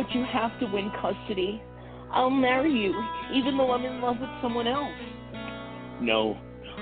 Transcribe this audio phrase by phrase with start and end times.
[0.00, 1.60] but you have to win custody.
[2.10, 2.94] I'll marry you,
[3.34, 4.96] even though I'm in love with someone else.
[6.00, 6.38] No,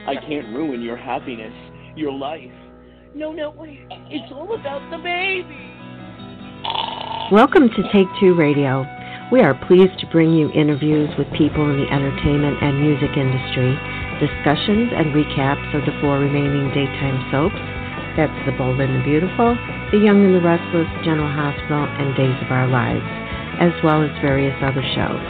[0.06, 1.52] I can't ruin your happiness,
[1.96, 2.52] your life.
[3.16, 3.80] No, no, wait.
[4.08, 5.50] It's all about the baby.
[7.32, 8.86] Welcome to Take Two Radio.
[9.32, 13.74] We are pleased to bring you interviews with people in the entertainment and music industry,
[14.22, 17.77] discussions and recaps of the four remaining daytime soaps.
[18.18, 19.54] That's The Bold and the Beautiful,
[19.94, 23.06] The Young and the Restless, General Hospital, and Days of Our Lives,
[23.62, 25.22] as well as various other shows.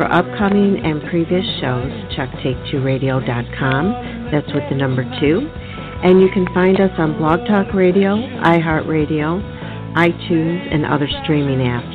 [0.00, 4.32] For upcoming and previous shows, check take2radio.com.
[4.32, 5.52] That's with the number two.
[6.00, 11.92] And you can find us on Blog Talk Radio, iHeartRadio, iTunes, and other streaming apps.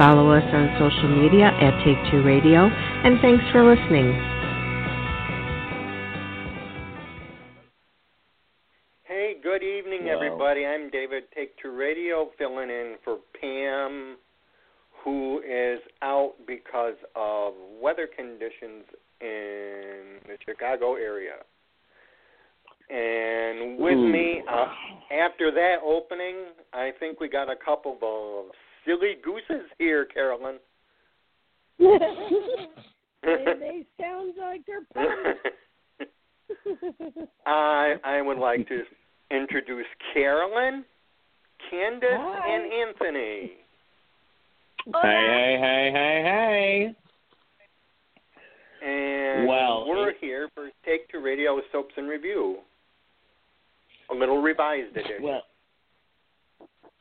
[0.00, 4.35] Follow us on social media at Take Two Radio, and thanks for listening.
[10.56, 10.66] Everybody.
[10.66, 14.16] I'm David Take Two Radio, filling in for Pam,
[15.04, 18.84] who is out because of weather conditions
[19.20, 21.34] in the Chicago area.
[22.88, 24.08] And with Ooh.
[24.12, 24.66] me, uh,
[25.12, 28.46] after that opening, I think we got a couple of
[28.84, 30.58] silly gooses here, Carolyn.
[31.78, 31.88] they,
[34.00, 34.86] sound like they're.
[37.46, 38.82] I I would like to
[39.30, 40.84] introduce Carolyn,
[41.70, 42.48] Candace, Hi.
[42.54, 43.52] and Anthony.
[45.02, 46.94] Hey, hey, hey, hey, hey.
[48.86, 52.58] And Well, we're it- here for Take Two Radio Soaps and Review.
[54.10, 55.22] A little revised edition.
[55.22, 55.42] Well,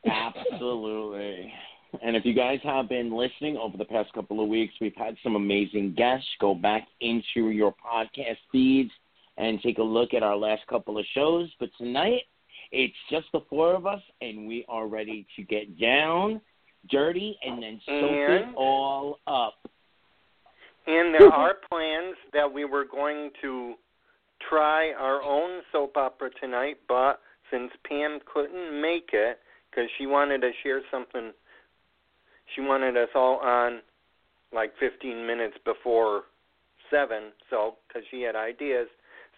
[0.05, 1.53] absolutely.
[2.01, 5.15] And if you guys have been listening over the past couple of weeks, we've had
[5.23, 6.27] some amazing guests.
[6.39, 8.91] Go back into your podcast feeds
[9.37, 11.49] and take a look at our last couple of shows.
[11.59, 12.21] But tonight,
[12.71, 16.41] it's just the four of us, and we are ready to get down,
[16.89, 19.55] dirty, and then soak it all up.
[20.87, 23.75] and there are plans that we were going to
[24.49, 27.19] try our own soap opera tonight, but
[27.51, 31.31] since Pam couldn't make it because she wanted to share something,
[32.53, 33.81] she wanted us all on
[34.53, 36.23] like 15 minutes before
[36.89, 37.31] seven.
[37.49, 38.87] So because she had ideas,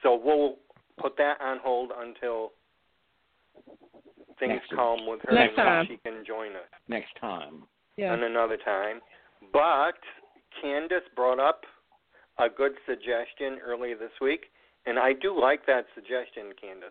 [0.03, 0.55] so we'll
[0.99, 2.51] put that on hold until
[4.39, 5.85] things Next calm with her Next and time.
[5.89, 7.63] she can join us Next time.
[7.97, 8.11] yeah.
[8.13, 8.99] on another time.
[9.53, 9.97] But
[10.61, 11.61] Candace brought up
[12.39, 14.45] a good suggestion earlier this week,
[14.85, 16.89] and I do like that suggestion, Candace.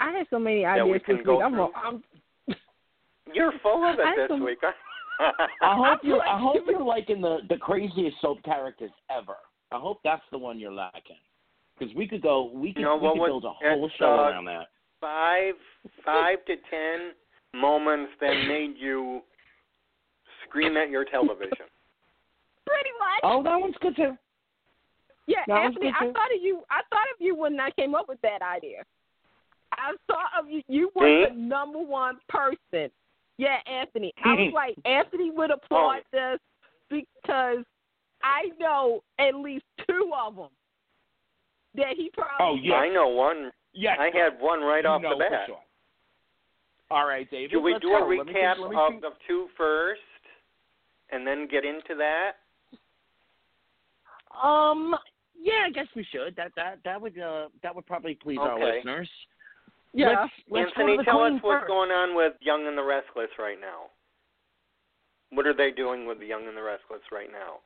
[0.00, 1.44] I had so many ideas can this go week.
[1.44, 1.68] I'm, through.
[1.74, 2.04] I'm,
[3.34, 4.58] You're full of it this some- week.
[5.20, 6.20] I hope you.
[6.20, 9.34] I hope you're liking the the craziest soap characters ever.
[9.72, 11.16] I hope that's the one you're lacking.
[11.78, 12.50] Because we could go.
[12.54, 12.80] We could.
[12.80, 14.66] You know, we what could build a whole it's, show uh, around that.
[15.00, 15.54] five,
[16.04, 17.12] five to ten
[17.54, 19.20] moments that made you
[20.46, 21.66] scream at your television.
[22.66, 23.20] pretty much.
[23.22, 24.16] Oh, that one's good too.
[25.26, 26.12] yeah, that Anthony, I too.
[26.12, 26.62] thought of you.
[26.70, 28.82] I thought of you when I came up with that idea.
[29.72, 30.62] I thought of you.
[30.68, 31.26] You were Me?
[31.28, 32.90] the number one person.
[33.36, 34.12] Yeah, Anthony.
[34.24, 36.40] I was like, Anthony would applaud this
[36.90, 37.64] because
[38.22, 40.48] I know at least two of them
[41.78, 42.36] that he probably.
[42.40, 42.74] Oh, yeah.
[42.74, 43.50] I know one.
[43.72, 43.96] Yes.
[44.00, 45.40] I had one right you off know the for bat.
[45.46, 45.58] sure.
[46.90, 47.50] All right, David.
[47.50, 48.06] Do we let's do a go.
[48.08, 49.02] Let me think- recap let me of think.
[49.02, 50.00] the two first,
[51.10, 52.32] and then get into that?
[54.42, 54.94] Um.
[55.40, 56.34] Yeah, I guess we should.
[56.36, 58.76] That that that would uh that would probably please our Okay.
[58.76, 59.08] listeners.
[59.94, 60.08] yeah.
[60.08, 61.68] Let's, let's Anthony, to the tell us queen what's first.
[61.68, 63.86] going on with Young and the Restless right now.
[65.30, 67.60] What are they doing with the Young and the Restless right now?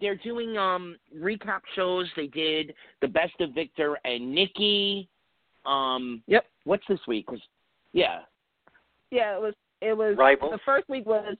[0.00, 2.06] They're doing um recap shows.
[2.16, 5.08] They did the best of Victor and Nikki.
[5.64, 6.46] Um, Yep.
[6.64, 7.30] What's this week?
[7.30, 7.40] Was
[7.92, 8.20] yeah.
[9.10, 9.54] Yeah, it was.
[9.80, 10.16] It was.
[10.16, 10.52] Rivals?
[10.52, 11.36] The first week was.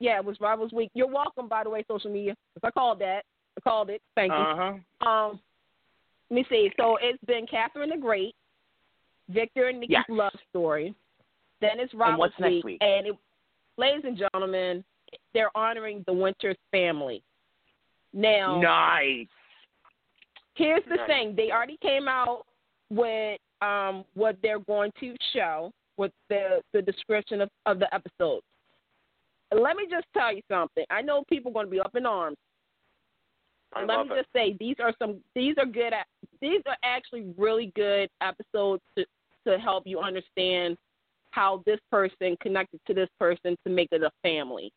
[0.00, 0.90] Yeah, it was Rivals Week.
[0.94, 2.34] You're welcome, by the way, social media.
[2.54, 3.24] 'cause I called that.
[3.56, 4.02] I called it.
[4.16, 4.38] Thank you.
[4.38, 5.08] Uh huh.
[5.08, 5.40] Um,
[6.30, 6.70] let me see.
[6.78, 8.34] So it's been Catherine the Great,
[9.28, 10.04] Victor and Nikki's Yes.
[10.08, 10.94] love story.
[11.60, 12.78] Then it's Rivals what's next Week, week?
[12.82, 13.14] and it,
[13.78, 14.84] ladies and gentlemen,
[15.32, 17.22] they're honoring the Winters family.
[18.14, 19.26] Now, Nice.
[20.54, 21.06] here's the Nice.
[21.06, 22.46] thing: they already came out
[22.90, 28.46] with um what they're going to show with the the description of of the episodes.
[29.52, 30.84] Let me just tell you something.
[30.90, 32.36] I know people are going to be up in arms.
[33.74, 34.18] I Let me it.
[34.18, 35.92] just say these are some these are good
[36.40, 39.04] these are actually really good episodes to
[39.46, 40.76] to help you understand
[41.32, 44.72] how this person connected to this person to make it a family.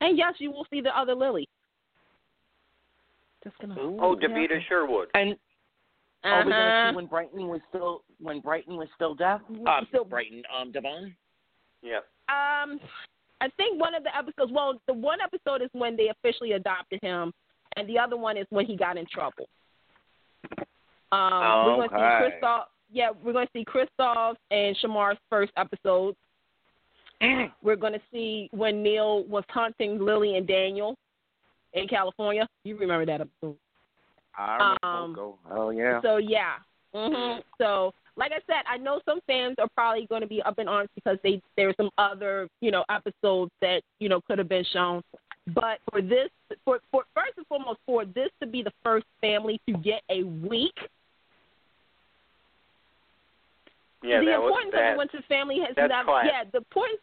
[0.00, 1.48] And yes, you will see the other Lily.
[3.44, 5.08] Just gonna Oh, Davetta Sherwood.
[5.14, 5.36] And
[6.24, 6.90] are we gonna Uh-huh.
[6.92, 9.40] see when Bryton was still when Bryton was still deaf?
[9.66, 11.16] Uh, Still- Bryton, um, Devon.
[11.82, 11.98] Yeah.
[12.28, 12.80] Um,
[13.40, 14.50] I think one of the episodes.
[14.52, 17.32] Well, the one episode is when they officially adopted him,
[17.76, 19.48] and the other one is when he got in trouble.
[21.12, 22.30] Um, Oh, we're going to okay.
[22.40, 22.64] see Kristoff.
[22.90, 26.16] Yeah, we're going to see Kristoff and Shemar's first episode.
[27.62, 30.96] We're going to see when Neil was hunting Lily and Daniel
[31.74, 32.46] in California.
[32.64, 33.56] You remember that episode?
[34.36, 36.00] I remember Um, Oh yeah.
[36.02, 36.54] So yeah.
[36.94, 40.58] hmm So like I said, I know some fans are probably going to be up
[40.58, 44.38] in arms because they there were some other you know episodes that you know could
[44.38, 45.02] have been shown.
[45.54, 46.28] But for this,
[46.62, 50.22] for, for first and foremost, for this to be the first family to get a
[50.24, 50.74] week,
[54.02, 54.92] Yeah, the that was importance that.
[54.92, 56.04] of went to family has not.
[56.04, 56.26] class.
[56.28, 57.00] Yeah, the importance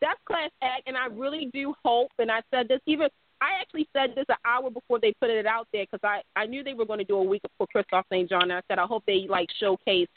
[0.00, 2.10] that's class act, and I really do hope.
[2.18, 3.08] And I said this even.
[3.44, 6.46] I actually said this an hour before they put it out there because I I
[6.46, 8.28] knew they were going to do a week for Kristoff St.
[8.28, 8.44] John.
[8.44, 10.08] And I said I hope they like showcase,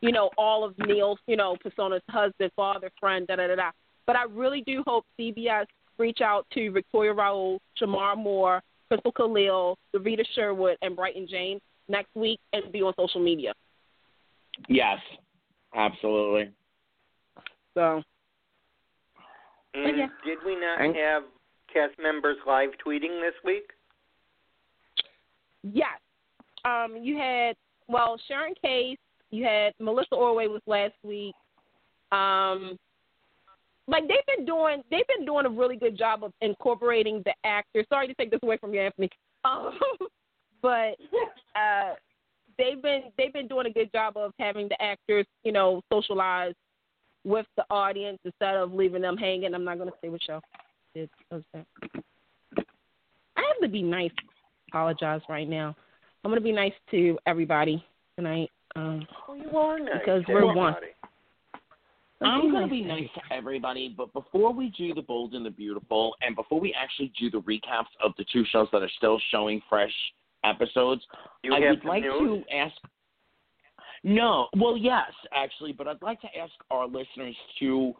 [0.00, 3.70] you know, all of Neil's you know personas, husband, father, friend, da da da da.
[4.06, 5.66] But I really do hope CBS
[5.98, 8.60] reach out to Victoria Rowell, Shemar Moore,
[8.90, 13.52] Christel Khalil, Rita Sherwood, and Bryton James next week and be on social media.
[14.68, 14.98] Yes.
[15.74, 16.50] Absolutely.
[17.74, 18.02] So
[19.76, 20.06] mm, And yeah.
[20.24, 21.22] did we not have
[21.74, 23.70] cast members live tweeting this week?
[25.62, 25.98] Yes.
[26.64, 27.56] Um, you had
[27.88, 28.98] well Sharon Case,
[29.30, 31.34] you had Melissa Ordway was last week.
[32.12, 32.78] Um,
[33.86, 37.84] like they've been doing they've been doing a really good job of incorporating the actors.
[37.92, 39.10] Sorry to take this away from you, Anthony.
[39.46, 39.78] Um,
[40.62, 40.96] but
[41.54, 41.92] uh,
[42.56, 46.54] they've been they've been doing a good job of having the actors, you know, socialize
[47.24, 49.54] with the audience instead of leaving them hanging.
[49.54, 50.40] I'm not going to say what show
[50.94, 51.66] it was that.
[52.56, 54.10] I have to be nice.
[54.70, 55.74] Apologize right now.
[56.24, 57.84] I'm going to be nice to everybody
[58.16, 58.50] tonight.
[58.76, 59.88] Um, Oh, you are nice.
[60.04, 60.74] Because we're one.
[62.22, 65.50] I'm going to be nice to everybody, but before we do the bold and the
[65.50, 69.20] beautiful, and before we actually do the recaps of the two shows that are still
[69.30, 69.92] showing fresh
[70.44, 71.02] episodes,
[71.42, 72.44] You I would like news?
[72.48, 72.74] to ask.
[74.04, 77.92] No, well, yes, actually, but I'd like to ask our listeners to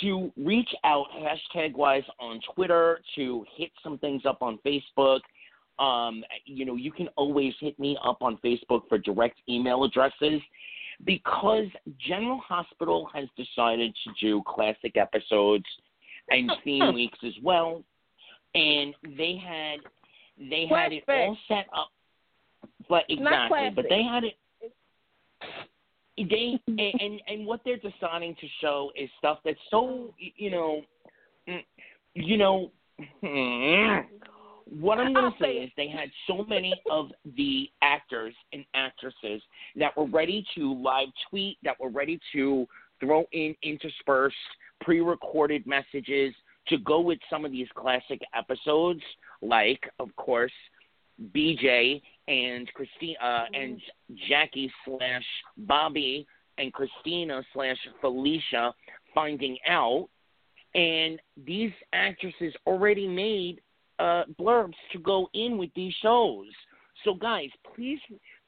[0.00, 5.20] to reach out hashtag wise on Twitter, to hit some things up on Facebook.
[5.78, 10.40] Um, you know, you can always hit me up on Facebook for direct email addresses
[11.04, 11.66] because
[11.98, 15.64] General Hospital has decided to do classic episodes
[16.30, 17.82] and theme weeks as well,
[18.54, 19.80] and they had
[20.38, 21.90] they had it all set up.
[22.88, 24.34] But exactly, but they had it.
[26.16, 30.82] They and, and and what they're deciding to show is stuff that's so you know,
[31.48, 31.60] mm,
[32.14, 32.70] you know.
[34.80, 38.64] What I'm going to say say is they had so many of the actors and
[38.74, 39.40] actresses
[39.76, 42.66] that were ready to live tweet, that were ready to
[42.98, 44.34] throw in interspersed
[44.80, 46.34] pre-recorded messages
[46.68, 49.02] to go with some of these classic episodes,
[49.40, 50.52] like of course
[51.34, 53.80] BJ and Christina uh, and
[54.28, 55.24] Jackie slash
[55.56, 56.26] Bobby
[56.58, 58.72] and Christina slash Felicia
[59.14, 60.08] finding out,
[60.74, 63.60] and these actresses already made
[63.98, 66.46] uh, blurbs to go in with these shows.
[67.04, 67.98] So guys, please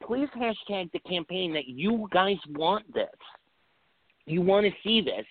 [0.07, 3.09] please hashtag the campaign that you guys want this.
[4.27, 5.25] You want to see this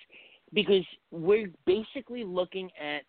[0.54, 3.04] because we're basically looking at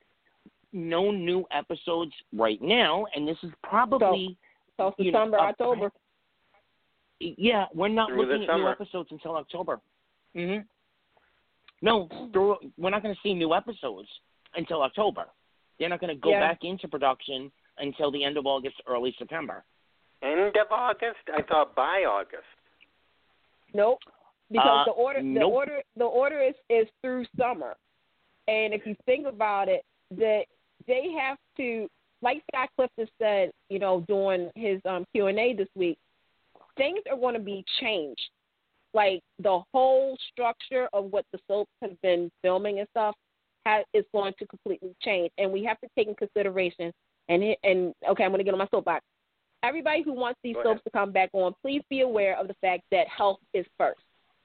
[0.73, 4.37] no new episodes right now, and this is probably
[4.79, 5.91] so you know, October.
[7.21, 9.81] yeah, we're not Through looking at new episodes until October.
[10.35, 10.59] hmm
[11.83, 14.09] No, through, we're not going to see new episodes
[14.55, 15.27] until October.
[15.79, 16.41] They're not going to go Yeah.
[16.41, 19.65] back into production until the end of August, early September.
[20.23, 21.19] End of August?
[21.33, 22.43] I thought by August.
[23.75, 24.01] Nope.
[24.51, 25.53] Because Uh, the order the nope.
[25.53, 27.77] order the order is, is through summer.
[28.49, 30.47] And if you think about it, that
[30.87, 31.89] they have to
[32.23, 35.99] like Scott Clifton said, you know, during his um Q and A this week,
[36.77, 38.31] things are gonna be changed.
[38.95, 43.15] Like the whole structure of what the soaps have been filming and stuff
[43.67, 45.31] has, is going to completely change.
[45.39, 46.93] And we have to take in consideration
[47.29, 49.05] and it, and okay, I'm gonna get on my soapbox.
[49.63, 52.85] Everybody who wants these soaps to come back on, please be aware of the fact
[52.93, 54.01] that health is first.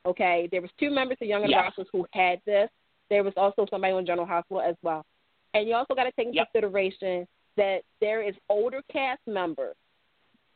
[0.06, 1.66] Okay, there was two members of Young and Yes.
[1.66, 2.70] Restless who had this.
[3.10, 5.06] There was also somebody on General Hospital as well.
[5.54, 6.52] And you also got to take into Yep.
[6.52, 9.76] consideration that there is older cast members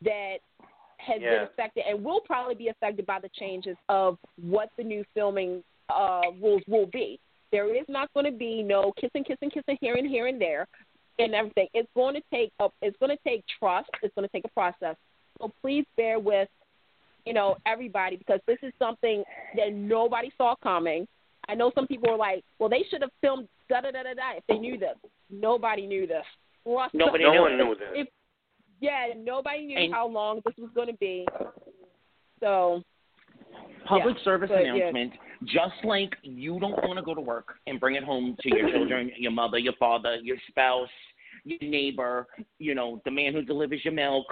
[0.03, 0.37] that
[0.97, 5.03] has been affected and will probably be affected by the changes of what the new
[5.13, 7.19] filming uh, rules will be.
[7.51, 10.67] There is not going to be no kissing, kissing, kissing here and here and there,
[11.19, 11.67] and everything.
[11.73, 13.89] It's going to take a, it's going to take trust.
[14.03, 14.95] It's going to take a process.
[15.39, 16.49] So please bear with,
[17.25, 19.23] you know, everybody because this is something
[19.55, 21.07] that nobody saw coming.
[21.47, 24.13] I know some people are like, well, they should have filmed da da da da
[24.13, 24.95] da if they knew this.
[25.29, 26.25] Nobody knew this.
[26.67, 27.87] Trust Nobody no knew one knew this.
[27.93, 28.07] If,
[28.81, 31.25] yeah, nobody knew And- how long this was going to be.
[32.39, 32.83] So
[33.85, 34.73] Public Yeah, service but, yeah.
[34.73, 35.13] announcement.
[35.45, 38.69] Just like you don't want to go to work and bring it home to your
[38.69, 40.89] children, your mother, your father, your spouse,
[41.45, 42.27] your neighbor,
[42.59, 44.25] you know, the man who delivers your milk.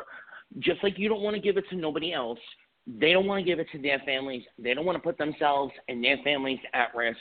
[0.60, 2.40] Just like you don't want to give it to nobody else,
[2.86, 4.44] they don't want to give it to their families.
[4.60, 7.18] They don't want to put themselves and their families at risk.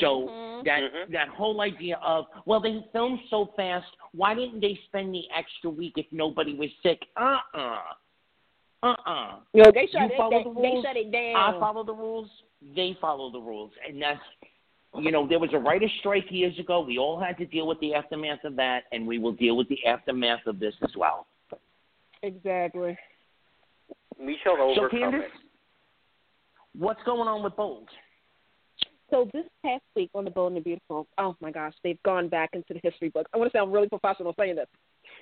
[0.00, 0.64] So mhm.
[0.64, 1.10] that Mhm.
[1.12, 5.70] that whole idea of well they filmed so fast, why didn't they spend the extra
[5.70, 7.02] week if nobody was sick?
[7.16, 7.80] Uh uh-uh.
[8.82, 8.94] uh.
[9.06, 10.16] Uh you know, they shut You it.
[10.16, 11.54] follow They, the they shut it down.
[11.54, 12.28] I follow the rules,
[12.76, 13.72] they follow the rules.
[13.86, 14.20] And that's
[14.98, 16.80] you know, there was a writer's strike years ago.
[16.82, 19.68] We all had to deal with the aftermath of that and we will deal with
[19.68, 21.26] the aftermath of this as well.
[22.22, 22.96] exactly.
[24.20, 26.78] We shall So overcome Candace, it.
[26.78, 27.88] what's going on with Bold?
[29.12, 32.28] So this past week on the Bold and the Beautiful, oh my gosh, they've gone
[32.28, 33.30] back into the history books.
[33.34, 34.66] I want to sound really professional saying this.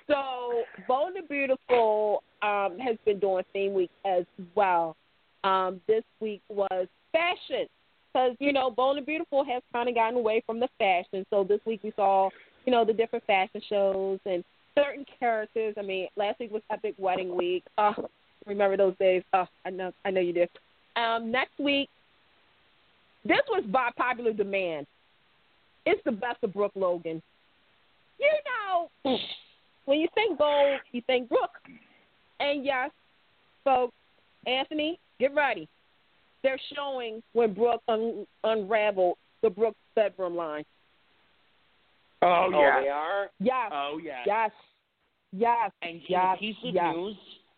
[0.07, 4.23] So Bold and the Beautiful um, has been doing theme week as
[4.55, 4.95] well.
[5.43, 7.67] Um, this week was fashion
[8.13, 11.25] because you know Bold and Beautiful has kind of gotten away from the fashion.
[11.29, 12.29] So this week we saw
[12.65, 14.41] you know the different fashion shows and
[14.73, 15.75] certain characters.
[15.77, 17.65] I mean, last week was Epic Wedding Week.
[17.77, 18.07] Oh,
[18.45, 19.23] remember those days?
[19.33, 20.49] Oh, I know, I know you did.
[20.95, 21.89] Um, next week
[23.25, 24.87] this was by popular demand.
[25.85, 27.21] It's the best of Brooke Logan.
[28.19, 28.31] You
[29.05, 29.17] know,
[29.85, 31.57] when you think gold, you think Brooke.
[32.39, 32.91] And yes,
[33.63, 33.93] folks,
[34.45, 35.67] Anthony, get ready.
[36.43, 40.63] They're showing when Brooke un- unraveled the Brooke bedroom line.
[42.23, 43.29] Oh, Oh, they are?
[43.39, 44.21] Yes, Oh yeah.
[44.25, 44.51] yes,
[45.31, 46.93] yes, And here's yes, piece of yes.
[46.95, 47.15] news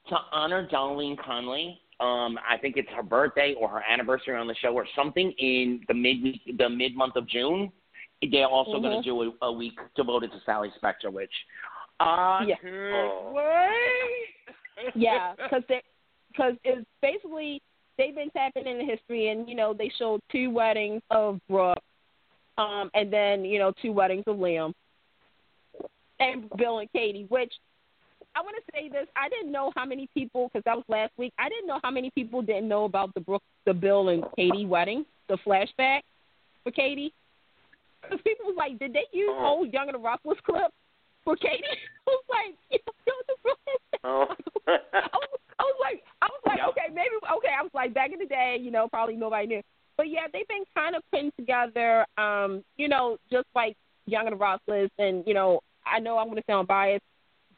[0.10, 1.80] to honor Darlene Conley.
[2.00, 5.82] Um, I think it's her birthday or her anniversary on the show or something in
[5.88, 7.72] the mid the mid month of June.
[8.32, 9.04] They're also going Mhm.
[9.04, 11.34] to do a, a week devoted to Sally Spectra, which
[12.00, 13.32] I Yeah.
[13.32, 14.34] Wait.
[14.96, 15.64] yeah, because
[16.30, 17.62] because it's basically
[17.98, 21.78] they've been tapping into history, and you know they showed two weddings of Brooke,
[22.58, 24.74] um, and then you know two weddings of Liam,
[26.20, 27.26] and Bill and Katie.
[27.30, 27.54] Which
[28.36, 31.12] I want to say this: I didn't know how many people because that was last
[31.18, 31.34] week.
[31.38, 34.66] I didn't know how many people didn't know about the Brooke, the Bill and Katie
[34.66, 36.02] wedding, the flashback
[36.64, 37.14] for Katie.
[38.02, 39.46] Because people was like, did they use Oh.
[39.46, 40.72] old Young and the Restless clip
[41.24, 41.64] for Katie?
[42.08, 44.00] I was like, you know, the flashback.
[44.04, 44.26] Oh.
[44.68, 46.68] I was, I was like, I was like, Yep.
[46.70, 47.54] okay, maybe, okay.
[47.58, 49.62] I was like, back in the day, you know, probably nobody knew,
[49.96, 54.34] but yeah, they've been kind of putting together, um, you know, just like Young and
[54.34, 57.04] the Restless, and you know, I know I'm going to sound biased,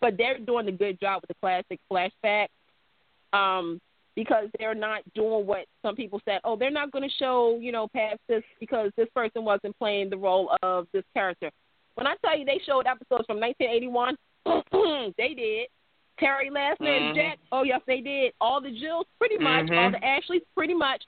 [0.05, 2.49] but they're doing a good job with the classic flashback,
[3.33, 3.81] um,
[4.15, 6.39] because they're not doing what some people said.
[6.43, 10.11] Oh, they're not going to show, you know, past this because this person wasn't playing
[10.11, 11.49] the role of this character.
[11.95, 14.15] When I tell you they showed episodes from 1981,
[15.17, 15.69] they did.
[16.19, 17.15] Terry last name Mhm.
[17.15, 17.39] Jack.
[17.51, 18.31] Oh yes, they did.
[18.39, 19.71] All the Jills, pretty much.
[19.71, 19.93] All Mhm.
[19.93, 21.03] the Ashleys, pretty much.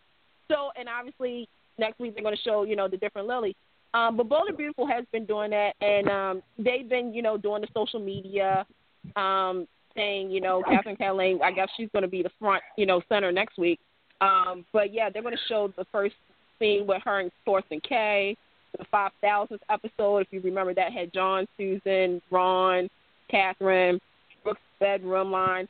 [0.50, 3.56] So, and obviously next week they're going to show you know the different Lily.
[3.94, 7.38] Um, but Bold and Beautiful has been doing that, and um, they've been you know
[7.38, 8.66] doing the social media,
[9.15, 11.39] um, saying you know Catherine Caroline.
[11.43, 13.79] I guess she's going to be the front you know center next week.
[14.21, 16.15] Um, but yeah, they're going to show the first
[16.59, 18.35] scene with her and Thorsten Kaye
[18.77, 22.89] The five thousandth episode, if you remember that, had John, Susan, Ron,
[23.29, 23.99] Catherine,
[24.43, 25.67] Brooke's bedroom line.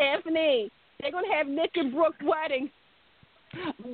[0.00, 2.70] Anthony, they're gonna have Nick and Brooke's wedding.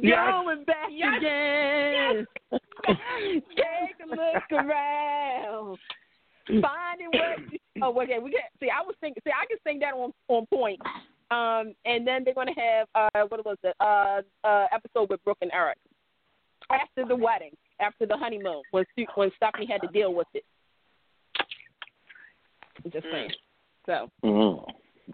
[0.00, 0.16] Yes.
[0.30, 1.18] Going back Yes.
[1.18, 2.26] again.
[2.86, 5.78] Take a look around.
[6.62, 7.38] Finding what
[7.82, 10.46] oh okay, we get see I was thinking see I can sing that on on
[10.46, 10.80] point.
[11.30, 13.74] Um and then they're gonna have uh what was it?
[13.80, 15.78] Uh uh episode with Brooke and Eric.
[16.70, 20.44] After the wedding, after the honeymoon, when Stu- when Stephanie had to deal with it.
[22.84, 23.32] I'm just saying.
[23.86, 24.64] So Mhm.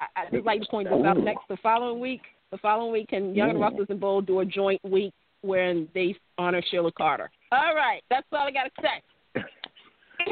[0.00, 1.16] I, I just like to point this out.
[1.18, 3.62] Next, the following week, the following week, can Young and Ooh.
[3.62, 7.30] Restless and Bold do a joint week wherein they honor Sheila Carter?
[7.52, 9.42] All right, that's all I got to say.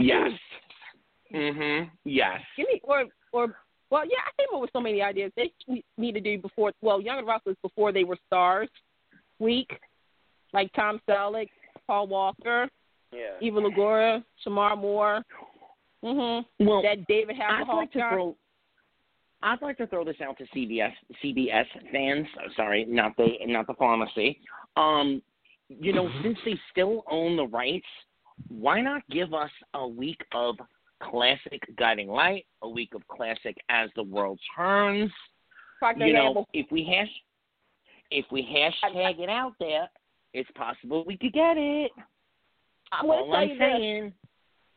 [0.00, 0.32] Yes.
[1.34, 1.90] Mhm.
[2.04, 2.40] Yes.
[2.56, 3.56] Give me or or
[3.90, 5.32] well, yeah, I came up with so many ideas.
[5.36, 5.52] They
[5.98, 6.72] need to do before.
[6.80, 8.68] Well, Young and Restless before they were stars
[9.38, 9.70] week,
[10.52, 11.48] like Tom Selleck,
[11.86, 12.68] Paul Walker,
[13.12, 13.36] yeah.
[13.40, 15.22] Eva Longoria, Shemar Moore.
[16.02, 16.44] Mhm.
[16.60, 17.68] Well, That David Hasselhoff.
[17.68, 18.36] I'd like to throw.
[19.42, 22.26] I'd like to throw this out to CBS CBS fans.
[22.38, 24.40] uh, Sorry, not the not the pharmacy.
[24.76, 25.22] Um,
[25.68, 27.86] you know, since they still own the rights,
[28.48, 30.58] why not give us a week of
[31.11, 35.11] classic Guiding Light, a week of classic As the World Turns?
[35.78, 36.49] Procter you know, Gamble.
[36.52, 37.11] if we hash
[38.11, 39.88] if we hashtag it out there,
[40.32, 41.90] it's possible we could get it.
[42.92, 43.61] I'm going to All tell I'm you this.
[43.61, 44.12] saying.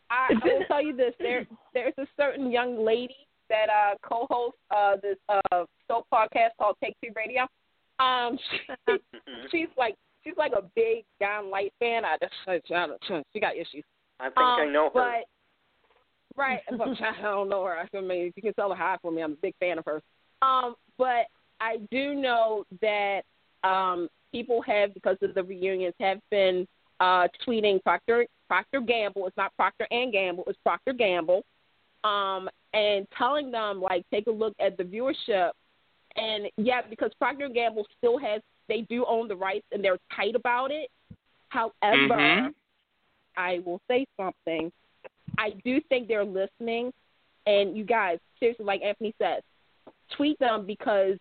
[0.09, 1.13] I, I will tell you this.
[1.19, 3.15] There, there's a certain young lady
[3.49, 7.43] that uh, co-hosts uh, this uh, soap podcast called Take Two Radio.
[7.99, 8.37] Um,
[8.87, 8.93] she,
[9.51, 12.03] she's like she's like a big John Light fan.
[12.05, 12.33] I just
[13.33, 13.83] she got issues.
[14.19, 15.21] I think um, I know her.
[15.21, 15.27] But
[16.37, 17.77] right, but I don't know her.
[17.77, 19.21] I mean, if you can tell her hi for me.
[19.21, 20.01] I'm a big fan of hers.
[20.41, 21.25] Um, but
[21.59, 23.21] I do know that
[23.63, 26.67] um, people have because of the reunions have been
[26.99, 29.27] uh, tweeting Procter Procter Gamble.
[29.27, 30.43] It's not Procter and Gamble.
[30.47, 31.43] It's Procter Gamble,
[32.03, 35.51] um, and telling them like take a look at the viewership.
[36.15, 40.35] And yeah, because Procter Gamble still has they do own the rights and they're tight
[40.35, 40.89] about it.
[41.49, 42.53] However, Mhm.
[43.37, 44.71] I will say something.
[45.37, 46.91] I do think they're listening,
[47.45, 49.43] and you guys seriously, like Anthony says,
[50.15, 51.17] tweet them because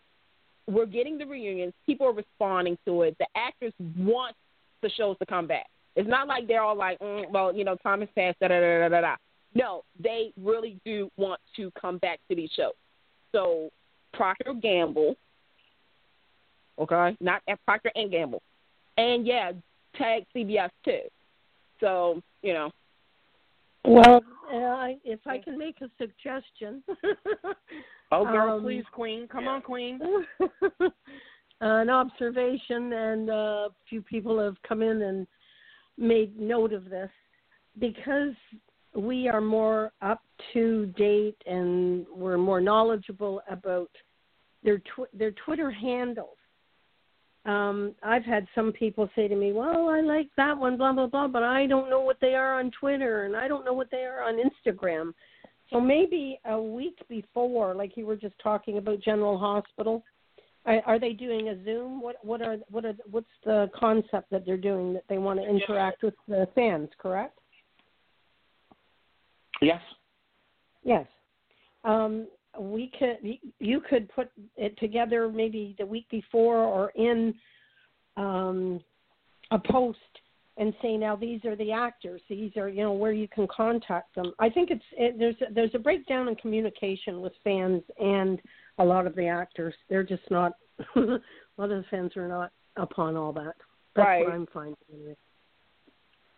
[0.67, 1.73] we're getting the reunions.
[1.85, 3.17] People are responding to it.
[3.19, 4.35] The actors want
[4.83, 5.67] the shows to come back.
[5.95, 8.39] It's not like they're all like, mm, well, you know, time has passed.
[8.41, 9.17] Da da da da da.
[9.55, 12.75] No, they really do want to come back to these shows.
[13.33, 13.71] So
[14.13, 15.17] Procter Gamble,
[16.79, 18.43] okay, not at Procter and Gamble,
[18.99, 19.53] and yeah,
[19.97, 21.01] tag CBS too.
[21.81, 22.71] So you know,
[23.87, 26.83] Well, uh, if I can make a suggestion.
[28.13, 29.27] Oh, girl, Um, please, Queen.
[29.27, 29.99] Come on, Queen.
[31.61, 35.27] an observation, and uh, a few people have come in and
[35.99, 37.11] made note of this
[37.81, 38.35] because
[38.95, 43.91] we are more up to date and we're more knowledgeable about
[44.63, 46.39] their tw- their Twitter handles.
[47.47, 51.07] Um, I've had some people say to me, "Well, I like that one, blah blah
[51.07, 53.91] blah," but I don't know what they are on Twitter, and I don't know what
[53.91, 55.15] they are on Instagram.
[55.71, 60.05] So maybe a week before, like you were just talking about General Hospital,
[60.67, 62.03] are, are they doing a Zoom?
[62.03, 65.49] What what are what are what's the concept that they're doing that they want to
[65.49, 66.89] interact with the fans?
[66.99, 67.39] Correct?
[69.63, 69.81] Yes.
[70.83, 71.07] Yes.
[71.85, 72.27] Um,
[72.59, 73.19] we could
[73.59, 77.35] you could put it together maybe the week before or in
[78.17, 78.81] um,
[79.51, 79.99] a post
[80.59, 82.21] and say now these are the actors.
[82.29, 84.33] These are you know where you can contact them.
[84.39, 88.41] I think it's it, there's a, there's a breakdown in communication with fans and
[88.79, 89.75] a lot of the actors.
[89.89, 90.53] They're just not
[90.97, 93.55] a lot of the fans are not upon all that.
[93.95, 94.25] That's Right.
[94.25, 95.17] what i'm finding anyway.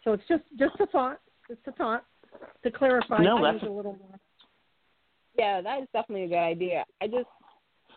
[0.04, 2.04] so it's just just a thought just a thought
[2.62, 3.22] to clarify.
[3.22, 4.18] No, that's a little more
[5.38, 6.84] yeah, that is definitely a good idea.
[7.00, 7.28] I just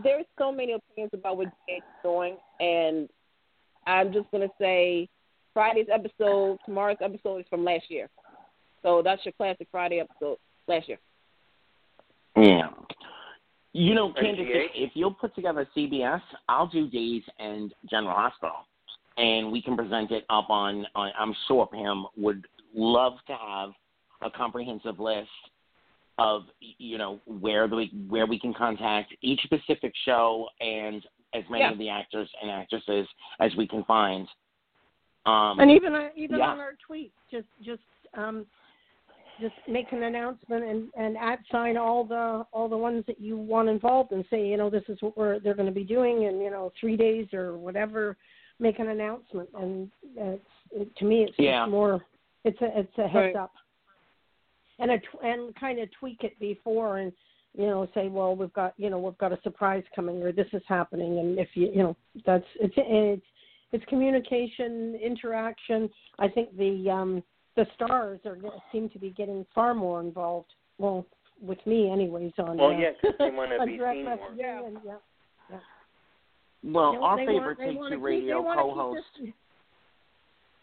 [0.03, 3.09] there's so many opinions about what Jay is doing, and
[3.87, 5.09] I'm just gonna say
[5.53, 8.09] Friday's episode, tomorrow's episode is from last year,
[8.83, 10.99] so that's your classic Friday episode last year.
[12.35, 12.69] Yeah.
[13.73, 18.57] You know, Candace, if, if you'll put together CBS, I'll do Days and General Hospital,
[19.17, 20.85] and we can present it up on.
[20.95, 23.69] on I'm sure Pam would love to have
[24.21, 25.29] a comprehensive list
[26.21, 31.03] of you know where the where we can contact each specific show and
[31.33, 31.71] as many Yeah.
[31.71, 33.07] of the actors and actresses
[33.39, 34.27] as we can find.
[35.25, 36.49] Um, and even uh, even yeah.
[36.49, 37.81] on our tweets, just just
[38.15, 38.45] um,
[39.39, 43.37] just make an announcement and and at sign all the all the ones that you
[43.37, 46.23] want involved and say you know this is what we're they're going to be doing
[46.23, 48.17] in you know three days or whatever.
[48.59, 51.65] Make an announcement and it's, it, to me it's Yeah.
[51.65, 52.05] more
[52.43, 53.35] it's a it's a heads Right.
[53.35, 53.53] up
[54.81, 57.11] and a and kind of tweak it before and
[57.57, 60.47] you know say well we've got you know we've got a surprise coming or this
[60.53, 63.25] is happening and if you you know that's it's it's
[63.71, 65.89] it's communication interaction
[66.19, 67.23] i think the um
[67.55, 68.37] the stars are
[68.71, 71.05] seem to be getting far more involved well
[71.41, 74.19] with me anyways on Well, uh, yeah, 'cause they wanna be seen more.
[74.35, 74.65] Yeah.
[74.65, 74.97] and, yeah
[76.63, 79.07] well, They- our favorite want- Take Two Radio they wanna keep co-host.
[79.19, 79.33] this-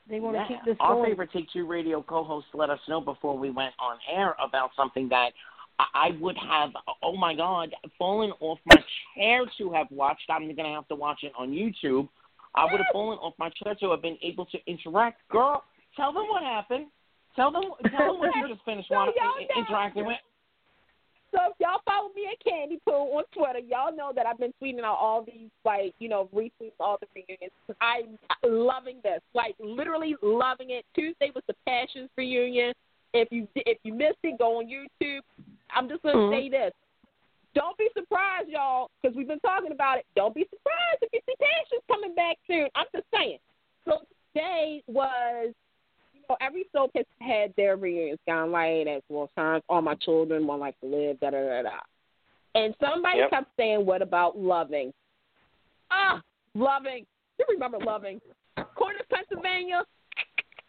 [0.08, 3.00] they want to keep this Our going favorite Take Two Radio co-host let us know
[3.00, 5.30] before we went on air about something that
[5.78, 6.70] I would have,
[7.02, 8.82] oh my God, fallen off my
[9.14, 10.24] chair to have watched.
[10.28, 12.08] I'm going to have to watch it on YouTube.
[12.56, 15.20] I would have fallen off my chair to have been able to interact.
[15.28, 15.62] Girl,
[15.96, 16.86] tell them what happened.
[17.36, 17.62] Tell them,
[17.96, 20.16] tell them what you just finished wanting, y'all interacting with.
[21.30, 24.54] So if y'all follow me at Candy Poo on Twitter, y'all know that I've been
[24.62, 27.52] tweeting out all these like you know retweets all the reunions.
[27.80, 30.84] I'm loving this, like literally loving it.
[30.94, 32.72] Tuesday was the Passions reunion.
[33.12, 35.20] If you if you missed it, go on YouTube.
[35.70, 36.30] I'm just gonna Mhm.
[36.30, 36.72] say this:
[37.54, 40.06] don't be surprised, y'all, because we've been talking about it.
[40.14, 42.68] Don't be surprised if you see Passions coming back soon.
[42.74, 43.38] I'm just saying.
[43.84, 45.52] So today was
[46.28, 48.18] you know, every soap has had their reunions.
[48.26, 51.62] Gone Light, as well times, All My Children, want like to Live, da da da
[51.62, 51.78] da.
[52.54, 53.30] And somebody Yep.
[53.30, 54.92] kept saying, "What about Loving?"
[55.90, 56.22] Ah,
[56.54, 57.06] Loving.
[57.38, 58.20] You remember Loving?
[58.74, 59.84] Corners, Pennsylvania.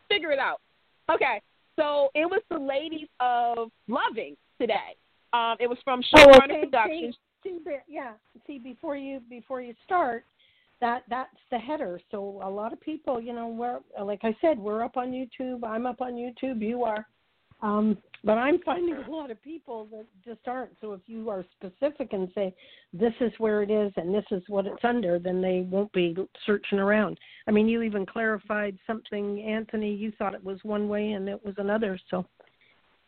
[0.07, 0.61] Figure it out.
[1.09, 1.41] Okay,
[1.75, 4.95] so it was the ladies of Loving today.
[5.33, 6.65] Um, it was from Oh, Showrunner okay.
[6.65, 7.17] Productions.
[7.43, 8.13] See, see, yeah.
[8.45, 10.25] See, before you before you start,
[10.81, 11.99] that that's the header.
[12.11, 15.63] So a lot of people, you know, we're like I said, we're up on YouTube.
[15.63, 16.61] I'm up on YouTube.
[16.61, 17.05] You are.
[17.61, 20.71] Um, but I'm finding a lot of people that just aren't.
[20.79, 22.53] So if you are specific and say
[22.93, 26.15] this is where it is and this is what it's under, then they won't be
[26.45, 27.17] searching around.
[27.47, 29.93] I mean, you even clarified something, Anthony.
[29.93, 31.99] You thought it was one way and it was another.
[32.09, 32.25] So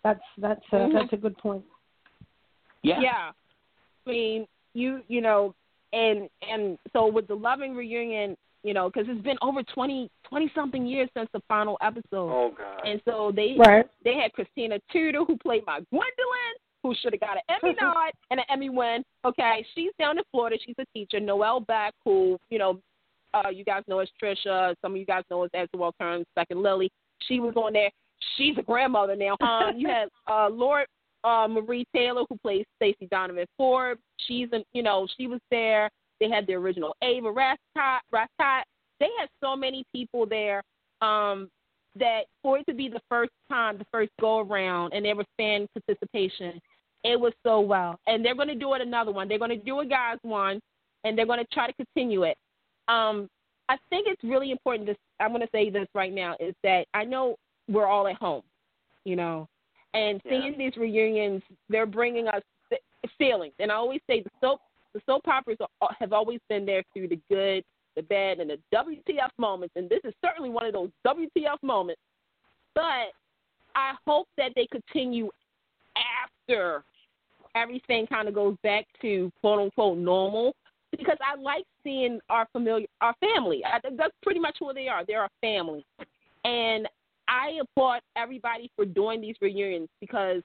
[0.03, 0.93] that's that's a, Mhm.
[0.93, 1.63] that's a good point.
[2.83, 2.99] Yeah.
[3.01, 3.31] Yeah.
[4.05, 5.55] I mean, you you know,
[5.93, 10.51] and and so with the Loving reunion, you know, because it's been over 20, 20
[10.55, 12.87] something years since the final episode, Oh God.
[12.87, 13.85] and so they Right.
[14.03, 18.11] they had Christina Tudor who played my Gwendolyn, who should have got an Emmy nod
[18.29, 19.03] and an Emmy win.
[19.25, 20.57] Okay, she's down in Florida.
[20.65, 21.19] She's a teacher.
[21.19, 22.79] Noelle Beck, who you know,
[23.33, 24.75] uh, you guys know as Trisha.
[24.81, 26.89] Some of you guys know as as well turned second Lily.
[27.27, 27.89] She was on there.
[28.37, 29.35] She's a grandmother now.
[29.41, 30.85] Um, you had uh, Lord
[31.23, 34.01] uh, Marie Taylor who plays Stacey Donovan Forbes.
[34.27, 35.89] She's an, you know she was there.
[36.19, 38.63] They had the original Ava Rescott.
[38.99, 40.61] They had so many people there.
[41.01, 41.49] Um,
[41.95, 45.25] that for it to be the first time, the first go around, and there was
[45.37, 46.59] fan participation,
[47.03, 47.99] it was so well.
[48.07, 49.27] And they're going to do it another one.
[49.27, 50.59] They're going to do a guys one,
[51.03, 52.37] and they're going to try to continue it.
[52.87, 53.27] Um,
[53.69, 54.87] I think it's really important.
[54.89, 57.35] To, I'm going to say this right now is that I know
[57.67, 58.43] we're all at home,
[59.05, 59.47] you know,
[59.93, 60.31] and Yeah.
[60.31, 62.43] seeing these reunions, they're bringing us
[63.17, 63.53] feelings.
[63.59, 64.61] And I always say the soap,
[64.93, 67.63] the soap operas are, have always been there through the good,
[67.95, 69.75] the bad, and the WTF moments.
[69.75, 72.01] And this is certainly one of those WTF moments.
[72.73, 73.11] But
[73.75, 75.29] I hope that they continue
[76.23, 76.83] after
[77.55, 80.55] everything kind of goes back to quote unquote normal
[80.91, 83.63] because I like seeing our familiar, our family.
[83.65, 85.05] I, that's pretty much who they are.
[85.05, 85.85] They're a family,
[86.43, 86.87] and
[87.31, 90.43] I applaud everybody for doing these reunions because,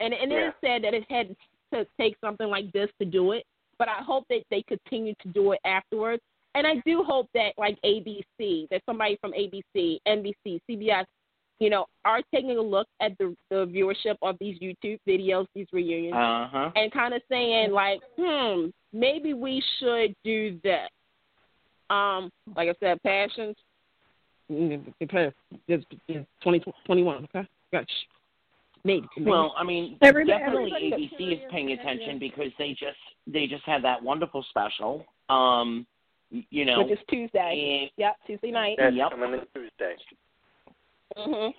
[0.00, 0.48] and and it Yeah.
[0.48, 1.34] is said that it had
[1.74, 3.44] to take something like this to do it,
[3.78, 6.22] but I hope that they continue to do it afterwards.
[6.54, 11.04] And I do hope that like ABC, that somebody from ABC, NBC, CBS,
[11.58, 15.66] you know, are taking a look at the the viewership of these YouTube videos, these
[15.72, 16.70] reunions, Uh huh.
[16.76, 20.88] and kind of saying like, hmm, maybe we should do this.
[21.90, 23.56] Um, like I said, passions.
[24.50, 27.24] It's, it's twenty twenty one.
[27.34, 27.86] Okay, gotcha.
[28.84, 29.06] maybe.
[29.16, 29.30] maybe.
[29.30, 31.80] Well, I mean, Everybody- definitely everybody's ABC is curious, paying yeah.
[31.80, 35.04] attention because they just they just had that wonderful special.
[35.28, 35.86] Um,
[36.30, 37.80] you know, which is Tuesday.
[37.82, 38.76] and- Yep, Tuesday night.
[38.78, 39.10] That's Yep.
[39.10, 39.94] coming in Tuesday.
[41.16, 41.54] Mhm.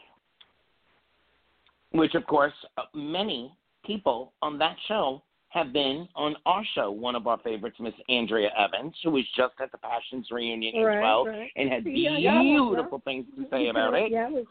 [1.91, 3.52] which of course uh, many
[3.84, 6.92] people on that show have been on our show.
[6.92, 10.98] One of our favorites, Miss Andrea Evans, who was just at the Passions reunion Right,
[10.98, 11.52] as well, right.
[11.56, 14.12] and had Yeah, yeah, beautiful things to say We about it.
[14.12, 14.46] Yeah, we,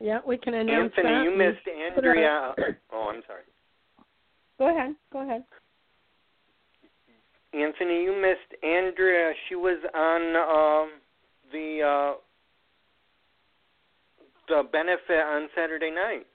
[0.00, 1.24] yeah, we can announce Anthony, that.
[1.24, 2.54] you missed Andrea.
[2.92, 3.42] Oh, I'm sorry.
[4.58, 4.94] Go ahead.
[5.12, 5.44] Go ahead.
[7.52, 9.32] Anthony, you missed Andrea.
[9.48, 10.90] She was on um,
[11.52, 12.14] the uh,
[14.48, 16.26] the benefit on Saturday night.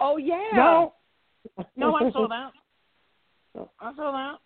[0.00, 0.48] Oh yeah.
[0.54, 0.94] No,
[1.76, 2.50] no, I saw that.
[3.80, 4.38] I saw that.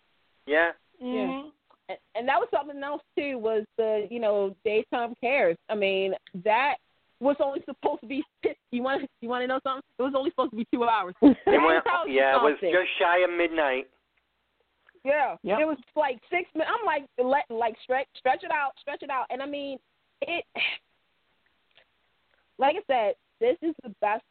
[0.45, 0.71] Yeah.
[1.01, 1.51] Mhm.
[1.89, 6.13] and, and that was something else too was the you know daytime cares i mean
[6.45, 6.75] that
[7.19, 8.23] was only supposed to be
[8.71, 11.13] you want you want to know something it was only supposed to be two hours
[11.21, 13.89] It went, yeah, it was just shy of midnight.
[15.03, 15.59] yeah Yep.
[15.59, 19.09] it was like six minutes i'm like let like stretch stretch it out stretch it
[19.09, 19.77] out and i mean
[20.21, 20.45] it
[22.59, 24.23] like i said this is the best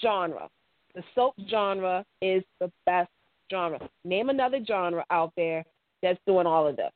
[0.00, 0.48] genre
[0.94, 3.10] the soap genre is the best
[3.50, 5.64] genre name another genre out there
[6.02, 6.92] that's doing all of this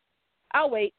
[0.53, 0.93] i'll wait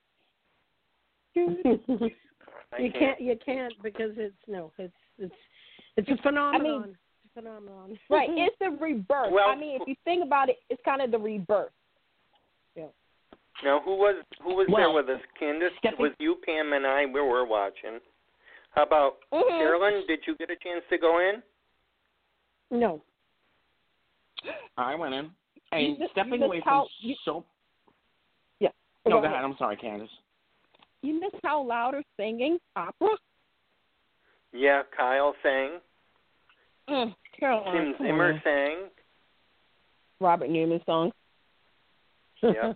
[1.35, 3.19] you can't.
[3.19, 4.71] You can't because it's no.
[4.77, 5.33] It's it's
[5.97, 6.89] it's a phenomenon.
[7.25, 7.97] it's a phenomenon.
[8.09, 8.29] Right.
[8.33, 9.31] It's the rebirth.
[9.31, 11.71] Well- I mean, if you think about it, it's kind of the rebirth.
[12.75, 12.85] Yeah.
[13.63, 15.21] Now, who was who was Well, there with us?
[15.39, 17.05] Candace, Stephanie- was you, Pam, and I.
[17.05, 17.99] We were watching.
[18.71, 19.47] How about Mhm.
[19.59, 20.05] Carolyn?
[20.07, 21.41] Did you get a chance to go in?
[22.79, 23.01] No.
[24.77, 25.31] I went in
[25.71, 27.47] and just- stepping away how- from you- soap.
[28.59, 28.69] Yeah.
[29.05, 29.43] No, go ahead.
[29.43, 30.09] I'm sorry, Candace.
[31.01, 33.09] You miss how louder singing opera?
[34.51, 35.81] Yeah, Kyle sang.
[36.87, 37.73] Mm, Caroline.
[37.75, 38.41] Tim Zimmer on.
[38.43, 38.91] sang.
[40.19, 41.11] Robert Newman song.
[42.41, 42.73] Yeah.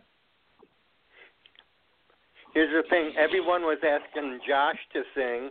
[2.54, 5.50] Here's the thing: everyone was asking Josh to sing,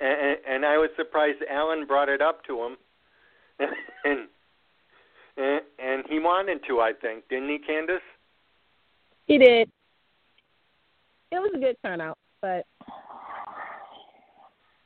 [0.00, 2.76] and, and I was surprised Alan brought it up to him,
[3.58, 4.28] and,
[5.36, 6.80] and and he wanted to.
[6.80, 8.00] I think, didn't he, Candace?
[9.26, 9.68] He did.
[11.30, 12.18] it was a good turnout.
[12.40, 12.66] But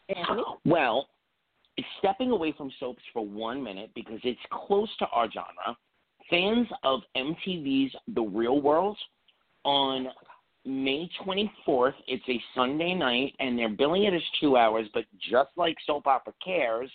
[0.09, 1.09] Anthony, Well,
[1.99, 5.77] stepping away from soaps for one minute because it's close to our genre.
[6.29, 8.97] Fans of MTV's The Real World
[9.65, 10.09] on
[10.65, 15.51] May 24th, it's a Sunday night, and they're billing it as two hours, but just
[15.57, 16.91] like Soap Opera Cares,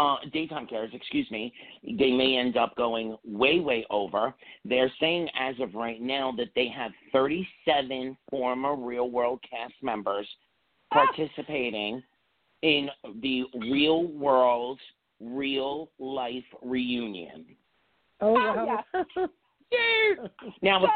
[0.00, 1.52] uh, Daytime Cares, excuse me,
[1.84, 4.34] they may end up going way, way over.
[4.64, 10.26] They're saying as of right now that they have 37 former Real World cast members
[10.90, 12.02] participating
[12.62, 12.88] in
[13.20, 14.80] the Real World
[15.20, 17.44] Real Life Reunion.
[18.22, 18.84] Oh, Oh, wow.
[19.70, 20.30] dude,
[20.62, 20.90] Now, what?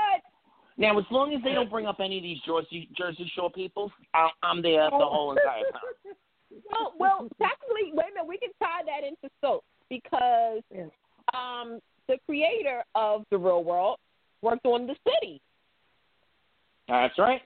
[0.79, 3.93] now as long as they don't bring up any of these Jersey Jersey Shore people,
[4.14, 6.14] I, I'm there the whole entire time.
[6.71, 8.27] Well, well, technically, wait a minute.
[8.29, 10.90] We can tie that into soap because Yes.
[11.35, 13.99] um, the creator of the Real World
[14.43, 15.40] worked on the city.
[16.88, 17.43] That's right.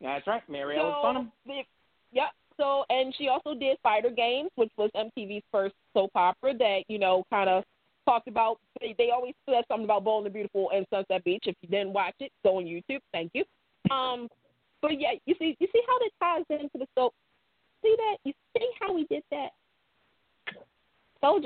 [0.00, 0.42] That's right.
[0.48, 1.32] Mary Ellis So, Bunim.
[1.46, 1.66] the-
[2.12, 2.30] Yep.
[2.58, 6.98] So, and she also did Spyder Games, which was MTV's first soap opera that you
[6.98, 7.64] know kind of
[8.06, 8.58] talked about.
[8.80, 11.44] They, they always said something about Bold and Beautiful and Sunset Beach.
[11.46, 13.00] If you didn't watch it, go on YouTube.
[13.12, 13.44] Thank you.
[13.90, 14.28] Um,
[14.80, 16.10] but yeah, you see, you see how that
[16.50, 17.14] ties into the soap.
[17.82, 18.16] See that?
[18.24, 19.50] You see how we did that?
[21.20, 21.40] So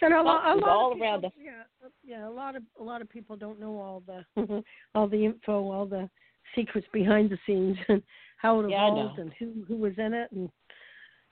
[0.00, 1.32] And a lot, a It's lot all of people, around us.
[1.38, 1.62] Yeah,
[2.04, 2.28] yeah.
[2.28, 5.86] A lot of a lot of people don't know all the all the info, all
[5.86, 6.08] the
[6.54, 8.02] secrets behind the scenes, and
[8.38, 9.22] how it Yeah, evolved, know.
[9.24, 10.48] and who who was in it, and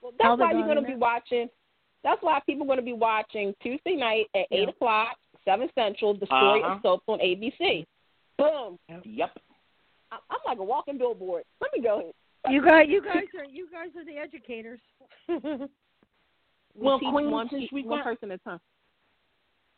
[0.02, 0.98] Well, How that's they why you're going to be there?
[0.98, 1.48] watching.
[2.04, 6.14] That's why people are going to be watching Tuesday night at eight o'clock, seven central.
[6.14, 6.74] The story Uh-huh.
[6.74, 7.84] of soaps on ABC.
[8.38, 8.78] Boom!
[9.04, 9.30] Yep.
[10.12, 11.44] I- I'm like a walking billboard.
[11.60, 12.12] Let me go ahead.
[12.50, 14.80] You guys, you guys are you guys are the educators.
[16.78, 18.60] Well, teach Queen, one, since pe- we one got- person at a time.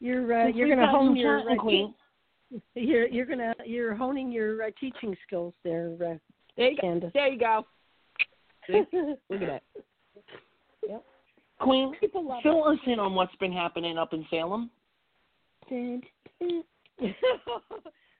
[0.00, 1.94] you're uh, you're going to hone your chatting, uh, Queen.
[2.74, 6.14] you're you're going to you're honing your uh, teaching skills there, uh,
[6.56, 7.00] There you go.
[7.14, 7.64] There you go.
[9.30, 9.62] Look at that.
[10.88, 11.04] Yep.
[11.60, 11.94] Queen,
[12.42, 14.68] fill us in on what's been happening up in Salem.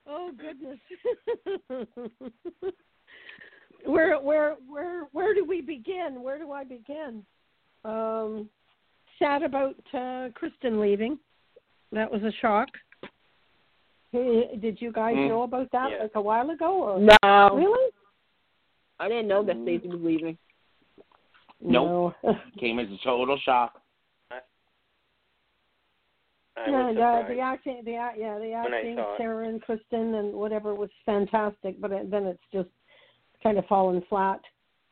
[0.07, 0.79] oh goodness.
[3.85, 6.21] Where where where where do we begin?
[6.21, 7.23] Where do I begin?
[7.85, 8.49] Um
[9.17, 11.17] sad about uh Kristen leaving.
[11.91, 12.69] That was a shock.
[14.11, 15.27] Did you guys Mm.
[15.29, 16.03] know about that Yeah.
[16.03, 17.91] like a while ago or No, really?
[18.99, 20.37] I didn't know that Stacey was leaving.
[21.61, 22.15] Nope.
[22.23, 22.35] No.
[22.59, 23.81] Came as a total shock.
[26.57, 27.29] I No, was the, surprised.
[27.29, 28.97] the acting, the yeah, the I acting.
[29.17, 32.69] Sarah and Kristen and whatever was fantastic, but it, then it's just
[33.43, 34.41] kind of fallen flat.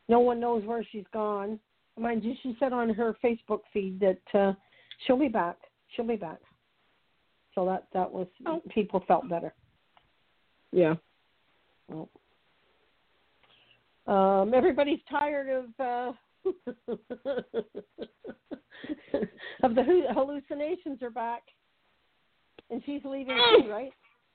[0.09, 1.59] No one knows where she's gone.
[1.99, 4.53] Mind you, she said on her Facebook feed that uh,
[5.05, 5.57] she'll be back.
[5.95, 6.39] She'll be back.
[7.55, 8.61] So that that was Oh.
[8.69, 9.53] people felt better.
[10.71, 10.95] Yeah.
[14.05, 16.13] Um, everybody's tired of uh,
[19.63, 19.83] of the
[20.13, 21.41] hallucinations are back,
[22.69, 23.91] and she's leaving too, right?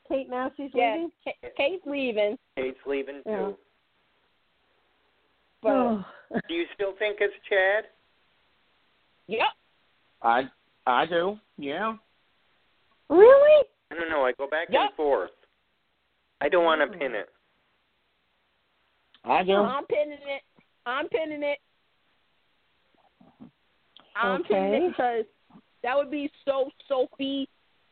[0.08, 0.94] Kate Mansi's Yeah.
[0.94, 1.12] leaving.
[1.24, 3.56] Ka- Kate's leaving, Kate's leaving too.
[5.64, 5.70] Yeah.
[6.30, 6.40] but Oh.
[6.48, 7.84] Do you still think it's Chad?
[9.28, 9.48] yep.
[10.22, 10.42] I
[10.86, 11.38] I do.
[11.58, 11.94] Yeah.
[13.08, 13.66] really?
[13.90, 14.24] I don't know.
[14.24, 14.80] I go back Yep.
[14.80, 15.30] and forth.
[16.40, 16.98] I don't want to mm.
[17.00, 17.28] pin it.
[19.24, 19.54] I do.
[19.54, 20.42] I'm pinning it.
[20.86, 21.58] I'm pinning it.
[24.16, 25.24] I'm pinning it because
[25.82, 27.48] that would be so Sophie.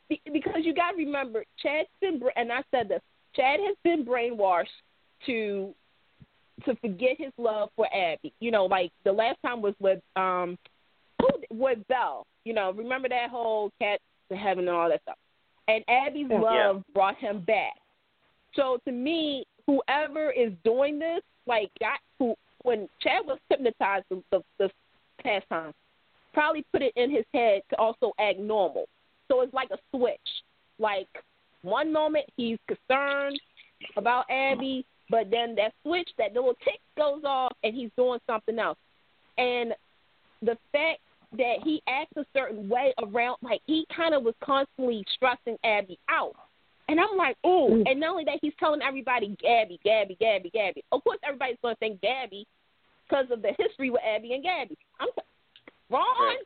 [0.08, 3.02] be- Because you got to remember, Chad's been and I said this.
[3.36, 4.66] Chad has been brainwashed
[5.26, 5.72] to
[6.64, 8.32] to forget his love for Abby.
[8.40, 10.58] You know, like the last time was with um
[11.20, 12.26] who with Belle.
[12.44, 15.18] You know, remember that whole cat to heaven and all that stuff.
[15.68, 16.40] And Abby's Yeah.
[16.40, 17.74] love brought him back.
[18.54, 24.22] So to me, whoever is doing this, like got who when Chad was hypnotized the,
[24.30, 24.70] the, the
[25.22, 25.72] past time,
[26.32, 28.86] probably put it in his head to also act normal.
[29.28, 30.18] So it's like a switch.
[30.78, 31.08] Like
[31.62, 33.38] one moment he's concerned
[33.96, 38.58] about Abby, but then that switch, that little tick goes off, and he's doing something
[38.58, 38.78] else.
[39.36, 39.74] And
[40.40, 41.00] the fact
[41.36, 45.98] that he acts a certain way around, like he kind of was constantly stressing Abby
[46.08, 46.34] out.
[46.88, 47.84] And I'm like, ooh.
[47.84, 47.90] Mm.
[47.90, 50.82] And not only that, he's telling everybody, Gabby, Gabby, Gabby, Gabby.
[50.90, 52.46] Of course, everybody's going to think Gabby
[53.08, 54.76] because of the history with Abby and Gabby.
[54.98, 55.22] I'm t-
[55.88, 56.36] Ron.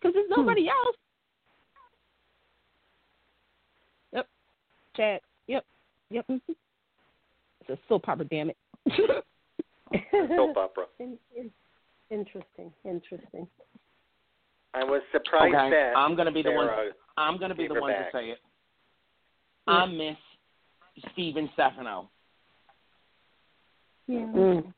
[0.00, 0.96] Because there's nobody else.
[4.12, 4.28] Yep.
[4.96, 5.20] Chad.
[5.48, 5.64] Yep.
[6.10, 6.26] Yep.
[6.30, 6.40] mhm.
[6.48, 8.56] It's a soap opera, damn it.
[10.36, 10.84] Soap opera.
[11.00, 11.50] In, in,
[12.10, 12.72] interesting.
[12.84, 13.46] Interesting.
[14.74, 15.70] I was surprised Okay.
[15.70, 16.68] that I'm gonna be the one.
[17.16, 18.12] I'm gonna be the one back.
[18.12, 18.38] to say it.
[19.66, 20.16] I miss
[21.12, 22.10] Steven Stefano.
[24.06, 24.18] Yeah.
[24.18, 24.72] Mm.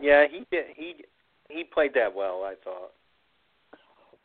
[0.00, 0.66] Yeah, he did.
[0.76, 1.04] He
[1.50, 2.44] he played that well.
[2.44, 2.92] I thought.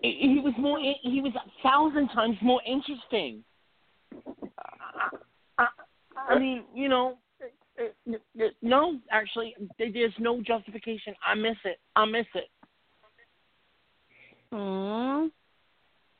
[0.01, 0.79] He he was more.
[0.79, 3.43] He was a thousand times more interesting.
[6.29, 7.17] I, I, I mean, you know,
[8.61, 11.13] no, actually, there's no justification.
[11.25, 11.79] I miss it.
[11.95, 12.49] I miss it.
[14.53, 15.29] Aww.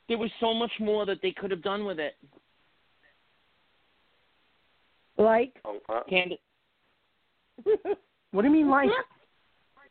[0.08, 2.14] There was so much more that they could have done with it.
[5.16, 6.40] Like, Oh, uh, Candy,
[8.32, 8.90] what do you mean, like?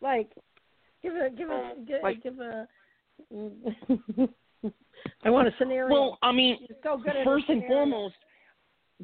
[0.02, 0.30] Like,
[1.02, 2.68] give a give a Um, give, like- give a.
[5.26, 5.90] I want a scenario.
[5.94, 7.68] well, I mean, so good first and scenario.
[7.70, 8.16] foremost,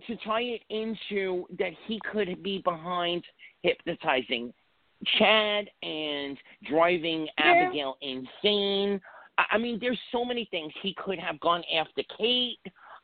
[0.07, 3.23] to tie it into that he could be behind
[3.63, 4.53] hypnotizing
[5.17, 6.37] Chad and
[6.69, 7.51] driving Yeah.
[7.51, 9.01] Abigail insane.
[9.37, 12.59] I mean, there's so many things he could have gone after Kate.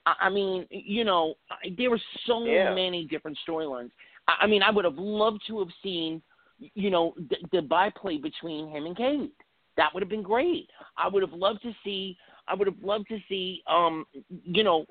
[0.06, 1.36] I mean, you know,
[1.78, 2.74] there were so Yeah.
[2.74, 3.92] many different storylines.
[4.28, 6.22] I I mean, I would have loved to have seen,
[6.60, 9.34] you know, the, the byplay between him and Kate.
[9.78, 10.70] That would have been great.
[10.98, 12.18] I would have loved to see.
[12.48, 14.06] I would have loved to see, um,
[14.44, 14.86] you know,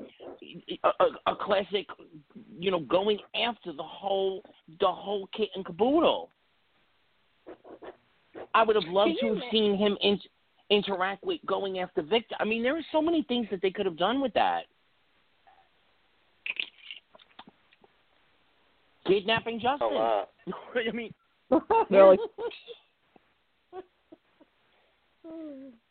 [0.83, 1.87] a, a, a classic,
[2.59, 4.43] you know, going after the whole
[4.81, 6.31] the whole kit and caboodle.
[8.55, 10.19] I would have loved to you have seen him in,
[10.71, 12.37] interact with going after Victor.
[12.39, 14.65] I mean, there are so many things that they could have done with that.
[19.07, 19.95] Kidnapping a Justin.
[19.95, 20.31] lot.
[20.75, 21.13] I mean,
[21.91, 22.19] Really?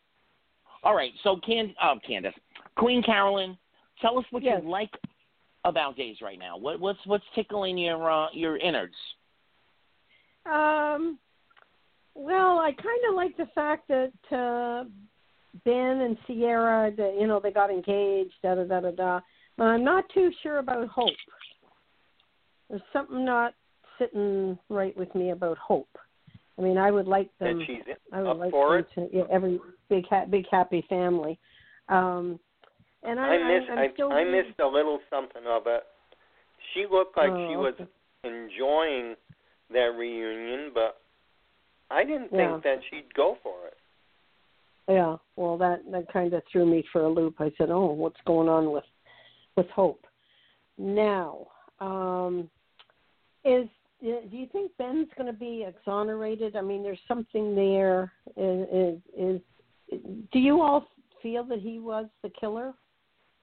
[0.84, 1.12] all right.
[1.24, 2.34] So, Can, oh, Candace,
[2.76, 3.58] Queen Carolyn,
[4.02, 4.62] tell us what Yes.
[4.64, 4.92] you like
[5.66, 6.58] about Days right now.
[6.58, 8.96] What, what's what's tickling your uh, your innards?
[10.46, 11.18] Um,
[12.16, 14.84] well, I kind of like the fact that uh,
[15.64, 18.34] Ben and Ciara, that you know, they got engaged.
[18.44, 19.20] Da da da da da.
[19.58, 21.10] But I'm not too sure about Hope.
[22.70, 23.54] There's something not
[24.00, 25.88] sitting right with me about Hope.
[26.58, 27.64] I mean, I would like them.
[27.66, 31.40] she's I would like for them to yeah, every big ha- big happy family.
[31.90, 32.40] Um,
[33.04, 35.84] and I, I miss I, still I missed a little something of it.
[36.74, 37.90] She looked like she Oh, was okay.
[38.24, 39.16] enjoying
[39.72, 41.02] that reunion, but
[41.90, 42.54] I didn't Yeah.
[42.54, 43.78] think that she'd go for it.
[44.88, 47.36] Yeah, well, that that kind of threw me for a loop.
[47.40, 48.84] I said, "Oh, what's going on with
[49.56, 50.06] with Hope?"
[50.78, 51.48] Now,
[51.80, 52.50] um,
[53.46, 53.68] is
[54.04, 56.56] do you think Ben's going to be exonerated?
[56.56, 58.12] I mean, there's something there.
[58.36, 59.42] Is, is is
[60.32, 60.88] do you all
[61.22, 62.74] feel that he was the killer?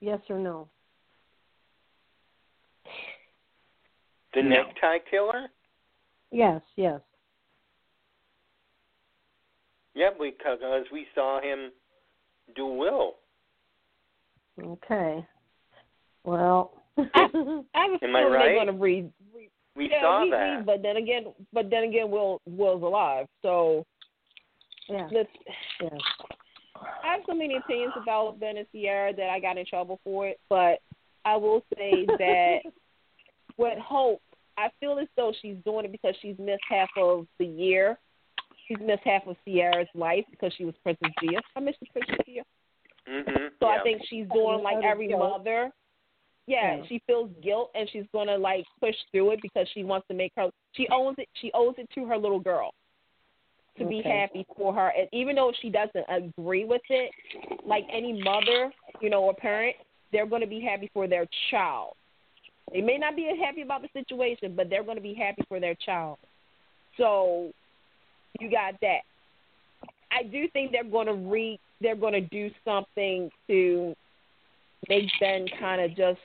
[0.00, 0.68] Yes or no?
[4.34, 4.48] The No.
[4.48, 5.48] necktie killer?
[6.30, 7.00] Yes, yes.
[9.94, 11.72] Yeah, because we saw him
[12.54, 13.16] do Will.
[14.62, 15.26] Okay.
[16.24, 18.44] Well, I have a Am I feeling right?
[18.44, 19.10] they're going to read.
[19.76, 20.58] We yeah, saw we, that.
[20.58, 23.26] we, but then again, but then again, Will Will's alive.
[23.42, 23.84] So
[24.88, 25.30] yeah, let's.
[25.82, 25.88] yeah.
[27.04, 30.28] I have so many opinions about Ben and Ciara that I got in trouble for
[30.28, 30.78] it, but
[31.24, 32.58] I will say that
[33.58, 34.22] with Hope,
[34.56, 37.98] I feel as though she's doing it because she's missed half of the year.
[38.66, 41.40] She's missed half of Ciara's life because she was Princess Gina.
[41.56, 42.42] I miss you, Princess Gina.
[43.06, 43.78] hmm So yeah.
[43.78, 45.20] I think she's doing like every guilt.
[45.20, 45.70] mother.
[46.50, 46.82] Yeah, Yeah.
[46.88, 50.32] she feels guilt and she's gonna like push through it because she wants to make
[50.36, 50.50] her.
[50.72, 51.28] She owes it.
[51.40, 52.72] She owes it to her little girl
[53.78, 54.88] to be happy for her.
[54.88, 57.12] And even though she doesn't agree with it,
[57.64, 59.76] like any mother, you know, or parent,
[60.12, 61.94] they're going to be happy for their child.
[62.72, 65.60] They may not be happy about the situation, but they're going to be happy for
[65.60, 66.18] their child.
[66.96, 67.52] So
[68.40, 69.00] you got that.
[70.10, 73.94] I do think they're going to re they're going to do something to
[74.88, 76.18] make Ben kind of just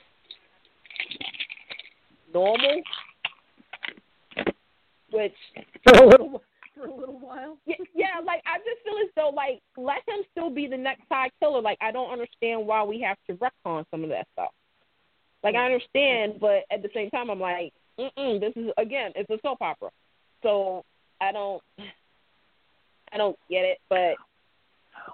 [2.36, 2.82] normal,
[5.10, 5.32] which
[5.88, 6.42] For a little
[6.74, 7.56] for a little while.
[7.64, 11.28] yeah, yeah, like I just feel as though like let him still be the necktie
[11.40, 11.62] killer.
[11.62, 14.50] Like I don't understand why we have to retcon some of that stuff.
[15.42, 19.30] Like I understand, but at the same time, I'm like, mm this is again, it's
[19.30, 19.88] a soap opera,
[20.42, 20.84] so
[21.20, 21.62] I don't,
[23.12, 23.78] I don't get it.
[23.88, 24.16] But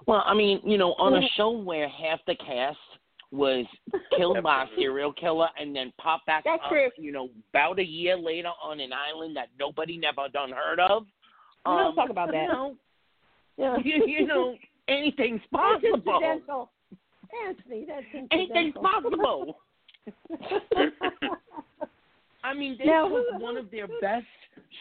[0.07, 2.79] Well, I mean, you know, on a show where half the cast
[3.33, 3.65] was
[4.17, 6.91] killed by a serial killer and then popped back That's up, true.
[6.99, 11.05] you know, about a year later on an island that nobody never done heard of.
[11.67, 12.43] we don't Um, talk about that.
[12.43, 12.77] You know,
[13.57, 13.77] yeah.
[13.85, 14.55] you, you know,
[14.89, 15.95] anything's possible.
[15.95, 16.71] incidental.
[17.49, 19.57] Anthony, that's Anything's possible.
[22.45, 24.27] I mean, this Now, was one of their best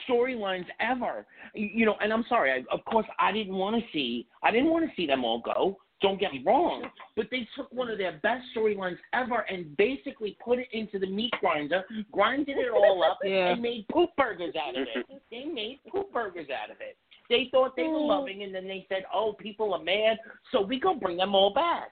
[0.09, 1.25] storylines ever.
[1.53, 2.51] You you know, and I'm sorry.
[2.51, 4.25] I, of course, I didn't want to see.
[4.43, 5.77] I didn't want to see them all go.
[6.01, 6.83] Don't get me wrong,
[7.15, 11.05] but they took one of their best storylines ever and basically put it into the
[11.05, 13.49] meat grinder, grinded it all up, Yeah.
[13.49, 15.05] and made poop burgers out of it.
[15.31, 16.97] They made poop burgers out of it.
[17.29, 20.17] They thought they were loving, and then they said, "Oh, people are mad,
[20.51, 21.91] so we gonna bring them all back."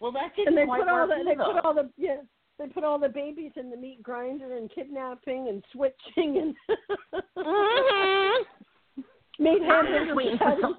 [0.00, 2.16] Well, that didn't and they put all the they put all the yeah
[2.58, 6.56] they put all the babies in the meat grinder and kidnapping and switching and
[7.36, 8.44] Mhm.
[9.38, 10.76] made I'm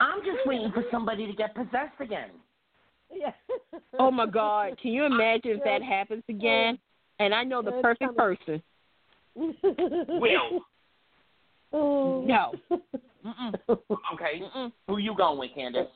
[0.00, 2.30] I'm just waiting for somebody to get possessed again.
[3.14, 3.32] yeah.
[3.98, 4.78] Oh my God!
[4.80, 6.78] Can you imagine if that happens again?
[7.18, 8.36] And I know the It's perfect coming.
[8.46, 8.62] person.
[10.20, 10.60] Will.
[11.72, 12.24] Oh.
[12.26, 12.52] No.
[13.24, 13.54] Mm-mm.
[14.14, 14.40] Okay.
[14.42, 14.72] Mm-mm.
[14.88, 15.86] Who you going with, Candace?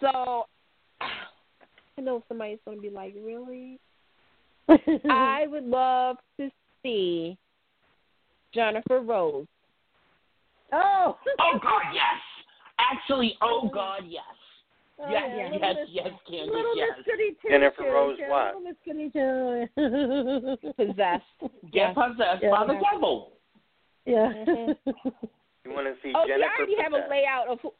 [0.00, 0.46] So
[1.00, 3.78] I know somebody's gonna be like, really?
[5.08, 6.50] I would love to
[6.82, 7.38] see
[8.52, 9.46] Jennifer Rose.
[10.72, 11.16] oh.
[11.38, 12.20] Oh God, yes.
[12.92, 14.22] Actually, oh God, yes.
[15.02, 16.88] Oh, Yes, yeah, yes, little Miss- yes, Candace, Little yes.
[16.98, 18.46] Miss Goody Two Jennifer Shoes, Rose what?
[18.56, 20.72] Little Miss Goody Two.
[20.76, 21.24] Possessed.
[21.72, 22.50] Get possessed Yeah.
[22.50, 23.32] by the devil.
[24.04, 24.32] yeah.
[24.46, 24.76] Mhm.
[25.64, 27.58] You want to see Oh, see, Jennifer I already have a layout of.
[27.60, 27.72] Who,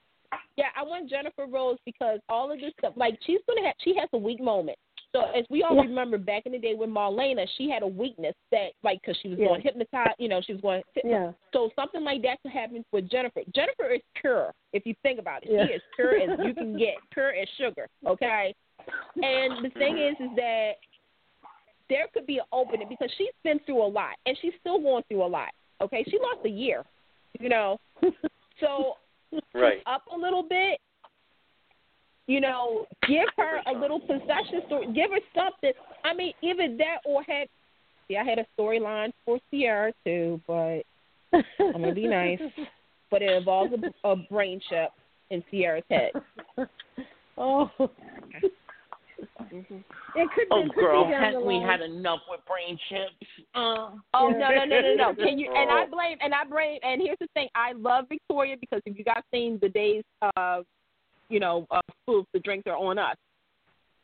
[0.57, 3.95] yeah, I want Jennifer Rose because all of this stuff, like she's gonna have, she
[3.99, 4.79] has a weak moment.
[5.13, 5.83] So as we all Yeah.
[5.83, 9.29] remember, back in the day with Marlena, she had a weakness that, like, because she
[9.29, 9.49] was Yeah.
[9.49, 10.83] going hypnotize, you know, she was going.
[11.05, 11.33] yeah.
[11.53, 13.43] So something like that could happen with Jennifer.
[13.53, 15.51] Jennifer is pure, if you think about it.
[15.51, 15.67] Yeah.
[15.67, 17.89] She is pure as you can get, pure as sugar.
[18.07, 18.55] Okay.
[19.21, 20.75] And the thing is, is that
[21.89, 25.03] there could be an opening because she's been through a lot, and she's still going
[25.09, 25.51] through a lot.
[25.81, 26.85] Okay, she lost a year,
[27.39, 27.79] you know.
[28.61, 28.99] So
[29.55, 29.83] Right.
[29.87, 30.79] up a little bit.
[32.27, 34.87] You know, give her a little possession story.
[34.95, 35.73] Give her something.
[36.05, 37.49] I mean, either that or have.
[38.09, 40.83] See, I had a storyline for Ciara too, but
[41.33, 41.43] I'm
[41.73, 42.41] gonna be nice.
[43.11, 44.91] But it involves a, a brain chip
[45.31, 46.13] in Ciara's head.
[47.37, 47.69] oh.
[49.53, 49.79] Mm-hmm.
[50.15, 50.53] It could be.
[50.53, 53.49] Oh, could girl, be down we had enough with brain chips?
[53.55, 54.39] Uh, Oh Yeah.
[54.39, 55.15] no no no no no!
[55.25, 55.53] Can you?
[55.53, 55.87] And I Oh.
[55.91, 56.79] blame and I blame.
[56.83, 60.05] And here's the thing: I love Victoria because if you guys seen the days,
[60.37, 60.67] of,
[61.29, 63.17] you know, uh, spoof, the drinks are on us.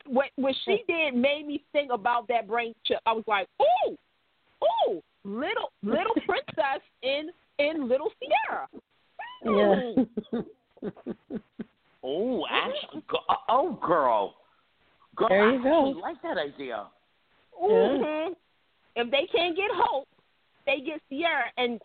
[0.07, 2.99] What what she did made me think about that brain chip.
[3.07, 3.97] I was like, ooh,
[4.65, 8.69] ooh, little little princess in in little Ciara.
[9.45, 10.41] Yeah.
[12.05, 13.19] oh, actually, go-
[13.49, 14.35] oh, girl.
[15.17, 15.89] Girl, There you I go.
[15.89, 16.87] actually like that idea.
[17.59, 18.33] hmm
[18.97, 20.07] If they can't get Hope,
[20.67, 21.45] they get Ciara.
[21.57, 21.81] And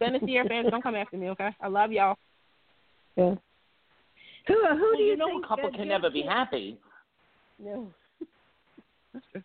[0.00, 1.50] then the Ciara fans don't come after me, okay?
[1.60, 2.16] I love y'all.
[3.16, 3.34] yeah.
[4.48, 6.78] Who who Well, do you, you know think a couple can never be happy.
[7.58, 7.92] No.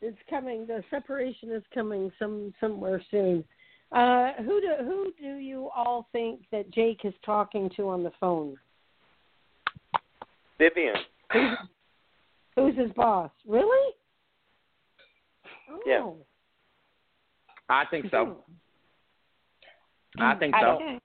[0.00, 0.64] It's coming.
[0.64, 3.44] The separation is coming some somewhere soon.
[3.90, 8.12] Uh, who do who do you all think that Jake is talking to on the
[8.20, 8.56] phone?
[10.58, 10.94] Vivian.
[11.32, 11.56] Who's,
[12.54, 13.30] who's his boss?
[13.46, 13.94] Really?
[15.86, 16.02] Yeah.
[16.02, 16.16] Oh.
[17.68, 18.44] I think so.
[20.18, 20.78] I think I so.
[20.78, 21.02] don't.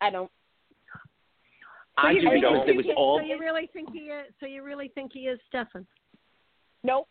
[0.00, 0.30] I don't.
[1.96, 3.18] I do really because it was all.
[3.20, 4.26] So you really think he is?
[4.40, 5.86] So you really think he is Stefan?
[6.82, 7.08] Nope.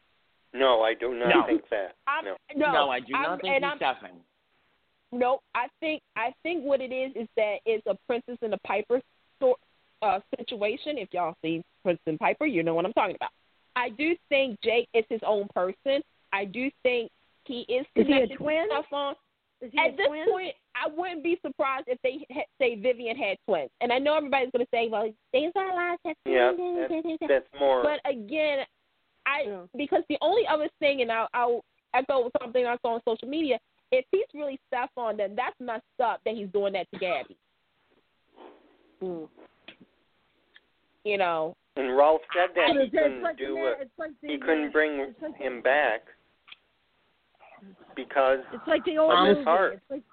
[0.54, 1.46] No, I do not No.
[1.46, 1.96] think that.
[2.08, 2.36] I'm, No.
[2.56, 4.22] no, No, I do not I'm, think and he's I'm, Stefan.
[5.12, 5.42] Nope.
[5.54, 9.02] I think I think what it is is that it's a Princess and a Pauper
[9.40, 9.60] sort
[10.02, 10.98] uh, situation.
[10.98, 13.32] If y'all see Princess and Pauper, you know what I'm talking about.
[13.76, 16.02] I do think Jake is his own person.
[16.32, 17.12] I do think
[17.46, 18.68] he is Is he a twin?
[18.70, 19.16] Stefan.
[19.66, 20.26] Is he At this twin?
[20.30, 23.72] point, I wouldn't be surprised if they ha- say Vivian had twins.
[23.82, 26.52] And I know everybody's going to say, "Well, these are lies." That's Yeah,
[26.90, 27.82] that's, that's more.
[27.84, 28.66] But again,
[29.26, 29.62] I Yeah.
[29.76, 31.64] because the only other thing, and I'll, I'll
[31.96, 33.58] echo something I saw on social media.
[33.92, 37.38] If he's really Stefan, then that's messed up that he's doing that to Gabby.
[39.00, 39.24] Hmm.
[41.04, 43.90] You know, and Rafe said that But he it's- it's couldn't like do it.
[43.98, 46.02] like He couldn't bring like- him back
[47.96, 49.40] because, It's like the old Um, movie.
[49.40, 49.74] his heart.
[49.74, 50.04] It's like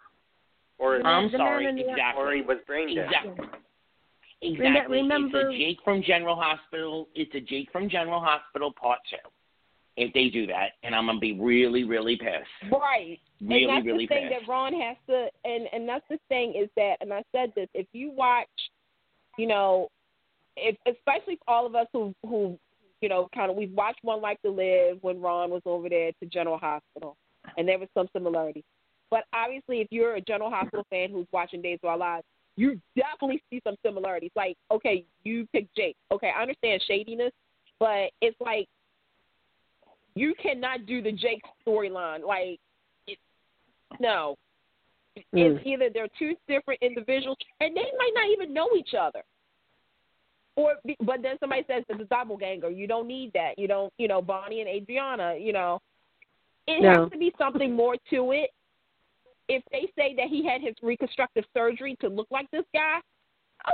[0.78, 2.22] or The man- I'm the sorry, exactly.
[2.24, 3.06] or he was brain dead.
[3.06, 3.46] Exactly.
[4.42, 4.96] Exactly.
[5.02, 7.08] remember- It's a Jake from General Hospital.
[7.14, 9.16] It's a Jake from General Hospital part two.
[9.96, 12.48] If they do that, and I'm gonna be really, really pissed.
[12.72, 13.20] right?
[13.42, 14.40] Really, and that's really the thing pissed.
[14.46, 17.68] that Ron has to, and and that's the thing is that, and I said this:
[17.74, 18.48] if you watch,
[19.36, 19.90] you know,
[20.56, 22.58] if especially all of us who who,
[23.02, 26.10] you know, kind of we've watched One Life to Live when Ron was over there
[26.20, 27.16] to General Hospital,
[27.56, 28.64] and there was some similarity.
[29.10, 32.24] But obviously, if you're a General Hospital fan who's watching Days of Our Lives,
[32.56, 34.30] you definitely see some similarities.
[34.34, 35.96] Like, okay, you pick Jake.
[36.10, 37.32] Okay, I understand shadiness,
[37.78, 38.68] but it's like
[40.14, 42.26] you cannot do the Jake storyline.
[42.26, 42.58] Like,
[43.06, 43.18] it,
[44.00, 44.36] no,
[45.14, 45.66] it's Mm.
[45.66, 49.22] either they're two different individuals, and they might not even know each other.
[50.56, 52.70] Or, but then somebody says it's a doppelganger.
[52.70, 53.58] You don't need that.
[53.58, 55.40] You don't, you know, Bonnie and Adrienne.
[55.40, 55.80] You know,
[56.66, 57.02] it No.
[57.04, 58.50] has to be something more to it.
[59.48, 62.98] If they say that he had his reconstructive surgery to look like this guy,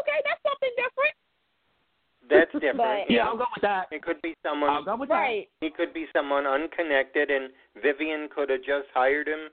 [0.01, 1.15] okay, that's something different.
[2.29, 2.77] That's different.
[3.07, 3.89] But- Yeah, I'll go with that.
[3.93, 4.71] It could be someone.
[4.71, 4.97] I'll someone.
[4.97, 5.49] go with Right.
[5.61, 9.51] He could be someone unconnected, and Vivian could have just hired him.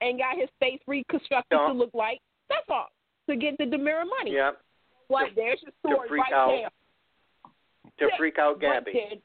[0.00, 1.66] And got his face reconstructed Yeah.
[1.68, 2.20] to look like.
[2.48, 2.88] That's all.
[3.28, 4.32] To get the DiMera money.
[4.32, 4.60] Yep.
[5.08, 5.28] What?
[5.30, 6.48] To- There's your to story freak right out
[7.98, 8.10] there.
[8.10, 8.92] To freak out Gabby.
[8.92, 9.18] there.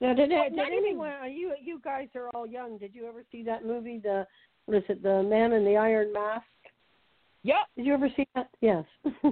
[0.00, 1.12] Now, did, Well, did not even- anyone?
[1.30, 2.78] You you guys are all young.
[2.78, 3.98] Did you ever see that movie?
[3.98, 4.26] The
[4.66, 5.02] what is it?
[5.02, 6.44] The Man in the Iron Mask.
[7.42, 7.56] Yep.
[7.76, 8.48] Did you ever see that?
[8.60, 8.84] Yes.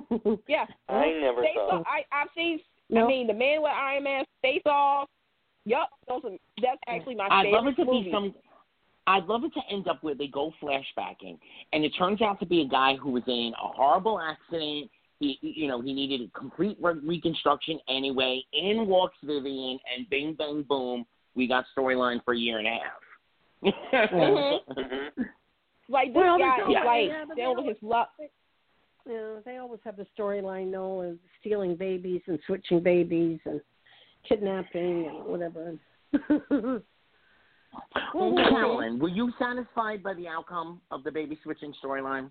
[0.48, 0.66] Yeah.
[0.88, 1.78] I never Face saw.
[1.80, 1.86] off.
[1.86, 2.60] I I've seen.
[2.90, 3.04] No.
[3.04, 5.08] I mean, the man with Iron Man face off.
[5.66, 5.88] Yep.
[6.08, 6.30] Those are,
[6.62, 8.04] that's actually my I'd favorite love it to movie.
[8.04, 8.34] be some.
[9.06, 11.38] I'd love it to end up where they go flashbacking,
[11.72, 14.90] and it turns out to be a guy who was in a horrible accident.
[15.20, 18.42] He, you know, he needed a complete re- reconstruction anyway.
[18.52, 21.04] In walks Vivian, and bing, bang, boom,
[21.34, 24.10] we got storyline for a year and a half.
[24.12, 24.60] Mhm.
[24.68, 25.22] hmm
[25.88, 28.10] Like this Well, guy there's is like yeah, they with his luck.
[29.08, 33.60] Yeah, they always have the storyline, though, of stealing babies and switching babies and
[34.28, 35.78] kidnapping and whatever.
[38.14, 38.34] Well.
[38.48, 42.30] Carolyn, were you satisfied by the outcome of the baby switching storyline?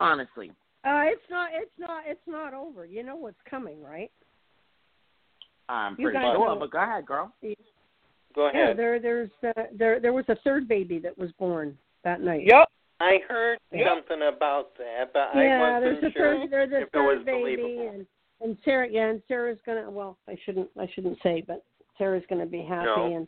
[0.00, 0.52] Honestly,
[0.84, 1.50] uh, it's not.
[1.52, 2.04] It's not.
[2.06, 2.84] It's not over.
[2.86, 4.10] You know what's coming, right?
[5.68, 6.56] I'm You pretty sure.
[6.58, 7.32] But go ahead, girl.
[8.34, 8.78] Go Yeah, ahead.
[8.78, 12.42] there, there's, uh, there, there was a third baby that was born that night.
[12.46, 12.68] Yep.
[13.00, 13.86] I heard Yep.
[13.86, 16.96] something about that, but Yeah, I there's wasn't a sure third, there's a if it
[16.96, 17.88] was third baby, believable.
[17.94, 18.06] and
[18.40, 19.90] and Sarah, yeah, and Sarah's gonna.
[19.90, 21.64] Well, I shouldn't, I shouldn't say, but
[21.98, 23.26] Sarah's gonna be happy, No.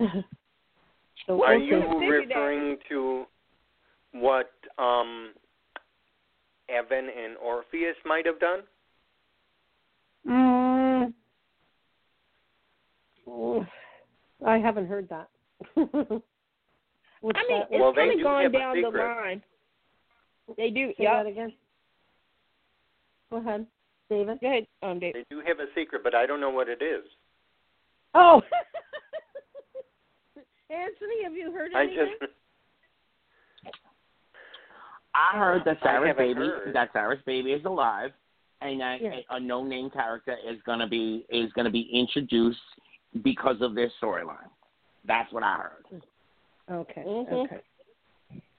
[0.00, 0.24] and
[1.26, 1.98] so Are we'll you see.
[1.98, 3.26] figure that- referring to
[4.12, 5.32] what um
[6.68, 8.60] Evan and Orpheus might have done?
[10.28, 11.14] Mm,
[13.26, 13.64] oh,
[14.46, 15.28] I haven't heard that.
[15.74, 15.88] What's
[17.38, 17.68] I mean, that?
[17.70, 19.42] it's Well, kind of do going down the line.
[20.56, 20.88] They do.
[20.98, 21.12] Say Yep.
[21.12, 21.52] that again.
[23.30, 23.66] Go ahead,
[24.10, 24.40] David.
[24.40, 25.14] Go ahead, um, Dave.
[25.14, 27.04] They do have a secret, but I don't know what it is.
[28.14, 28.42] Oh,
[30.70, 32.14] Anthony, have you heard I anything?
[32.20, 32.32] just
[35.32, 36.74] I heard that I Sarah's baby heard.
[36.74, 38.10] that Sarah's baby is alive,
[38.60, 39.20] and that Yeah.
[39.30, 42.58] a no name character is gonna be is gonna be introduced
[43.22, 44.50] because of this storyline.
[45.04, 46.02] That's what I heard.
[46.70, 47.02] Okay.
[47.06, 47.32] Mhm.
[47.46, 47.60] Okay.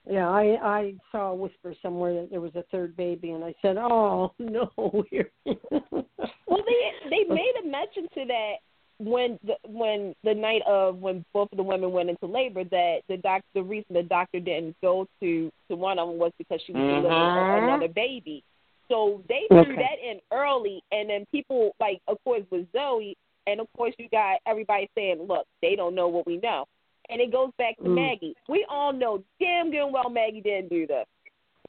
[0.10, 3.54] Yeah, I I saw a whisper somewhere that there was a third baby, and I
[3.62, 8.54] said, "Oh no, we're." Well, they they made a mention to that
[9.00, 12.98] when the when the night of when both of the women went into labor that
[13.08, 16.62] the doc the reason the doctor didn't go to to one of them was because
[16.66, 17.64] she was delivering Mhm.
[17.64, 18.44] another baby.
[18.90, 19.76] So they threw Okay.
[19.76, 23.16] that in early, and then people like, of course, with Zoe,
[23.48, 26.66] and of course you got everybody saying, "Look, they don't know what we know,"
[27.10, 27.96] and it goes back to Mm.
[27.96, 28.36] Maggie.
[28.50, 31.08] We all know damn good and well Maggie didn't do this.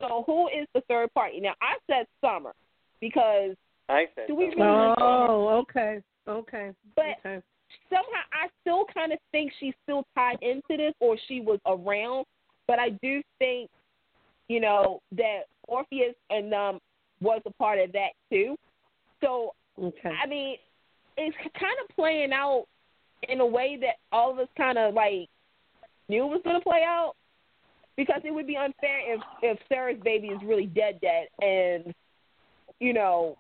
[0.01, 1.41] So who is the third party?
[1.41, 2.55] Now I said Summer
[3.01, 3.55] because
[3.89, 7.43] I said Do we really- oh, okay, okay, But- okay.
[7.89, 12.27] somehow I still kind of think she's still tied into this, or she was around.
[12.67, 13.71] But I do think,
[14.49, 16.81] you know, that Orpheus and um
[17.21, 18.57] was a part of that too.
[19.21, 20.11] So Okay.
[20.11, 20.57] I mean,
[21.17, 22.67] it's kind of playing out
[23.29, 25.29] in a way that all of us kind of like
[26.09, 27.15] knew was going to play out.
[27.97, 31.95] Because it would be unfair if if Sarah's baby is really dead, dead, and
[32.79, 33.37] you know.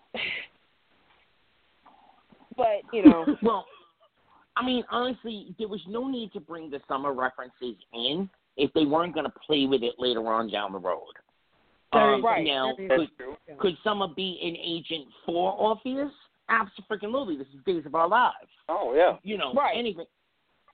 [2.61, 3.67] But you know, Well,
[4.57, 8.85] I mean, honestly, there was no need to bring the summer references in if they
[8.85, 11.13] weren't going to play with it later on down the road.
[11.93, 12.45] Very Um, right.
[12.45, 16.13] Now, could, That's could Summer be an agent for Orpheus?
[16.49, 17.37] Absolutely.
[17.37, 18.51] This is Days of Our Lives.
[18.69, 19.17] Oh yeah.
[19.23, 19.77] You know, Right.
[19.77, 20.07] anything.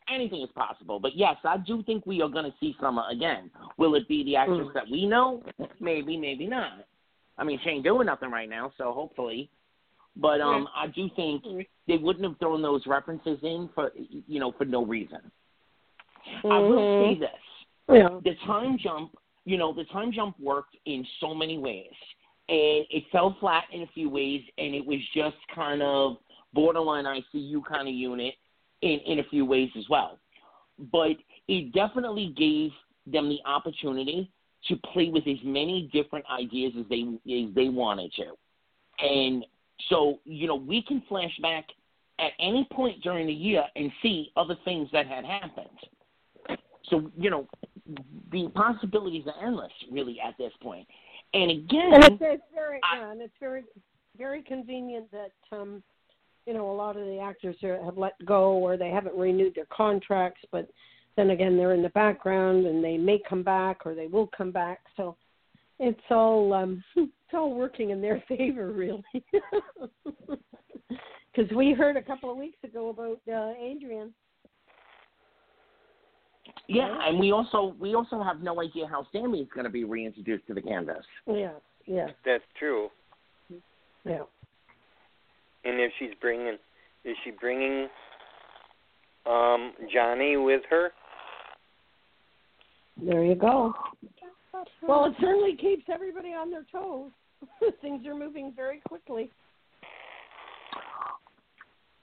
[0.09, 3.51] Anything is possible, but yes, I do think we are going to see Summer again.
[3.77, 4.75] Will it be the actress Mm.
[4.75, 5.43] that we know?
[5.81, 6.85] Maybe, maybe not.
[7.39, 9.51] I mean, she ain't doing nothing right now, so hopefully.
[10.17, 11.45] But um, I do think
[11.87, 15.19] they wouldn't have thrown those references in for you know for no reason.
[16.45, 16.99] I will Mhm.
[16.99, 17.43] say this:
[17.89, 18.21] Yeah.
[18.25, 21.93] the time jump, you know, the time jump worked in so many ways,
[22.49, 26.19] and it fell flat in a few ways, and it was just kind of
[26.53, 28.35] borderline ICU kind of unit
[28.81, 30.19] in in a few ways as well.
[30.91, 31.17] But
[31.49, 32.73] it definitely gave
[33.07, 34.31] them the opportunity
[34.65, 38.37] to play with as many different ideas as they as they wanted to,
[39.01, 39.45] and
[39.89, 41.67] so you know we can flash back
[42.19, 46.59] at any point during the year and see other things that had happened.
[46.91, 47.47] So you know,
[48.33, 50.87] the possibilities are endless, really, at this point.
[51.35, 53.65] And again, and it's, it's very I- yeah, and it's very
[54.17, 55.83] very convenient that um
[56.47, 59.55] you know a lot of the actors are, have let go or they haven't renewed
[59.55, 60.69] their contracts, but
[61.17, 64.53] then again they're in the background and they may come back or they will come
[64.53, 64.81] back.
[64.97, 65.17] So
[65.79, 69.05] it's all um it's all working in their favor really.
[71.37, 74.15] Because we heard a couple of weeks ago about uh, Adrian.
[76.67, 79.85] yeah, and we also we also have no idea how Sammy is going to be
[79.85, 81.05] reintroduced to the canvas.
[81.27, 81.53] Yes,
[81.85, 82.89] yes, That's true.
[84.07, 84.23] yeah.
[85.65, 86.57] And if she's bringing,
[87.05, 87.89] is she bringing
[89.27, 90.91] um Johnny with her?
[93.03, 93.75] There you go.
[94.83, 97.11] Well, it certainly keeps everybody on their toes.
[97.83, 99.31] Things are moving very quickly.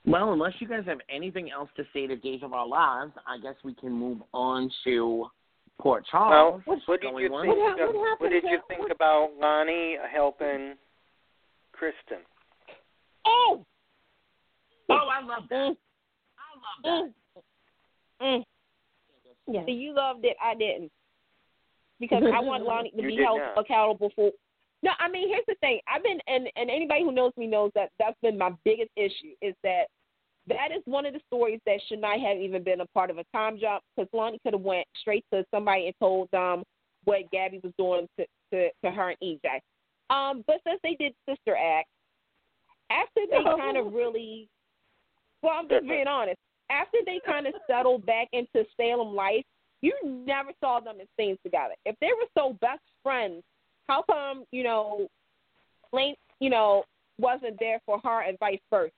[0.05, 3.37] Well, unless you guys have anything else to say to Days of Our Lives, I
[3.41, 5.27] guess we can move on to
[5.79, 6.61] Port Charles.
[6.67, 7.57] Well, what did you going think?
[7.57, 10.75] What hap- what what did you to- think what- about Lani helping
[11.71, 12.19] Kristen?
[13.25, 13.65] Oh,
[14.89, 15.55] Oh, I love that.
[15.55, 15.77] mm,
[16.37, 17.07] I love
[18.19, 18.25] that.
[18.25, 18.45] mm, mm.
[19.47, 19.65] Yeah.
[19.65, 20.35] See, you loved it.
[20.43, 20.91] I didn't.
[22.07, 23.57] Because I want Lani to You be held not.
[23.65, 24.31] accountable for.
[24.81, 25.79] No, I mean, here's the thing.
[25.87, 29.33] I've been, and and anybody who knows me knows that that's been my biggest issue
[29.41, 29.85] is that
[30.47, 33.17] that is one of the stories that should not have even been a part of
[33.17, 36.63] a time jump because Lani could have went straight to somebody and told them
[37.05, 39.59] what Gabby was doing to to, to her and EJ.
[40.09, 41.87] Um, but since they did Sister Act,
[42.91, 43.57] after they No.
[43.57, 44.47] kind of really,
[45.41, 46.37] well, I'm just being honest.
[46.69, 49.45] After they kind of settled back into Salem life,
[49.83, 51.73] you never saw them in scenes together.
[51.85, 53.43] If they were so best friends,
[53.87, 55.07] how come you know,
[55.91, 56.85] Lane, you know,
[57.19, 58.93] wasn't there for her and vice versa?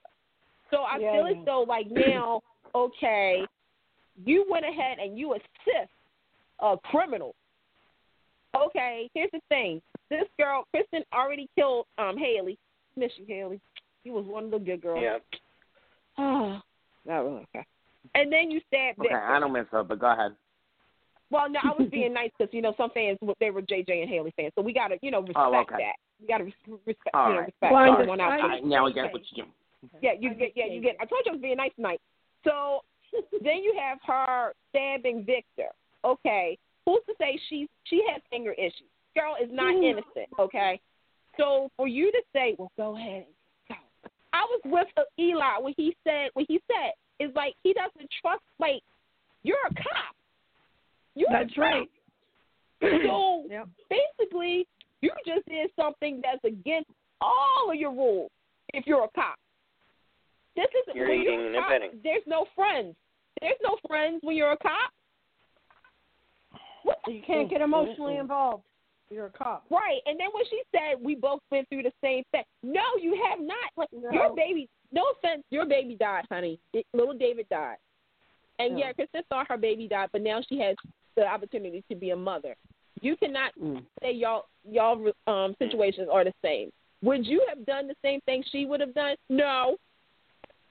[0.70, 1.40] So I Yeah, feel yeah.
[1.40, 2.42] as though like now,
[2.76, 3.44] okay,
[4.24, 5.92] you went ahead and you assist
[6.60, 7.34] a criminal.
[8.56, 9.82] Okay, here's the thing.
[10.12, 12.60] This girl, Kristen, already killed um Haley.
[12.96, 13.60] Miss you, Haley.
[14.04, 15.04] You was one of the good girls.
[15.04, 15.18] Yeah.
[16.20, 16.60] Oh,
[17.08, 17.66] not really okay.
[18.14, 19.20] And then you stabbed Okay, Victor.
[19.20, 20.36] I don't miss her, but go ahead.
[21.32, 24.10] Well, no, I was being nice because you know some fans they were JJ and
[24.10, 25.76] Haley fans, so we gotta you know respect Oh, okay.
[25.80, 25.96] that.
[26.22, 27.46] We gotta res- respect All you know right.
[27.48, 28.52] respect Well, everyone out there.
[28.52, 29.50] I, now I get what you do.
[30.02, 30.96] Yeah, you get yeah you get.
[31.02, 32.00] I told you I was being nice tonight.
[32.44, 32.82] So
[33.44, 35.70] then you have her stabbing Victor.
[36.04, 38.90] Okay, who's to say she she has anger issues?
[39.18, 39.84] Girl is not Mm.
[39.92, 40.30] innocent.
[40.38, 40.80] Okay,
[41.38, 43.34] so for you to say, well, go ahead and
[43.70, 44.10] go.
[44.34, 48.10] I was with uh, Eli when he said when he said is like he doesn't
[48.22, 48.44] trust.
[48.60, 48.82] Like
[49.44, 50.16] you're a cop.
[51.16, 51.63] You're a That's cop.
[51.63, 51.89] right.
[52.82, 53.68] So Yep.
[53.89, 54.68] basically,
[55.01, 56.89] you just did something that's against
[57.22, 58.32] all of your rules.
[58.74, 59.36] If you're a cop,
[60.55, 61.99] this is You're when aiding you're a and cop, abetting.
[62.03, 62.95] There's no friends.
[63.41, 64.91] There's no friends when you're a cop.
[66.84, 66.99] What?
[67.07, 67.26] You mm.
[67.26, 68.63] can't get emotionally involved.
[69.09, 69.66] You're a cop.
[69.70, 73.22] Right, and then when she said we both went through the same thing, no, you
[73.30, 73.70] have not.
[73.78, 74.11] Like No.
[74.11, 76.59] your baby, no offense, your baby died, honey.
[76.74, 77.78] It- Little David died,
[78.59, 78.88] and Yeah.
[78.88, 80.76] yeah, Kristen thought her baby died, but now she has
[81.16, 82.55] the opportunity to be a mother.
[83.01, 83.86] You cannot Mm.
[84.01, 86.72] say y'all y'all um situations are the same.
[87.03, 89.16] Would you have done the same thing she would have done?
[89.30, 89.78] No,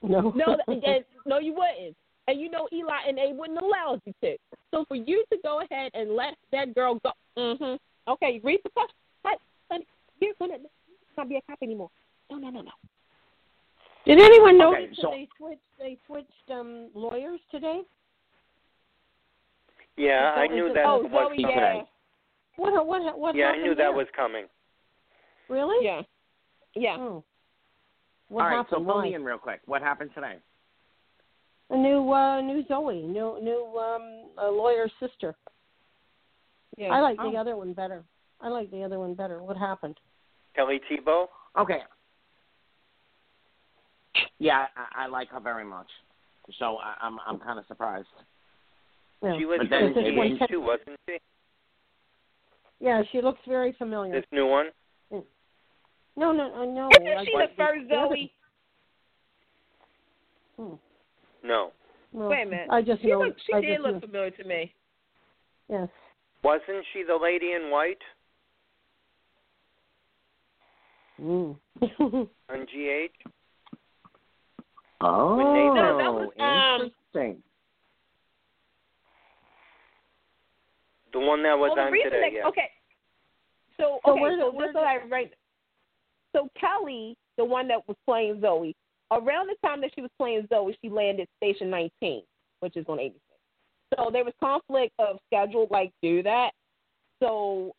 [0.02, 0.30] No.
[0.36, 1.96] no, th- and- no, you wouldn't.
[2.26, 4.36] And you know Eli and they wouldn't allow you to.
[4.70, 7.78] So for you to go ahead and let that girl go, mhm.
[8.08, 8.94] Okay, read the question.
[9.24, 9.36] Hey,
[9.70, 9.86] honey,
[10.20, 10.56] you're gonna
[11.16, 11.90] not be a cop anymore.
[12.30, 12.70] No, no, no, no.
[14.06, 17.82] Did anyone Okay, notice so- that they switched they switched um lawyers today?
[19.96, 21.56] Yeah, I knew that Oh, was Zoe, coming.
[21.56, 21.82] yeah,
[22.56, 24.46] What what what Yeah, I happened knew that was coming.
[25.48, 25.84] Really?
[25.84, 26.02] yeah,
[26.74, 26.96] yeah.
[26.98, 27.24] Oh.
[28.28, 28.86] What All right, so happened?
[28.86, 29.04] fill Why?
[29.04, 29.60] me in real quick.
[29.66, 30.36] What happened today?
[31.70, 35.34] A new uh new Zoe, new new um uh, lawyer's sister.
[36.76, 36.88] yeah.
[36.88, 37.30] I like Oh.
[37.30, 38.02] the other one better.
[38.40, 39.42] I like the other one better.
[39.42, 39.96] What happened?
[40.56, 41.28] Kelly Thiebaud.
[41.58, 41.82] Okay.
[44.38, 45.88] Yeah, I, I like her very much.
[46.58, 48.08] So I, I'm I'm kind of surprised.
[49.24, 49.38] Yeah.
[49.38, 51.16] She was But then from this too, wasn't she?
[52.80, 54.12] yeah, she looks very familiar.
[54.12, 54.66] This new one.
[56.16, 56.88] No, no, uh, no.
[57.00, 58.32] Isn't I- she the first Zoe?
[60.56, 60.74] Hmm.
[61.42, 61.72] No.
[62.12, 62.68] No, Wait a minute.
[62.70, 63.18] I just She know.
[63.20, 64.00] looked, she I did just look know.
[64.00, 64.72] familiar to me.
[65.68, 65.88] Yes.
[66.44, 67.98] Wasn't she the lady in white
[71.20, 71.56] Mm.
[71.80, 73.12] on GH?
[75.00, 77.42] Oh, Nathan- No, that was, um, interesting.
[81.14, 82.10] The one that was oh, well, on today.
[82.10, 82.48] that, yeah.
[82.48, 82.70] okay.
[83.78, 85.32] So So okay, where so did- where just so I right.
[86.34, 88.74] So Kelly, the one that was playing Zoe,
[89.12, 92.22] around the time that she was playing Zoe, she landed Station 19,
[92.58, 93.20] which is on 86.
[93.94, 96.50] So there was conflict of schedule, like do that.
[97.20, 97.72] So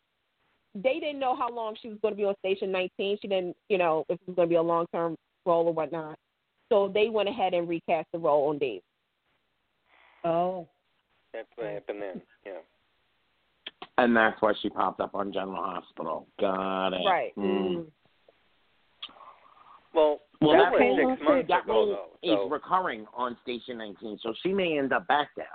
[0.74, 3.18] they didn't know how long she was going to be on Station 19.
[3.20, 5.74] She didn't, you know, if it was going to be a long term role or
[5.74, 6.18] whatnot.
[6.70, 8.80] So they went ahead and recast the role on Dave.
[10.24, 10.66] Oh.
[11.34, 12.22] That's what happened then.
[12.46, 12.52] Yeah.
[13.98, 16.26] And that's why she popped up on General Hospital.
[16.38, 17.06] Got it.
[17.06, 17.32] Right.
[17.36, 17.86] Mm.
[19.94, 22.44] Well, Well, that that was role, six months that ago, role though.
[22.46, 25.46] is recurring on Station 19, so she may end up back there.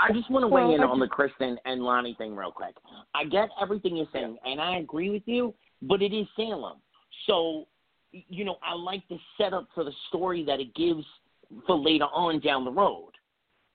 [0.00, 2.74] I just want to weigh Well, in on the Kristen and Lani thing real quick.
[3.14, 6.78] I get everything you're saying, and I agree with you, but it is Salem.
[7.26, 7.66] So,
[8.12, 11.04] you know, I like the setup for the story that it gives
[11.66, 13.10] for later on down the road.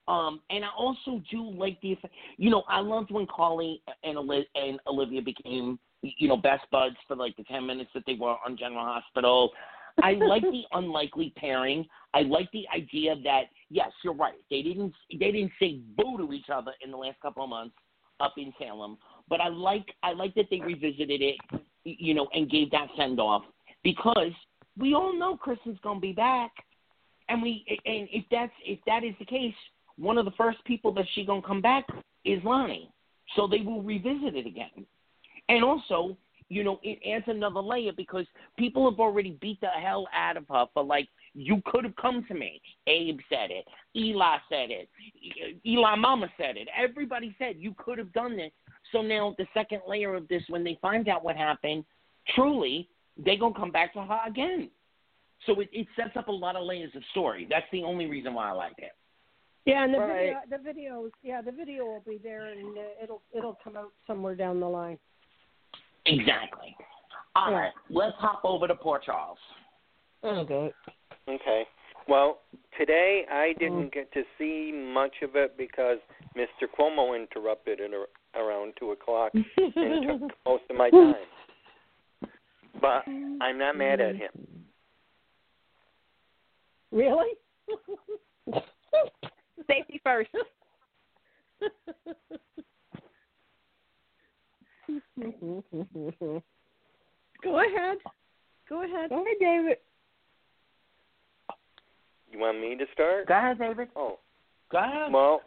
[0.08, 4.16] Um, and I also do like the, effect- you know, I loved when Carly and,
[4.16, 8.14] Oli- and Olivia became, you know, best buds for like the 10 minutes that they
[8.14, 9.50] were on General Hospital.
[10.02, 11.86] I like the unlikely pairing.
[12.14, 14.34] I like the idea that yes, you're right.
[14.50, 17.74] They didn't they didn't say boo to each other in the last couple of months
[18.20, 18.98] up in Salem,
[19.28, 21.36] but I like I like that they revisited it,
[21.84, 23.42] you know, and gave that send off
[23.82, 24.32] because
[24.78, 26.52] we all know Kristen's gonna be back,
[27.28, 29.54] and we and if that's if that is the case,
[29.96, 31.84] one of the first people that she gonna come back
[32.24, 32.90] is Lani,
[33.34, 34.86] so they will revisit it again,
[35.48, 36.16] and also
[36.48, 40.44] you know, it adds another layer because people have already beat the hell out of
[40.48, 42.60] her for like, you could have come to me.
[42.86, 43.66] Abe said it.
[43.96, 44.88] Eli said it.
[45.66, 46.68] Eli Mama said it.
[46.76, 48.52] Everybody said you could have done this.
[48.92, 51.84] So now the second layer of this, when they find out what happened,
[52.34, 54.70] truly, they gonna come back to her again.
[55.44, 57.46] So it, it sets up a lot of layers of story.
[57.48, 58.92] That's the only reason why I like it.
[59.66, 60.34] Yeah, and the Right.
[60.48, 63.92] video, the videos, yeah, the video will be there, and uh, it'll it'll come out
[64.06, 64.98] somewhere down the line.
[66.06, 66.76] Exactly.
[67.34, 69.38] All right, let's hop over to Port Charles.
[70.24, 70.72] Okay.
[71.28, 71.66] Okay.
[72.08, 72.38] Well,
[72.78, 75.98] today I didn't get to see much of it because
[76.36, 76.68] Mr.
[76.78, 77.90] Cuomo interrupted it
[78.36, 81.14] around two o'clock and took most of my time.
[82.80, 83.02] But
[83.40, 84.30] I'm not mad at him.
[86.92, 87.30] Really?
[89.66, 90.30] Safety first.
[97.42, 97.98] Go ahead.
[98.68, 99.10] Go ahead.
[99.10, 99.76] Go ahead, David.
[102.32, 103.28] You want me to start?
[103.28, 103.88] Go ahead, David.
[103.96, 104.18] Oh,
[104.70, 105.12] Go ahead.
[105.12, 105.42] well.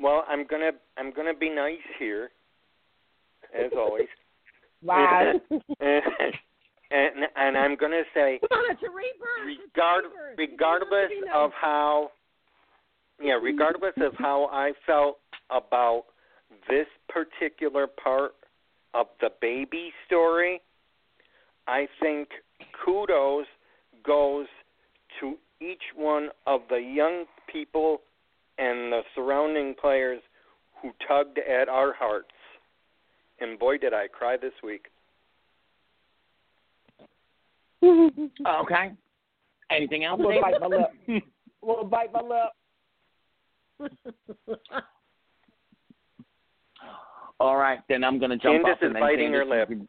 [0.00, 2.30] Well, I'm gonna I'm gonna be nice here,
[3.52, 4.06] as always,
[4.82, 5.32] Wow.
[6.90, 9.46] and and I'm gonna say Come it's a rebirth.
[9.46, 10.38] It's a rebirth.
[10.38, 12.10] regardless to be of how
[13.22, 15.18] yeah regardless of how i felt
[15.50, 16.04] about
[16.68, 18.32] this particular part
[18.94, 20.60] of the baby story
[21.66, 22.28] i think
[22.84, 23.46] kudos
[24.04, 24.46] goes
[25.20, 28.00] to each one of the young people
[28.58, 30.20] and the surrounding players
[30.80, 32.28] who tugged at our hearts
[33.40, 34.86] and boy did i cry this week
[38.46, 38.92] Oh, okay.
[39.70, 40.20] Anything else?
[40.20, 40.90] I'm bite my lip.
[41.08, 41.22] I'm
[41.64, 42.52] gonna bite my lip.
[47.40, 49.70] All right, then I'm going to jump Candace up and is biting her lip.
[49.70, 49.88] you can-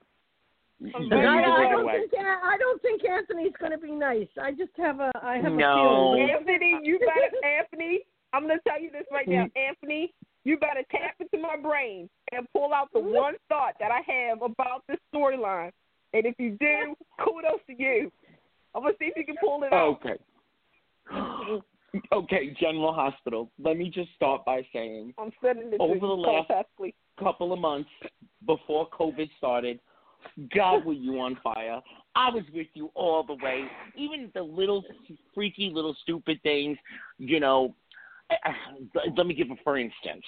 [0.96, 3.92] I'm you biting can I, I don't think I don't think Anthony's going to be
[3.92, 4.30] nice.
[4.42, 6.14] I just have a I have No.
[6.14, 6.30] a feeling.
[6.30, 8.00] Anthony, you better Anthony.
[8.32, 9.52] I'm gonna tell you this right now, mm.
[9.58, 10.14] Anthony.
[10.46, 13.14] You better tap into my brain and pull out the mm.
[13.14, 15.72] one thought that I have about this storyline.
[16.14, 18.12] And if you do, kudos to you.
[18.76, 20.00] I'm gonna see if you can pull it out.
[20.04, 20.18] Okay.
[22.14, 23.52] okay, General Hospital.
[23.64, 26.52] Let me just start by saying I'm sending it Over the last-
[27.20, 27.90] couple of months
[28.46, 29.80] before COVID started,
[30.56, 31.82] God, were you on fire?
[32.16, 33.66] I was with you all the way.
[33.98, 34.84] Even the little
[35.36, 36.78] freaky, little stupid things,
[37.18, 37.76] you know.
[39.18, 40.24] Let me give a for instance.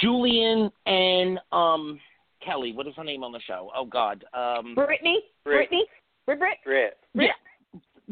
[0.00, 1.98] Julian and um
[2.44, 3.70] Kelly, what is her name on the show?
[3.76, 4.24] Oh God.
[4.34, 5.68] Um Brittany, Brit.
[5.68, 5.86] Brittany,
[6.26, 6.58] Brit, Brit.
[6.64, 6.96] Grit.
[7.14, 7.28] Yeah.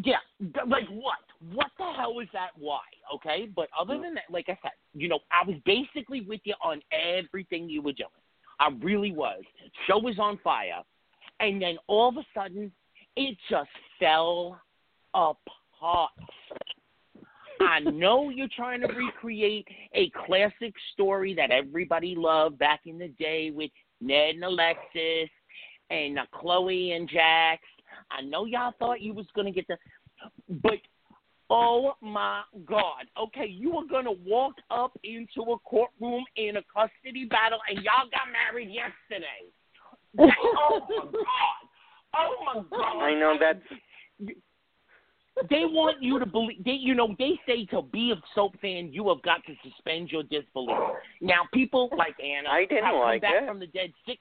[0.03, 0.61] Yeah.
[0.67, 1.19] Like what?
[1.53, 2.51] What the hell is that?
[2.59, 2.81] Why?
[3.15, 3.49] Okay.
[3.55, 6.81] But other than that, like I said, you know, I was basically with you on
[6.93, 8.09] everything you were doing.
[8.59, 9.43] I really was.
[9.87, 10.83] Show was on fire.
[11.41, 12.71] And then all of a sudden,
[13.17, 14.61] it just fell
[15.15, 16.11] apart.
[17.61, 23.09] I know you're trying to recreate a classic story that everybody loved back in the
[23.09, 23.71] day with
[24.01, 25.31] Ned and Alexis
[25.91, 27.63] and uh, Chloe and Jax.
[28.11, 29.77] I know y'all thought you was gonna get the,
[30.63, 30.79] but
[31.49, 33.07] oh my God!
[33.21, 38.09] Okay, you were gonna walk up into a courtroom in a custody battle, and y'all
[38.11, 39.25] got married yesterday.
[40.53, 41.61] Oh my God!
[42.15, 43.03] Oh my God!
[43.03, 44.35] I know that's
[45.49, 46.63] They want you to believe.
[46.65, 50.11] They, you know, they say to be a soap fan, you have got to suspend
[50.11, 50.77] your disbelief.
[51.21, 53.47] Now, people like Anna I didn't have come like back it.
[53.47, 54.21] from the dead six.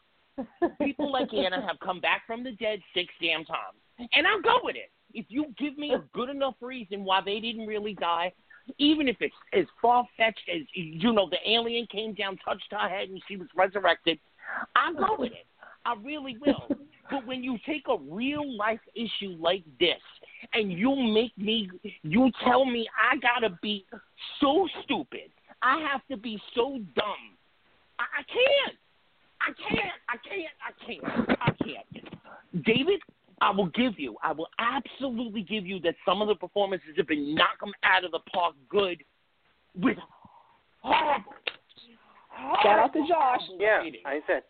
[0.82, 3.78] People like Anna have come back from the dead six damn times,
[4.13, 4.89] and I'll go with it.
[5.13, 8.32] If you give me a good enough reason why they didn't really die,
[8.78, 12.88] even if it's as far fetched as you know, the alien came down, touched her
[12.88, 14.20] head, and she was resurrected,
[14.76, 15.45] I'll go with it.
[15.89, 16.77] I really will.
[17.09, 20.01] But when you take a real life issue like this
[20.53, 21.69] and you make me,
[22.03, 23.85] you tell me I gotta be
[24.39, 25.31] so stupid,
[25.63, 27.35] I have to be so dumb.
[27.97, 28.77] I, I can't.
[29.41, 29.91] I can't.
[30.07, 30.53] I can't.
[30.61, 31.39] I can't.
[31.41, 32.65] I can't.
[32.65, 32.99] David,
[33.41, 34.15] I will give you.
[34.21, 38.03] I will absolutely give you that some of the performances have been knock them out
[38.03, 39.03] of the park good
[39.75, 39.97] with
[40.81, 41.33] horrible.
[42.61, 43.41] Shout out to Josh.
[43.59, 43.81] yeah.
[44.05, 44.43] I said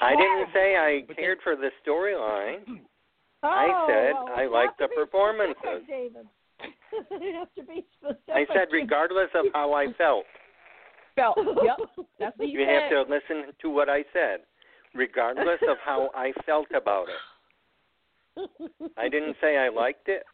[0.00, 2.80] I didn't say I But cared for the storyline.
[3.40, 5.54] Oh, I said well, I liked the performances.
[5.62, 6.26] specific, David.
[7.22, 8.20] you have to be specific.
[8.34, 10.24] I said regardless of how I felt.
[11.14, 11.38] Felt.
[11.38, 12.06] Yep.
[12.18, 12.82] That's what you You said.
[12.82, 14.40] have to listen to what I said,
[14.92, 17.06] regardless of how I felt about
[18.36, 18.50] it.
[18.96, 20.24] I didn't say I liked it.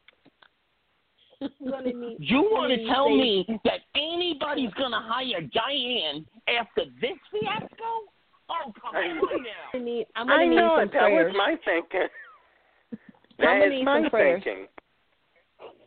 [1.43, 6.85] I'm gonna need- You want to tell me that anybody's going to hire Diane after
[7.03, 7.69] this fiasco?
[8.51, 9.49] Oh, come on now.
[9.73, 10.07] I need.
[10.17, 10.93] I'm gonna I need know some it.
[10.93, 12.09] That was my thinking.
[13.39, 14.43] I'm gonna That is need my some prayers.
[14.45, 14.67] thinking.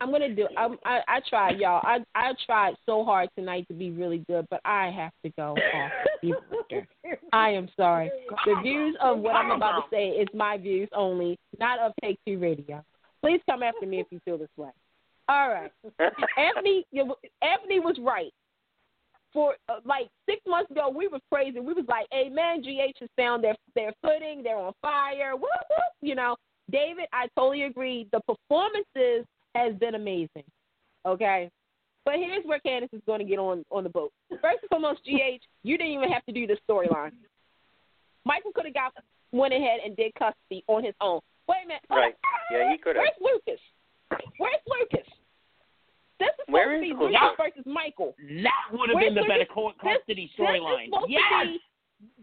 [0.00, 0.48] I'm gonna do.
[0.56, 1.80] I I, I tried, y'all.
[1.84, 5.54] I I tried so hard tonight to be really good, but I have to go
[5.74, 5.92] off.
[7.32, 8.10] I am sorry.
[8.46, 12.18] The views of what I'm about to say is my views only, not of Take
[12.26, 12.84] Two Radio.
[13.22, 14.70] Please come after me if you feel this way.
[15.28, 15.70] All right.
[16.38, 18.32] Anthony, you- Anthony was right.
[19.38, 21.60] For uh, like six months ago, we was crazy.
[21.60, 24.42] We was like, hey, "Amen." GH has found their their footing.
[24.42, 25.36] They're on fire.
[25.36, 25.92] Whoop, whoop.
[26.00, 26.34] You know,
[26.72, 28.08] David, I totally agree.
[28.10, 29.24] The performances
[29.54, 30.42] has been amazing.
[31.06, 31.48] Okay,
[32.04, 34.10] but here's where Candace is going to get on on the boat.
[34.42, 37.12] First and foremost, GH, you didn't even have to do the storyline.
[38.24, 38.92] Michael could have got
[39.30, 41.20] went ahead and did custody on his own.
[41.48, 41.82] Wait a minute.
[41.88, 42.16] Right.
[42.50, 43.04] Yeah, he could have.
[43.20, 43.60] Where's Lucas?
[44.38, 45.06] Where's Lucas?
[46.18, 47.14] This is supposed Where to is be Lucas?
[47.14, 48.14] Lucas versus Michael.
[48.42, 49.54] That would have been the better Lucas?
[49.54, 50.90] court custody storyline.
[51.08, 51.22] Yes.
[51.42, 51.60] to be.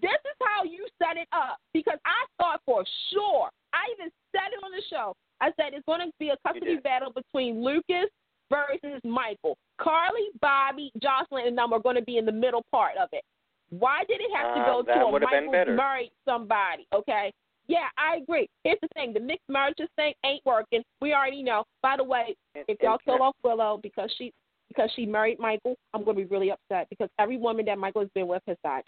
[0.01, 3.49] This is how you set it up because I thought for sure.
[3.73, 5.15] I even said it on the show.
[5.41, 8.07] I said it's going to be a custody battle between Lucas
[8.49, 9.57] versus Michael.
[9.81, 13.23] Carly, Bobby, Josslyn, and them are going to be in the middle part of it.
[13.69, 15.73] Why did it have to Uh, go that to a would've Michael better.
[15.75, 16.87] married somebody?
[16.93, 17.33] Okay.
[17.67, 18.49] Yeah, I agree.
[18.63, 20.83] Here's the thing: the mixed marriages thing ain't working.
[21.01, 21.65] We already know.
[21.81, 24.31] By the way, if y'all kill off Willow because she
[24.67, 28.01] because she married Michael, I'm going to be really upset because every woman that Michael
[28.01, 28.83] has been with has died.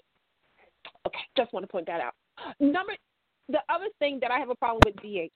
[1.06, 2.14] Okay, just want to point that out.
[2.60, 2.94] Number,
[3.50, 5.32] the other thing that I have a problem with GH.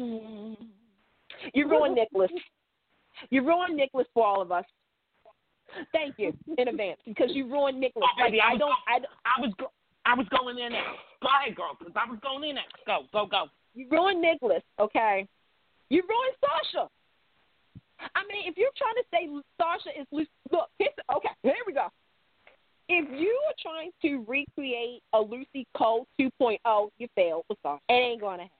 [0.00, 0.54] Hmm.
[1.54, 2.30] You ruined Nicholas.
[3.30, 4.64] You ruined Nicholas for all of us.
[5.92, 8.08] Thank you in advance because you ruined Nicholas.
[8.18, 9.52] Oh, baby, like, I don't, I, I was
[10.06, 10.82] I was going in there.
[11.22, 12.64] Go ahead, girl, because I was going in there.
[12.86, 13.46] Go, go, go.
[13.74, 15.26] You ruined Nicholas, okay?
[15.90, 16.88] You ruined Sasha.
[18.14, 19.28] I mean, if you're trying to say
[19.60, 21.88] Sasha is loose, look, here's, okay, here we go.
[22.88, 27.80] If you are trying to recreate a Lucy Coe 2.0, you failed with Sasha.
[27.88, 28.56] It ain't gonna happen.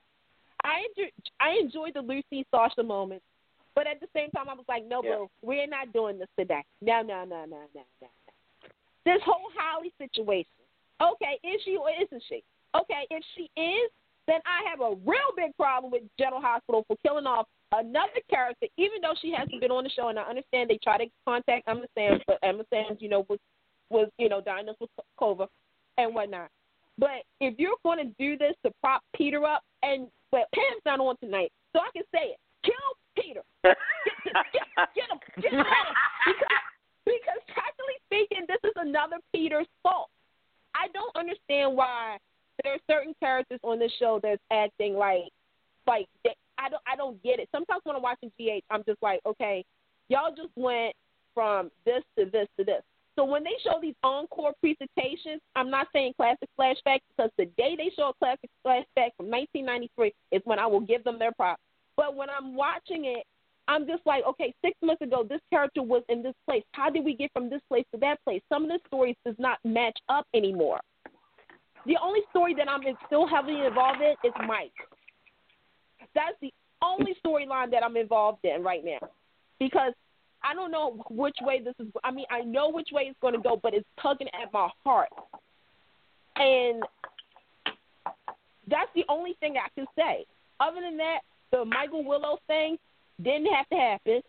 [0.63, 1.11] I enjoy,
[1.41, 3.25] I enjoyed the Lucy Sasha moments,
[3.75, 5.17] but at the same time, I was like, no, Yeah.
[5.17, 6.63] boo, we're not doing this today.
[6.83, 8.09] No, no, no, no, no, no.
[9.07, 10.53] This whole Holly situation.
[11.01, 12.43] Okay, is she or isn't she?
[12.77, 13.91] Okay, if she is,
[14.27, 18.67] then I have a real big problem with General Hospital for killing off another character,
[18.77, 20.09] even though she hasn't been on the show.
[20.09, 23.39] And I understand they try to contact Emma Samms, but Emma Samms, you know, was
[23.91, 24.91] was you know diagnosed with
[25.21, 25.49] COVID
[25.99, 26.49] and whatnot.
[26.99, 31.01] But if you're going to do this to prop Peter up, and well, Pam's not
[31.01, 32.75] on tonight, so I can say it: kill
[33.17, 33.77] Peter, get,
[34.53, 35.65] get, get him, get him,
[36.27, 36.49] because,
[37.07, 40.11] because practically speaking, this is another Peter's fault.
[40.81, 42.17] I don't understand why
[42.65, 45.29] there are certain characters on this show that's acting like
[45.87, 47.49] like they, I don't I don't get it.
[47.53, 49.65] Sometimes when I'm watching GH, I'm just like, okay,
[50.09, 50.95] y'all just went
[51.35, 52.83] from this to this to this.
[53.17, 57.75] So when they show these encore presentations, I'm not saying classic flashback because the day
[57.77, 61.61] they show a classic flashback from 1993 is when I will give them their props.
[61.97, 63.27] But when I'm watching it,
[63.71, 66.65] I'm just like, okay, six months ago this character was in this place.
[66.73, 68.43] How did we get from this place to that place?
[68.49, 70.81] Some of the stories does not match up anymore.
[71.87, 74.73] The only story that I'm still heavily involved in is Mike.
[76.17, 76.53] That's the
[76.83, 79.09] only storyline that I'm involved in right now,
[79.61, 79.93] because
[80.43, 81.87] I don't know which way this is.
[82.03, 84.69] I mean, I know which way it's going to go, but it's tugging at my
[84.85, 85.11] heart,
[86.35, 86.83] and
[88.67, 90.27] that's the only thing I can say.
[90.59, 91.21] Other than that,
[91.53, 92.77] the Michael Willow thing
[93.23, 94.23] didn't have to happen.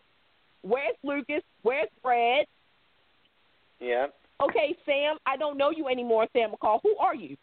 [0.62, 1.42] Where's Lucas?
[1.62, 2.46] Where's Fred?
[3.80, 4.06] Yeah.
[4.42, 6.80] Okay, Sam, I don't know you anymore, Sam McCall.
[6.82, 7.36] Who are you?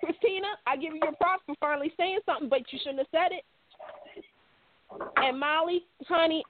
[0.00, 3.32] Christina, I give you your props for finally saying something, but you shouldn't have said
[3.32, 3.44] it.
[5.16, 6.44] And Molly, honey,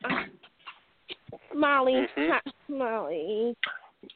[1.55, 2.31] Molly, Mhm.
[2.31, 3.57] hi- Molly,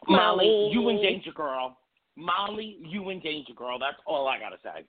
[0.08, 1.76] Molly, you in danger, girl.
[2.16, 3.78] Molly, you in danger, girl.
[3.78, 4.84] That's all I gotta say.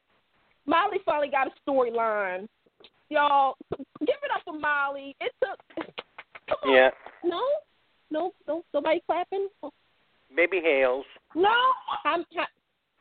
[0.65, 2.47] Molly finally got a storyline.
[3.09, 5.15] Y'all, give it up for Molly.
[5.19, 5.85] It took.
[6.47, 6.75] Come on.
[6.75, 6.89] Yeah.
[7.23, 7.41] No,
[8.11, 8.63] no, no.
[8.73, 9.47] Nobody clapping.
[10.35, 11.05] Baby Hales.
[11.35, 11.49] No,
[12.05, 12.23] I'm,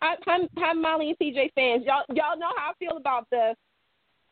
[0.00, 1.84] I'm, I'm, I'm Molly and TJ fans.
[1.86, 3.54] Y'all, y'all know how I feel about this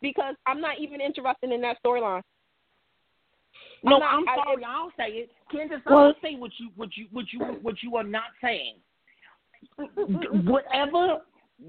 [0.01, 2.23] because I'm not even interested in that storyline.
[3.83, 4.65] No, I'm not- I'm I- sorry.
[4.65, 5.31] I'll say it.
[5.53, 8.77] Candice, Well- I'll say what you what you what you what you are not saying.
[9.95, 11.19] Whatever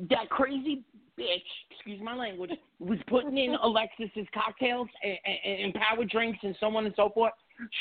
[0.10, 0.84] that crazy
[1.20, 6.56] bitch, excuse my language, was putting in Alexis's cocktails and, and, and power drinks and
[6.60, 7.34] so on and so forth.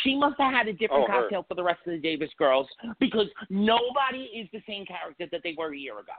[0.05, 1.21] She must have had a different Oh, her.
[1.23, 2.67] cocktail for the rest of the Davis girls
[2.99, 6.13] because nobody is the same character that they were a year ago.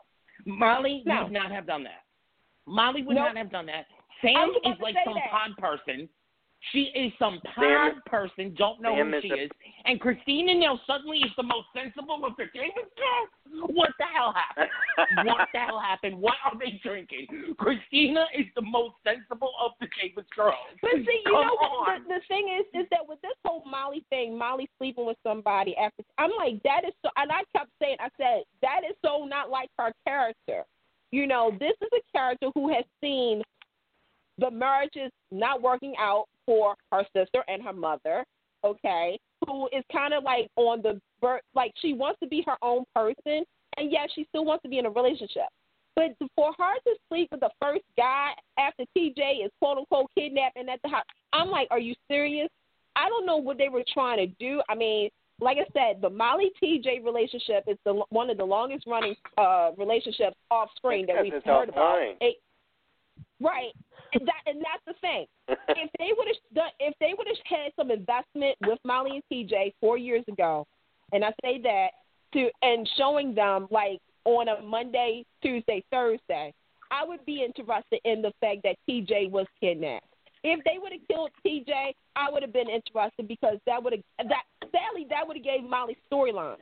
[0.46, 1.24] Molly No.
[1.24, 2.04] would not have done that.
[2.68, 3.28] Molly would Nope.
[3.30, 3.88] not have done that.
[4.22, 5.32] Sam is like some that.
[5.32, 6.08] pod person.
[6.72, 8.54] She is some Sam- pod person.
[8.58, 9.52] Don't know Sam who is she a- is.
[9.86, 13.70] And Christina now suddenly is the most sensible of the Davis girls.
[13.72, 14.70] What the hell happened?
[15.28, 16.18] what the hell happened?
[16.18, 17.28] What are they drinking?
[17.58, 20.56] Christina is the most sensible of the Davis girls.
[20.82, 23.64] But see, you Come know what the, the thing is, is that with this whole
[23.66, 27.72] Molly thing, Molly sleeping with somebody after, I'm like, that is so, and I kept
[27.82, 30.64] saying, I said, that is so not like her character.
[31.12, 33.42] You know, this is a character who has seen
[34.38, 38.24] the marriage is not working out for her sister and her mother,
[38.64, 41.00] okay, who is kind of like on the,
[41.56, 43.44] like she wants to be her own person,
[43.78, 45.48] and yet she still wants to be in a relationship.
[45.96, 48.30] But for her to sleep with the first guy
[48.60, 52.50] after TJ is quote unquote kidnapping at the house, I'm like, are you serious?
[52.96, 54.62] I don't know what they were trying to do.
[54.70, 55.10] I mean,
[55.40, 59.72] like I said, the Molly TJ relationship is the one of the longest running uh,
[59.78, 61.98] relationships off screen that we've heard about.
[61.98, 62.14] offline.
[63.40, 63.74] Right,
[64.14, 65.26] and that and that's the thing.
[65.48, 69.24] if they would have done, if they would have had some investment with Molly and
[69.32, 70.66] TJ four years ago,
[71.14, 71.90] and I say that
[72.34, 76.54] to and showing them like on a Monday, Tuesday, Thursday,
[76.92, 80.06] I would be interested in the fact that TJ was kidnapped.
[80.44, 84.28] If they would have killed TJ, I would have been interested because that would have
[84.30, 86.58] that sadly that would have gave Molly storyline.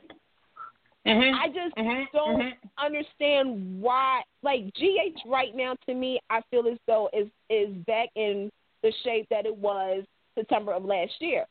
[1.06, 1.34] Mhm.
[1.38, 2.10] I just Mhm.
[2.12, 2.56] don't Mhm.
[2.78, 8.10] understand why like GH right now to me I feel as though is is back
[8.16, 8.50] in
[8.82, 10.04] the shape that it was
[10.34, 11.46] September of last year.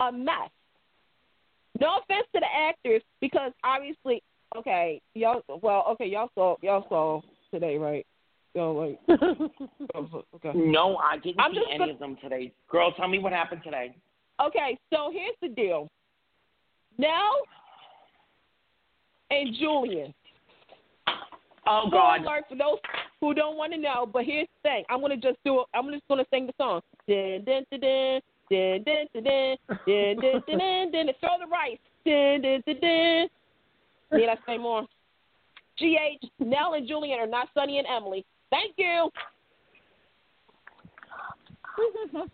[0.00, 0.50] A mess.
[1.80, 4.22] No offense to the actors because obviously
[4.56, 7.20] okay, y'all well, okay, y'all saw y'all saw
[7.52, 8.06] today, right?
[8.54, 8.98] Y'all like
[10.34, 10.52] okay.
[10.54, 12.52] No, I didn't I'm see just any gonna- of them today.
[12.68, 13.94] Girl, tell me what happened today.
[14.40, 15.88] Okay, so here's the deal.
[16.98, 17.30] Now
[19.30, 20.14] and Julian.
[21.66, 22.22] Oh God.
[22.22, 22.78] alert for those
[23.20, 24.84] who don't want to know, but here's the thing.
[24.88, 25.66] I'm gonna just do it.
[25.74, 26.80] I'm just gonna sing the song.
[27.08, 28.20] Dun dun dun
[28.50, 31.14] dun dun dun dun dun dun dun dun dun dun.
[31.20, 31.78] Throw the rice.
[32.04, 33.28] Dun dun dun dun.
[34.12, 34.86] Need I say more?
[35.78, 38.24] GH, Nelle and Julian are not Sonny and Emily.
[38.50, 39.10] Thank you.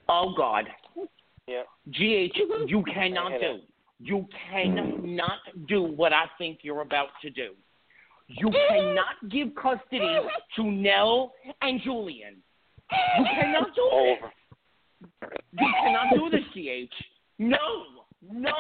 [0.09, 0.67] Oh God.
[1.49, 1.63] yeah.
[1.91, 2.37] GH,
[2.69, 3.59] you cannot do.
[4.03, 5.69] You cannot mm.
[5.69, 7.51] do what I think you're about to do.
[8.27, 8.69] You mm.
[8.69, 10.27] cannot give custody mm.
[10.57, 12.37] to Nelle and Julian.
[13.19, 14.33] You cannot do Over.
[15.01, 15.31] this.
[15.53, 16.93] You cannot do this, GH.
[17.39, 17.57] No,
[18.23, 18.51] no,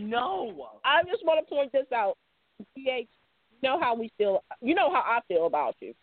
[0.00, 0.68] no.
[0.84, 2.16] I just want to point this out.
[2.76, 3.06] GH, you
[3.62, 4.42] know how we feel.
[4.60, 5.94] You know how I feel about you.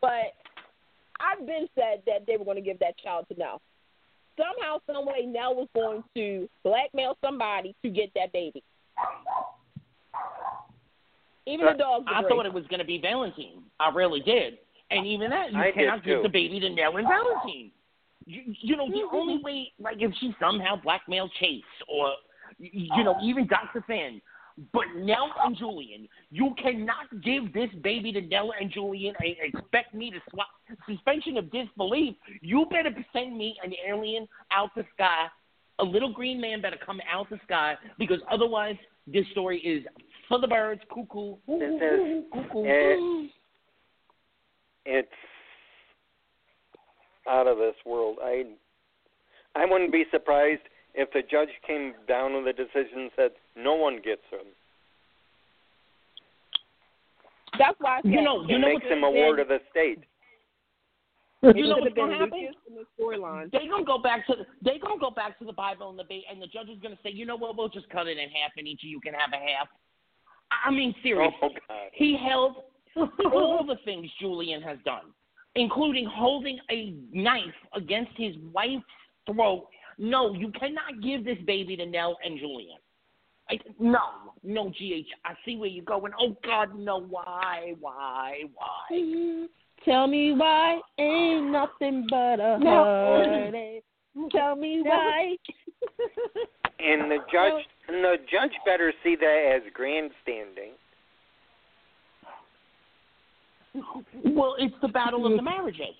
[0.00, 0.34] But
[1.20, 3.60] I've been said that they were going to give that child to Nelle.
[4.36, 8.62] Somehow, some way, Nelle was going to blackmail somebody to get that baby.
[11.46, 12.06] Even the dogs.
[12.08, 13.62] I thought it was going to be Valentine.
[13.78, 14.58] I really did.
[14.90, 17.70] And even that, you I cannot give the baby to Nelle and Valentine.
[18.26, 19.16] You, you know, the Mm-hmm.
[19.16, 22.12] only way, like if she somehow blackmailed Chase or,
[22.58, 23.84] you know, even Dr.
[23.86, 24.20] Finn,
[24.72, 29.94] but Nelle and Julian, you cannot give this baby to Nelle and Julian and expect
[29.94, 30.46] me to swap
[30.88, 32.14] suspension of disbelief.
[32.40, 35.26] You better send me an alien out the sky.
[35.80, 38.76] A little green man better come out the sky because otherwise
[39.08, 39.84] this story is
[40.28, 42.64] for the birds, cuckoo, This is- cuckoo.
[42.64, 43.30] it-
[44.86, 45.12] It's
[47.26, 48.18] out of this world.
[48.22, 48.46] I
[49.56, 50.62] I wouldn't be surprised
[50.94, 54.46] if the judge came down with a decision and said no one gets him.
[57.58, 59.60] That's why I said, You know, you It know makes him a ward of the
[59.70, 60.00] state.
[61.42, 62.40] You know what's gonna happen?
[62.40, 63.50] Lucas in the storyline.
[63.52, 66.04] They gonna go back to the, they gonna go back to the Bible and the
[66.04, 68.30] ba- and the judge is gonna say, you know what, we'll just cut it in
[68.30, 69.68] half and each of you can have a half.
[70.64, 71.50] I mean, seriously, Oh
[71.92, 72.56] he held
[72.96, 75.12] all the things Julian has done,
[75.54, 77.42] including holding a knife
[77.74, 78.82] against his wife's
[79.26, 79.66] throat.
[79.98, 82.78] No, you cannot give this baby to Nelle and Julian.
[83.50, 83.98] I, no,
[84.42, 85.06] no, GH.
[85.24, 86.12] I see where you're going.
[86.18, 86.98] Oh God, no.
[87.00, 88.96] Why, why, why?
[88.96, 89.44] Mm-hmm.
[89.84, 92.84] Tell me why ain't nothing but a No.
[93.24, 93.84] heartache.
[94.30, 95.36] Tell me why.
[96.78, 100.72] And the judge and the judge better see that as grandstanding.
[104.24, 105.44] Well, it's the battle of the mm-hmm.
[105.44, 105.96] marriages.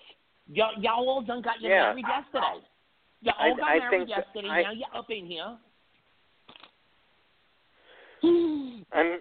[0.46, 1.82] Y'all, y'all all done got your Yeah.
[1.90, 2.66] married yesterday.
[3.22, 4.48] Y'all I- all got I married yesterday.
[4.48, 5.56] I- now you're up in here.
[8.92, 9.18] I'm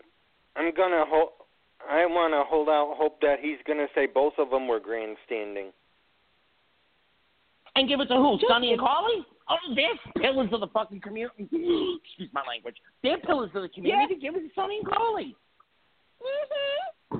[0.55, 1.29] I'm gonna hold.
[1.89, 5.71] I want to hold out hope that he's gonna say both of them were grandstanding.
[7.75, 8.37] And give it to who?
[8.47, 9.25] Sonny and Carly?
[9.49, 11.43] Oh, they're pillars of the fucking community.
[12.05, 12.75] Excuse my language.
[13.01, 14.15] They're pillars of the community.
[14.21, 15.35] Give it to Sonny and Carly.
[16.21, 17.19] Mm-hmm.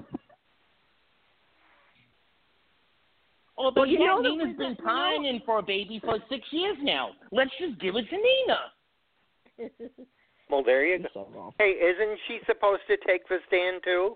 [3.57, 5.63] Oh, but Well, you yeah, know that Nina's we- been you know- pining for a
[5.63, 7.09] baby for six years now.
[7.31, 9.71] Let's just give it to Nina.
[10.53, 11.51] Well, there you go.
[11.57, 14.15] Hey, isn't she supposed to take the stand too?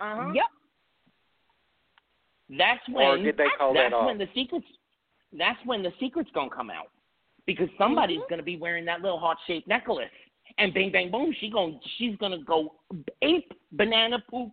[0.00, 0.32] Uh-huh.
[0.32, 0.44] Yep.
[2.56, 3.04] That's when.
[3.04, 4.06] Or did they call that's that off?
[4.06, 4.64] when the secrets.
[5.36, 6.90] That's when the secret's gonna come out,
[7.44, 8.30] because somebody's Mm-hmm.
[8.30, 10.08] gonna be wearing that little heart-shaped necklace,
[10.56, 12.76] and bang bang boom, she going she's gonna go
[13.20, 14.52] ape banana poop,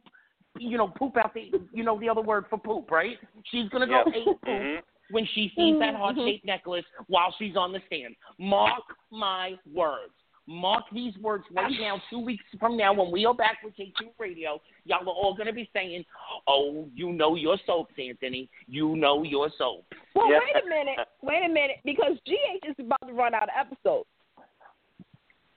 [0.58, 3.18] you know, poop out the you know the other word for poop, right?
[3.46, 4.16] She's gonna go Yep.
[4.16, 4.82] ape poop Mhm.
[5.12, 5.98] when she sees that Mhm.
[5.98, 8.18] heart-shaped necklace while she's on the stand.
[8.38, 10.12] Mark my words.
[10.48, 12.00] Mark these words right now.
[12.10, 15.48] Two weeks from now, when we are back with J2 Radio, y'all are all going
[15.48, 16.06] to be saying,
[16.48, 18.48] "Oh, you know your soaps, Anthony.
[18.68, 20.40] You know your soaps." Well, Yeah.
[20.40, 21.00] wait a minute.
[21.24, 21.78] Wait a minute.
[21.84, 24.08] Because GH is about to run out of episodes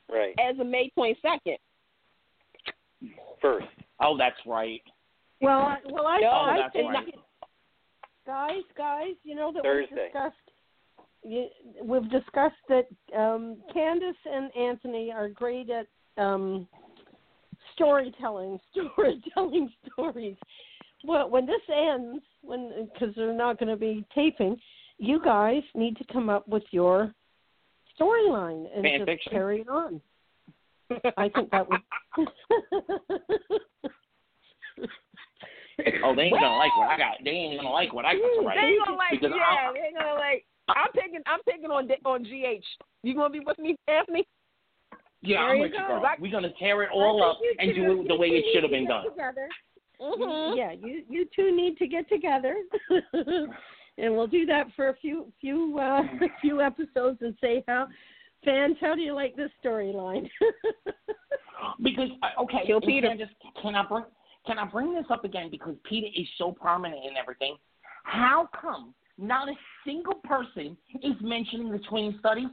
[0.08, 0.34] Right.
[0.40, 1.58] as of May 22nd.
[3.42, 3.66] First.
[4.00, 4.82] Oh, that's right.
[5.40, 7.14] well, I, well, I, No, I that's think, right.
[8.26, 9.94] guys, guys, you know that Thursday.
[9.94, 10.47] we've discussed.
[11.24, 11.48] You,
[11.82, 15.86] we've discussed that um, Candice and Anthony are great at
[16.22, 16.66] um,
[17.74, 20.36] storytelling, storytelling stories.
[21.04, 24.56] Well, when this ends, when because they're not going to be taping,
[24.98, 27.12] you guys need to come up with your
[28.00, 29.32] storyline and Fan just fiction?
[29.32, 30.00] carry it on.
[31.16, 31.80] I think that would.
[36.02, 37.16] Oh, they ain't gonna like what I got.
[37.24, 38.58] They ain't gonna like what I got to They write.
[38.58, 40.44] ain't gonna like, Because yeah, I- they ain't gonna like.
[40.68, 42.64] I'm picking, I'm picking on on GH.
[43.02, 44.26] You gonna be with me, Anthony?
[45.22, 46.02] Yeah, There I'm with you, girl.
[46.02, 48.72] Like- We're gonna tear it all up and do it the way it should have
[48.72, 49.04] been done.
[50.00, 50.56] Mm-hmm.
[50.56, 52.54] Yeah, you you two need to get together,
[53.98, 56.02] and we'll do that for a few few uh,
[56.40, 57.88] few episodes and say how
[58.44, 60.28] fans how do you like this storyline?
[61.82, 63.08] Because uh, okay, Kill and Peter.
[63.08, 63.28] Candice,
[63.60, 64.04] can I bring
[64.46, 67.56] can I bring this up again because Peter is so prominent in everything?
[68.04, 69.54] How come not a
[69.84, 72.46] single person is mentioning the twin study?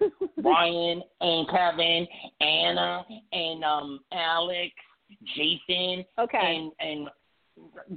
[0.42, 2.06] Ryan and Kevin,
[2.40, 4.72] Anna and um Alex,
[5.36, 6.38] Jason, Okay.
[6.40, 7.08] and and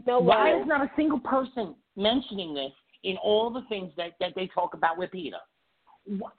[0.06, 2.72] No why is not a single person mentioning this
[3.03, 5.38] in all the things that that they talk about with Peter?
[6.06, 6.30] Why-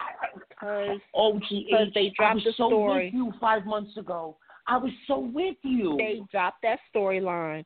[0.48, 3.06] Because Oh, gee, they dropped the so story.
[3.06, 4.36] with you five months ago.
[4.66, 5.96] I was so with you.
[5.96, 7.64] they dropped that storyline.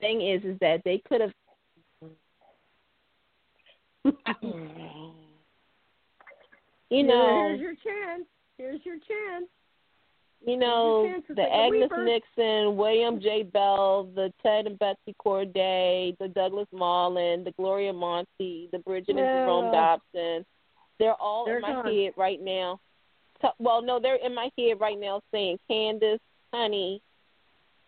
[0.00, 1.32] Thing is, is that they could have.
[6.90, 8.24] you know, here's your chance.
[8.56, 9.46] Here's your chance.
[10.46, 11.90] you know, the Agnes.
[11.98, 13.42] Nixon, William J.
[13.42, 19.18] Bell, the Ted and Betsy Corday, the Douglas Marland, the Gloria Monty, the Bridget and
[19.18, 19.72] Jerome.
[19.72, 20.44] Dobson.
[20.98, 21.86] They're all They're in my gone.
[21.94, 22.80] head right now.
[23.60, 26.18] Well, no, they're in my head right now saying Candice,
[26.52, 27.00] honey,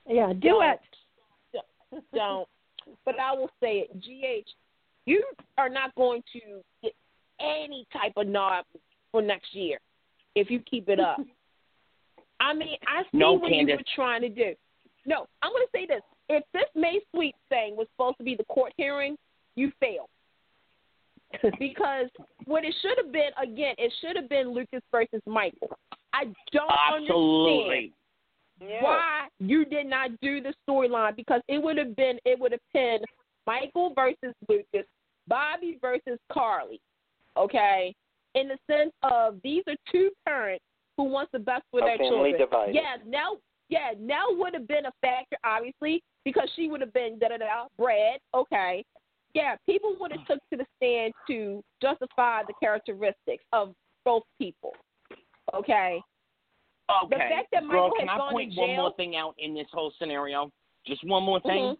[0.08, 0.78] Yeah, do Don't.
[1.54, 2.04] it.
[2.14, 2.48] don't.
[3.04, 4.48] But I will say it, GH,
[5.06, 5.22] you
[5.58, 6.92] are not going to get
[7.40, 8.64] any type of nod
[9.12, 9.78] for next year
[10.34, 11.18] if you keep it up.
[12.40, 14.54] I mean, I see No, what you were trying to do.
[15.06, 16.02] No, I'm going to say this.
[16.28, 19.16] If this May Sweeps thing was supposed to be the court hearing,
[19.56, 20.08] you failed.
[21.58, 22.06] because
[22.46, 25.76] what it should have been, again, it should have been Lucas versus Michael.
[26.12, 27.92] I don't understand Absolutely.
[28.60, 28.82] Yeah.
[28.82, 32.60] why you did not do the storyline because it would have been it would have
[32.74, 32.98] been
[33.50, 34.86] Michael versus Lucas,
[35.28, 36.80] Bobbie versus Carly.
[37.36, 37.94] Okay?
[38.34, 40.64] In the sense of these are two parents
[40.96, 42.38] who wants the best for A their family children.
[42.38, 42.74] divided.
[42.74, 43.36] Yeah, now
[43.68, 47.36] yeah, now would have been a factor, obviously, because she would have been da da
[47.38, 47.66] da.
[47.78, 48.84] Brad, okay,
[49.32, 53.74] yeah, people would have took to the stand to justify the characteristics of
[54.04, 54.72] both people.
[55.54, 56.00] Okay.
[57.04, 57.08] Okay.
[57.10, 59.92] The fact that Girl, can I point to one more thing out in this whole
[59.98, 60.50] scenario?
[60.84, 61.62] Just one more thing.
[61.62, 61.78] Mhm.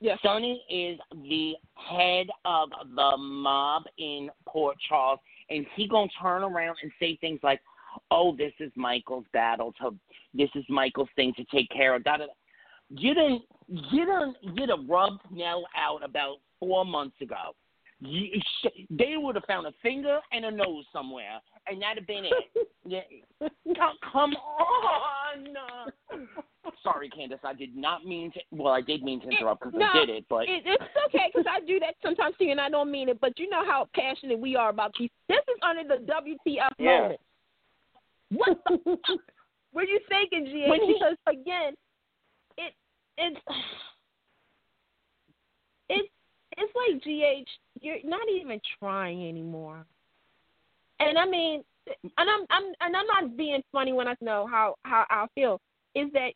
[0.00, 0.18] Yes.
[0.22, 0.98] Sonny is
[1.28, 7.16] the head of the mob in Port Charles, and he gonna turn around and say
[7.16, 7.60] things like,
[8.10, 9.96] "Oh, this is Michael's battle to,
[10.34, 12.26] this is Michael's thing to take care of." Da da.
[12.90, 17.54] You didn't, you didn't, you done rubbed Nelle out about four months ago.
[18.00, 22.06] You, sh- they would have found a finger and a nose somewhere, and that'd have
[22.06, 22.68] been it.
[22.88, 23.00] Yeah.
[24.12, 25.56] Come on.
[26.86, 27.44] Sorry, Candice.
[27.44, 28.40] I did not mean to.
[28.52, 31.30] Well, I did mean to interrupt because no, I did it, but It, it's okay
[31.32, 33.20] because I do that sometimes too, and I don't mean it.
[33.20, 35.10] But you know how passionate we are about these.
[35.28, 37.00] This is under the WTF Yeah.
[37.00, 37.20] moment.
[38.30, 39.20] What the fuck
[39.72, 40.70] were you thinking, GH?
[40.70, 41.74] When he- Because again,
[42.56, 42.72] it
[43.18, 43.40] it's
[45.88, 46.08] it's
[46.56, 47.48] it's like GH.
[47.80, 49.84] You're not even trying anymore.
[51.00, 54.76] And I mean, and I'm I'm and I'm not being funny when I know how
[54.84, 55.60] how I feel.
[55.94, 56.32] Is that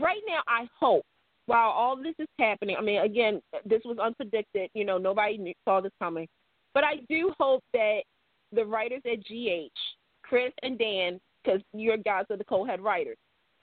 [0.00, 0.40] right now?
[0.46, 1.04] I hope
[1.46, 2.76] while all this is happening.
[2.78, 4.68] I mean, again, this was unpredicted.
[4.74, 6.28] You know, nobody knew, saw this coming.
[6.74, 8.00] But I do hope that
[8.52, 9.76] the writers at GH,
[10.22, 13.16] Chris and Dan, because your guys are the co-head writers,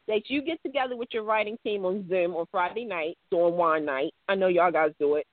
[0.07, 3.85] that you get together with your writing team on Zoom on Friday night during wine
[3.85, 4.13] night.
[4.27, 5.27] I know y'all guys do it.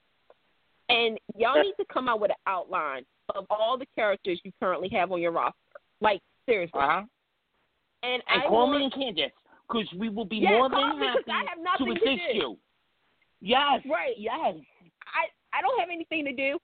[0.89, 3.05] And y'all need to come out with an outline
[3.35, 5.57] of all the characters you currently have on your roster.
[6.03, 6.81] Like, seriously.
[6.81, 7.03] uh huh.
[8.03, 9.31] And, And I call want, me and Candice
[9.69, 12.39] because we will be Yeah, more than happy I have to to assist do.
[12.39, 12.59] you.
[13.41, 13.81] Yes.
[13.91, 14.15] Right.
[14.17, 14.55] Yes.
[15.07, 15.27] I
[15.57, 16.59] I don't have anything to do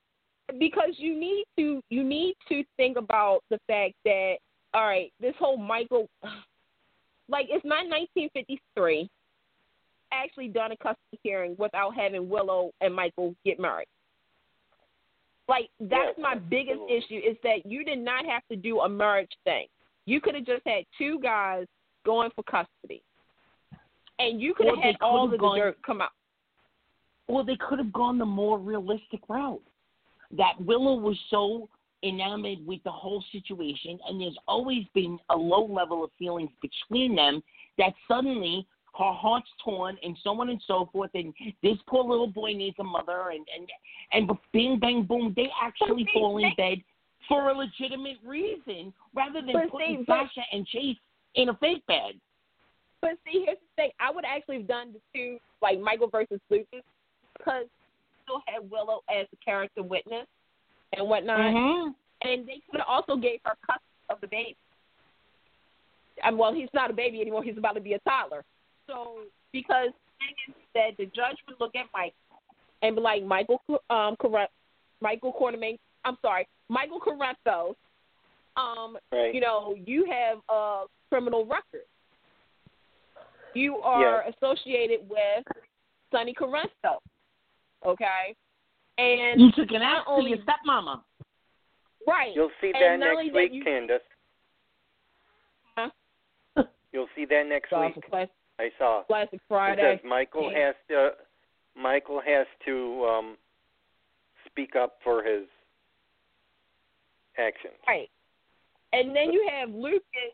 [0.58, 4.36] because you need to you need to think about the fact that
[4.74, 6.08] all right, this whole Michael
[7.28, 9.08] like it's not 1953
[10.12, 13.88] actually done a custody hearing without having Willow and Michael get married.
[15.48, 18.88] Like that's Yeah, my biggest issue is that you did not have to do a
[18.88, 19.66] marriage thing.
[20.06, 21.66] You could have just had two guys
[22.08, 23.02] going for custody.
[24.18, 26.10] And you could have had all of the dirt come out.
[27.26, 29.60] Or they could have gone the more realistic route.
[30.30, 31.68] That Willow was so
[32.02, 37.14] enamored with the whole situation, and there's always been a low level of feelings between
[37.14, 37.42] them
[37.76, 38.66] that suddenly
[38.98, 42.76] her heart's torn and so on and so forth, and this poor little boy needs
[42.78, 43.68] a mother, and and
[44.12, 46.78] and bing bang boom, they actually fall in they- bed
[47.28, 50.96] for a legitimate reason rather than But putting but- Sasha and Chase
[51.38, 52.12] in a fake bed.
[53.00, 53.90] But see, here's the thing.
[54.00, 56.82] I would actually have done the two, like Michael versus Lucas,
[57.36, 57.64] because
[58.24, 60.26] still had Willow as a character witness
[60.96, 61.90] and whatnot, Mm-hmm.
[62.28, 64.56] and they could have also gave her custody of the baby.
[66.24, 67.44] And well, he's not a baby anymore.
[67.44, 68.44] He's about to be a toddler.
[68.88, 69.18] So
[69.52, 72.14] because the thing is that the judge would look at Mike
[72.82, 73.60] and be like, Michael,
[73.90, 74.52] um, correct,
[75.00, 75.78] Michael Quartermaine.
[76.04, 77.74] I'm sorry, Michael Corinthos.
[78.58, 79.32] Um, Right.
[79.34, 81.84] you know, you have a criminal record.
[83.54, 85.44] You are associated with
[86.10, 87.00] Sonny Corinthos,
[87.84, 88.34] okay?
[88.98, 91.02] And You took an not axe to only- your stepmama.
[92.06, 94.00] right, You'll see that not only next that week, you- Candice.
[95.76, 96.64] Huh?
[96.92, 98.04] You'll see that next Saw week.
[98.10, 99.02] Classic, I saw.
[99.04, 99.96] Classic Friday.
[99.96, 100.58] Because Michael Yeah.
[100.58, 101.16] has to
[101.76, 103.38] Michael has to um
[104.46, 105.48] speak up for his
[107.36, 107.78] actions.
[107.86, 108.10] Right.
[108.92, 110.32] And then you have Lucas.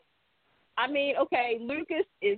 [0.77, 2.37] I mean, okay, Lucas is,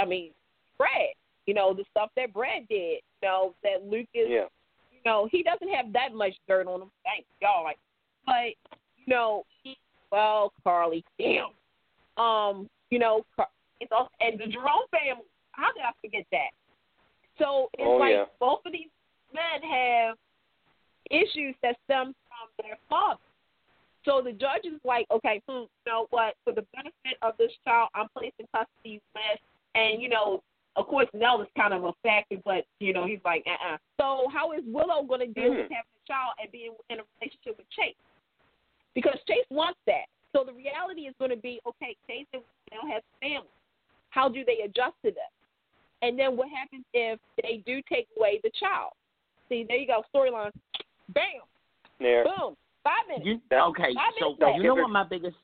[0.00, 0.30] I mean,
[0.78, 1.14] Brad.
[1.46, 3.00] You know, the stuff that Brad did.
[3.22, 4.46] You know, that Lucas, Yeah.
[4.92, 6.90] you know, he doesn't have that much dirt on him.
[7.04, 7.64] Thank y'all.
[7.64, 7.78] Like,
[8.26, 8.54] but,
[8.96, 9.76] you know, he,
[10.10, 11.50] well, Carly, damn.
[12.22, 13.24] Um, you know,
[13.80, 15.24] it's also, and the Jerome family.
[15.52, 16.50] How did I forget that?
[17.38, 18.24] So it's Oh, like yeah.
[18.40, 18.88] both of these
[19.32, 20.16] men have
[21.10, 23.20] issues that stem from their father.
[24.06, 26.34] So the judge is like, okay, hmm, you know what?
[26.44, 29.40] For the benefit of this child, I'm placing custody with,
[29.74, 30.42] and you know,
[30.76, 33.76] of course, Nelle is kind of a factor, but you know, he's like, uh, uh
[34.00, 35.74] So how is Willow going to deal with Mhm.
[35.74, 37.96] having a child and being in a relationship with Chase?
[38.94, 40.06] Because Chase wants that.
[40.32, 43.48] So the reality is going to be, okay, Chase and Nelle have family.
[44.10, 45.32] How do they adjust to this?
[46.02, 48.92] And then what happens if they do take away the child?
[49.48, 50.52] See, there you go, storyline.
[51.08, 51.40] Bam,
[51.98, 52.24] There.
[52.24, 53.26] boom, five minutes.
[53.26, 54.56] You, okay, I so missed that.
[54.56, 55.36] you know what my biggest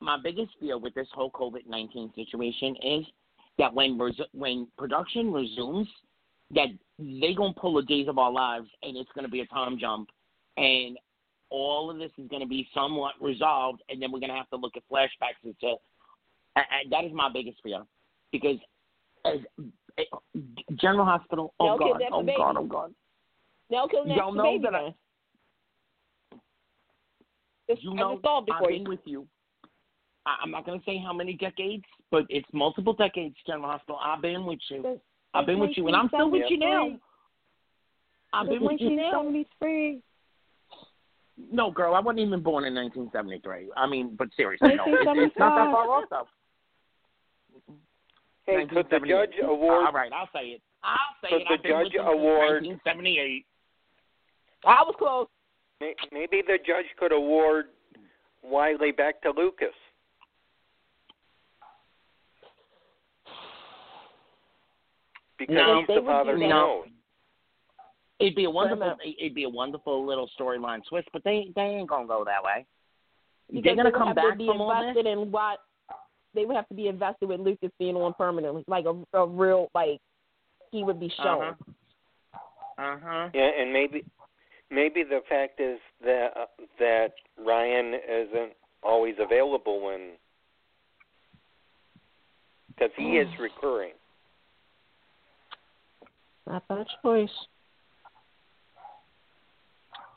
[0.00, 3.04] my biggest fear with this whole COVID nineteen situation is
[3.58, 5.88] that when res- when production resumes,
[6.52, 9.78] that they gonna pull the days of our lives and it's gonna be a time
[9.78, 10.08] jump,
[10.56, 10.98] and
[11.50, 14.76] all of this is gonna be somewhat resolved, and then we're gonna have to look
[14.76, 15.74] at flashbacks and to
[16.56, 17.82] I, I, that is my biggest fear
[18.32, 18.56] because
[19.24, 19.38] as
[19.98, 20.04] eh,
[20.76, 21.54] General Hospital.
[21.60, 22.02] Oh They'll God!
[22.12, 22.34] Oh baby.
[22.36, 22.56] God!
[22.56, 22.94] Oh God!
[23.68, 24.94] They'll kill that Y'all know baby that I-
[27.70, 27.76] then.
[27.76, 28.88] Just, You I know, just solved it I've for been you.
[28.88, 29.26] with you.
[30.26, 33.98] I, I'm not going to say how many decades, but it's multiple decades, General Hospital.
[34.02, 34.82] I've been with you.
[34.82, 35.00] Since-
[35.32, 36.98] I've been with you, and I'm still with you now.
[38.32, 39.22] I've been with you now.
[39.22, 40.02] 1973.
[41.52, 43.70] No, girl, I wasn't even born in 1973.
[43.76, 46.26] I mean, but seriously, no, it's, it's not that far off, though.
[48.46, 49.08] Hey, could the 1978.
[49.08, 50.62] judge award All right, I'll say it.
[50.82, 51.46] I'll say Could it.
[51.48, 53.46] the I've been with judge award- 1978.
[54.66, 55.28] I was close.
[55.80, 57.66] May- maybe the judge could award
[58.42, 59.74] Wiley back to Lucas?
[65.38, 65.78] Because No.
[65.78, 66.48] he's They the would father do he that.
[66.50, 66.86] knows.
[68.18, 68.96] It'd be a wonderful.
[69.02, 72.66] It'd be a wonderful little storyline twist, but they they ain't gonna go that way.
[73.48, 74.88] Because They're gonna they come back to be from all this.
[74.90, 75.60] invested in what
[76.34, 79.70] they would have to be invested with Lucas being on permanently, like a, a real
[79.74, 80.00] like
[80.70, 81.42] he would be shown.
[81.44, 82.82] Uh-huh.
[82.82, 83.28] Uh huh.
[83.32, 84.04] Yeah, and maybe
[84.70, 86.46] maybe the fact is that uh,
[86.78, 88.52] that Ryan isn't
[88.82, 90.12] always available when
[92.68, 93.92] because he is recurring.
[96.46, 97.28] Not that choice.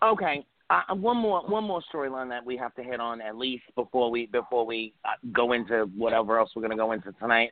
[0.01, 0.45] Okay.
[0.69, 4.09] Uh, one more one more storyline that we have to hit on at least before
[4.09, 7.51] we before we uh, go into whatever else we're going to go into tonight.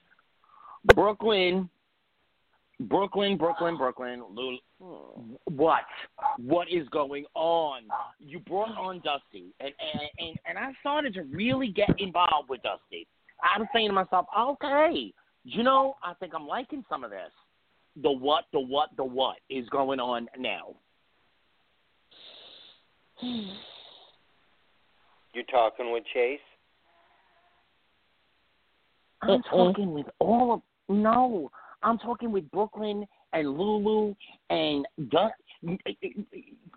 [0.95, 1.69] Brooklyn,
[2.81, 4.23] Brooklyn, Brooklyn, Brooklyn.
[4.33, 4.59] Lul-
[5.45, 5.83] What?
[6.37, 7.83] What is going on?
[8.19, 12.61] You brought on Dusty, and and and, and I started to really get involved with
[12.63, 13.07] Dusty.
[13.43, 15.13] I'm saying to myself, okay,
[15.43, 17.31] you know, I think I'm liking some of this.
[18.01, 20.75] The what, the what, the what is going on now.
[25.33, 26.39] You're talking with Chase?
[29.21, 31.51] I'm talking with all of no.
[31.83, 34.13] I'm talking with Brooklyn and Lulu
[34.49, 35.31] and Dun-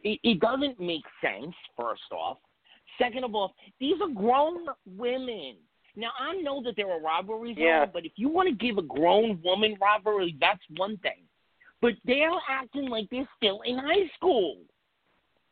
[0.03, 1.55] it, doesn't make sense.
[1.77, 2.39] First off,
[2.99, 4.67] second of all, these are grown
[4.97, 5.57] women.
[5.97, 7.87] Now I know that there are rivalries, Yeah.
[7.87, 11.23] but if you want to give a grown woman rivalry, that's one thing.
[11.81, 14.57] But they're acting like they're still in high school,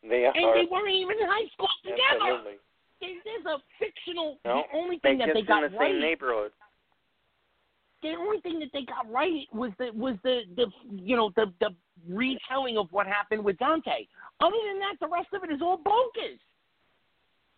[0.02, 0.32] They are.
[0.34, 2.00] and they weren't even in high school together.
[2.20, 2.52] absolutely.
[3.00, 4.38] There- There's a fictional.
[4.44, 6.52] No, the only thing that they in got the right same neighborhood.
[8.02, 11.52] The only thing that they got right was the was the the you know the
[11.60, 11.70] the
[12.08, 14.06] retelling of what happened with Dante.
[14.40, 16.38] Other than that, the rest of it is all bogus.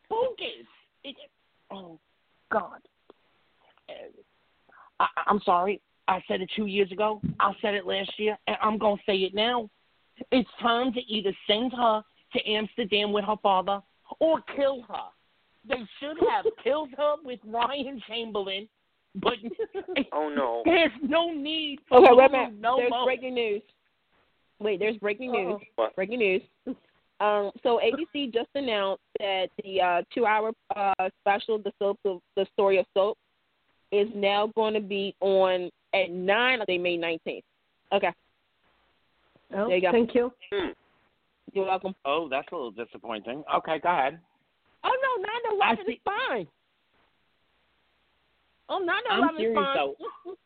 [0.08, 0.66] Bogus.
[1.02, 1.16] It,
[1.70, 1.98] oh
[2.52, 2.80] God.
[5.00, 5.80] I, I'm sorry.
[6.06, 7.20] I said it two years ago.
[7.40, 9.68] I said it last year, and I'm gonna say it now.
[10.30, 12.02] It's time to either send her
[12.34, 13.80] to Amsterdam with her father
[14.20, 15.08] or kill her.
[15.66, 18.68] They should have killed her with Ryan Chamberlain,
[19.16, 19.34] but
[20.12, 20.62] Oh no.
[20.64, 22.60] there's no need for Okay, wait a minute.
[22.60, 23.04] no there's more.
[23.06, 23.62] breaking news.
[24.60, 25.60] Wait, there's breaking news.
[25.76, 25.94] What?
[25.96, 26.42] Breaking news.
[27.20, 32.46] Um, so ABC just announced that the uh, two-hour uh, special, the soap, the, the
[32.52, 33.16] story of soap,
[33.92, 36.60] is now going to be on at nine.
[36.60, 37.44] I think May nineteenth.
[37.92, 38.10] Okay,
[39.56, 39.92] Oh, There you go.
[39.92, 40.32] thank you.
[40.52, 40.70] Hmm.
[41.52, 41.94] you're welcome.
[42.04, 43.44] Oh, that's a little disappointing.
[43.56, 44.18] Okay, go ahead.
[44.84, 46.46] Oh no, nine to I eleven is fine.
[48.68, 49.76] Oh, nine to I'm serious, fine.
[49.76, 50.36] though.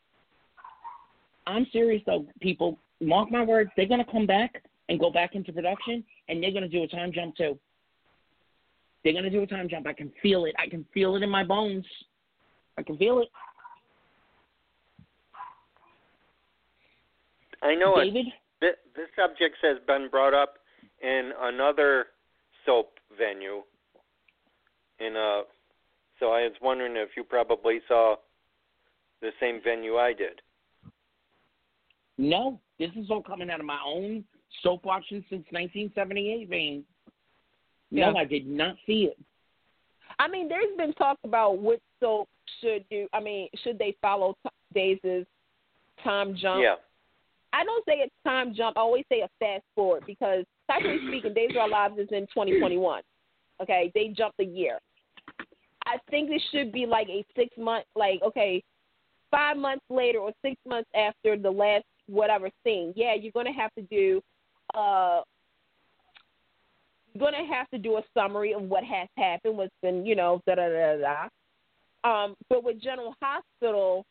[1.47, 2.79] I'm serious though, people.
[3.01, 6.69] Mark my words, they're gonna come back and go back into production, and they're gonna
[6.69, 7.59] do a time jump too.
[9.05, 9.87] They're gonna do a time jump.
[9.87, 10.55] I can feel it.
[10.59, 11.87] I can feel it in my bones.
[12.77, 13.29] I can feel it.
[17.63, 18.13] I know it.
[18.61, 20.55] This, this subject has been brought up
[21.03, 22.07] in another
[22.67, 23.63] soap venue.
[25.01, 25.43] In uh,
[26.21, 28.17] so I was wondering if you probably saw
[29.21, 30.41] the same venue I did.
[32.17, 34.25] no, this is all coming out of my own
[34.63, 36.85] soap watching since 1978 vein.
[37.91, 38.19] No, Yeah.
[38.19, 39.19] I did not see it.
[40.19, 42.29] I mean, there's been talk about what soap
[42.61, 43.07] should do.
[43.13, 44.51] I mean, should they follow t-
[45.03, 45.27] Days'
[46.03, 46.63] time jump?
[46.63, 46.77] Yeah.
[47.53, 48.77] I don't say a time jump.
[48.77, 52.27] I always say a fast forward because, technically speaking, Days of Our Lives is in
[52.35, 53.03] 2021.
[53.63, 54.79] Okay, they jumped a year.
[55.89, 58.63] I think this should be like a six month, like okay,
[59.31, 62.93] five months later or six months after the last whatever scene.
[62.97, 64.23] Yeah, you're gonna have to do.
[64.75, 65.23] uh
[67.15, 70.41] you're gonna have to do a summary of what has happened, what's been, you know,
[70.47, 71.29] da da da da.
[72.05, 74.05] Um, but with General Hospital,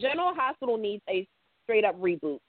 [0.00, 1.26] General Hospital needs a
[1.62, 2.40] straight up reboot.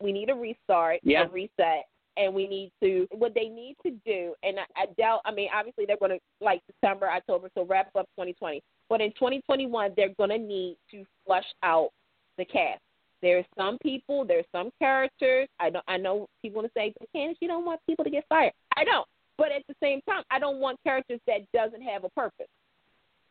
[0.00, 1.24] We need a restart, Yeah.
[1.24, 1.86] a reset.
[2.16, 4.34] And we need to what they need to do.
[4.42, 5.20] And I, I doubt.
[5.24, 8.62] I mean, obviously they're going to like December, October, so wrap up 2020.
[8.88, 11.90] But in 2021, they're going to need to flush out
[12.38, 12.80] the cast.
[13.22, 15.48] There's some people, there's some characters.
[15.58, 18.24] I know, I know people to say, but Candice, you don't want people to get
[18.28, 18.52] fired.
[18.76, 19.06] I don't.
[19.38, 22.46] But at the same time, I don't want characters that doesn't have a purpose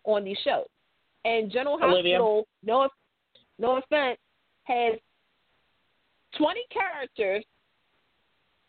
[0.04, 0.66] on these shows.
[1.24, 2.18] And General Olivia.
[2.18, 2.90] Hospital, no,
[3.58, 4.20] no offense,
[4.64, 4.94] has
[6.38, 7.44] 20 characters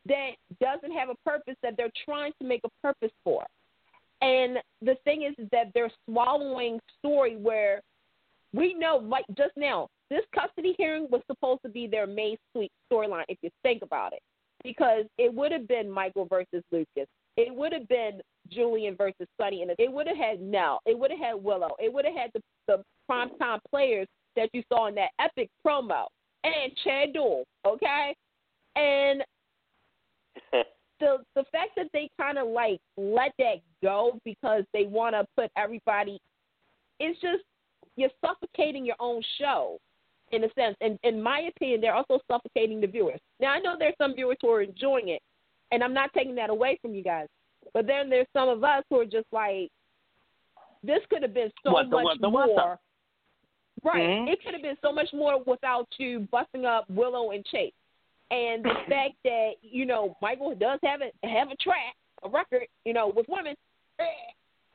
[0.09, 0.31] that
[0.61, 3.45] doesn't have a purpose that they're trying to make a purpose for.
[4.23, 7.81] And the thing is, that they're swallowing story where
[8.55, 12.70] we know, like just now, this custody hearing was supposed to be their main sweet
[12.91, 14.20] storyline, if you think about it,
[14.62, 17.09] because it would have been Michael versus Lucas.
[17.37, 18.20] It would have been
[18.51, 20.81] Julian versus Sonny, and it would have had Nelle.
[20.87, 21.74] It would have had Willow.
[21.78, 24.07] It would have had the, the primetime players
[24.37, 26.07] that you saw in that epic promo,
[26.45, 28.15] and Chad Duell, okay?
[28.77, 29.23] And
[31.01, 35.27] the the fact that they kind of like let that go because they want to
[35.37, 36.21] put everybody,
[37.01, 37.43] it's just
[37.97, 39.79] you're suffocating your own show
[40.33, 40.77] in a sense.
[40.81, 43.21] And in my opinion, they're also suffocating the viewers.
[43.41, 45.23] Now I know there's some viewers who are enjoying it,
[45.73, 47.29] and I'm not taking that away from you guys.
[47.73, 49.71] But then there's some of us who are just like,
[50.83, 52.81] this could have been so What much what the- what the- more.
[53.85, 54.09] Right.
[54.09, 54.33] Mhm.
[54.33, 57.75] It could have been so much more without you busting up Willow and Chase.
[58.31, 61.94] And the fact that, you know, Michael does have a have a track,
[62.24, 63.55] a record, you know, with women,
[64.01, 64.05] eh,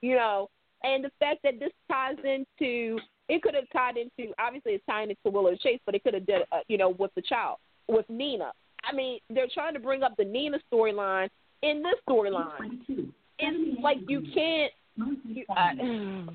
[0.01, 0.49] you know,
[0.83, 2.99] and the fact that this ties into
[3.29, 6.25] it could have tied into obviously it's tying into Willow Chase, but it could have
[6.25, 7.57] did uh, you know with the child
[7.87, 8.51] with Nina.
[8.83, 11.29] I mean, they're trying to bring up the Nina storyline
[11.61, 12.79] in this storyline.
[13.39, 14.71] It's like you can't.
[15.25, 15.73] You, uh,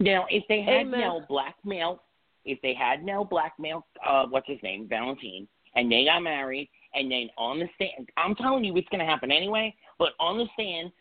[0.00, 1.00] Now, if they had Amen.
[1.00, 2.02] no blackmail,
[2.44, 7.10] if they had no blackmail, uh, what's his name, Valentine, and they got married, and
[7.10, 9.74] then on the stand, I'm telling you, it's going to happen anyway.
[9.98, 10.92] But on the stand,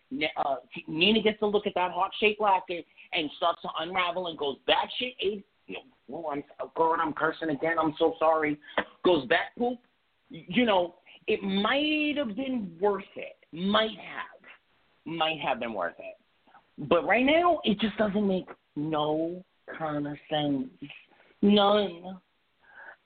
[0.43, 0.55] uh,
[0.87, 4.89] Nina gets to look at that heart-shaped locket and starts to unravel and goes back
[4.99, 5.13] shit.
[5.21, 5.45] Eight,
[6.11, 7.77] oh, I'm oh God, I'm cursing again.
[7.79, 8.59] I'm so sorry.
[9.05, 9.77] Goes back poop.
[10.29, 10.95] You know,
[11.27, 13.37] it might have been worth it.
[13.51, 14.41] Might have,
[15.05, 16.17] might have been worth it.
[16.89, 19.43] But right now, it just doesn't make no
[19.77, 20.67] kind of sense.
[21.41, 22.19] None.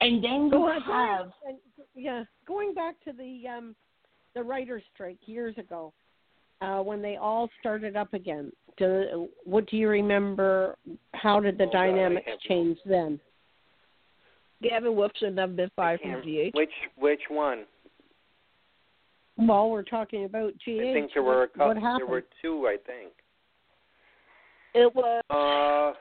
[0.02, 1.58] And then you Go on, have and,
[1.96, 3.76] yeah, going back to the um,
[4.36, 5.94] the writer's strike years ago,
[6.62, 8.52] uh, when they all started up again.
[8.78, 10.76] Do, what do you remember?
[11.14, 13.20] How did the Oh, dynamics have no- change then?
[14.64, 16.56] Gavin Wolf should have been fired from GH.
[16.56, 17.66] Which which one?
[19.38, 20.70] Well, we're talking about GH.
[20.82, 21.82] I think there were a couple.
[21.82, 23.12] what There were two, I think.
[24.74, 26.00] It was Uh,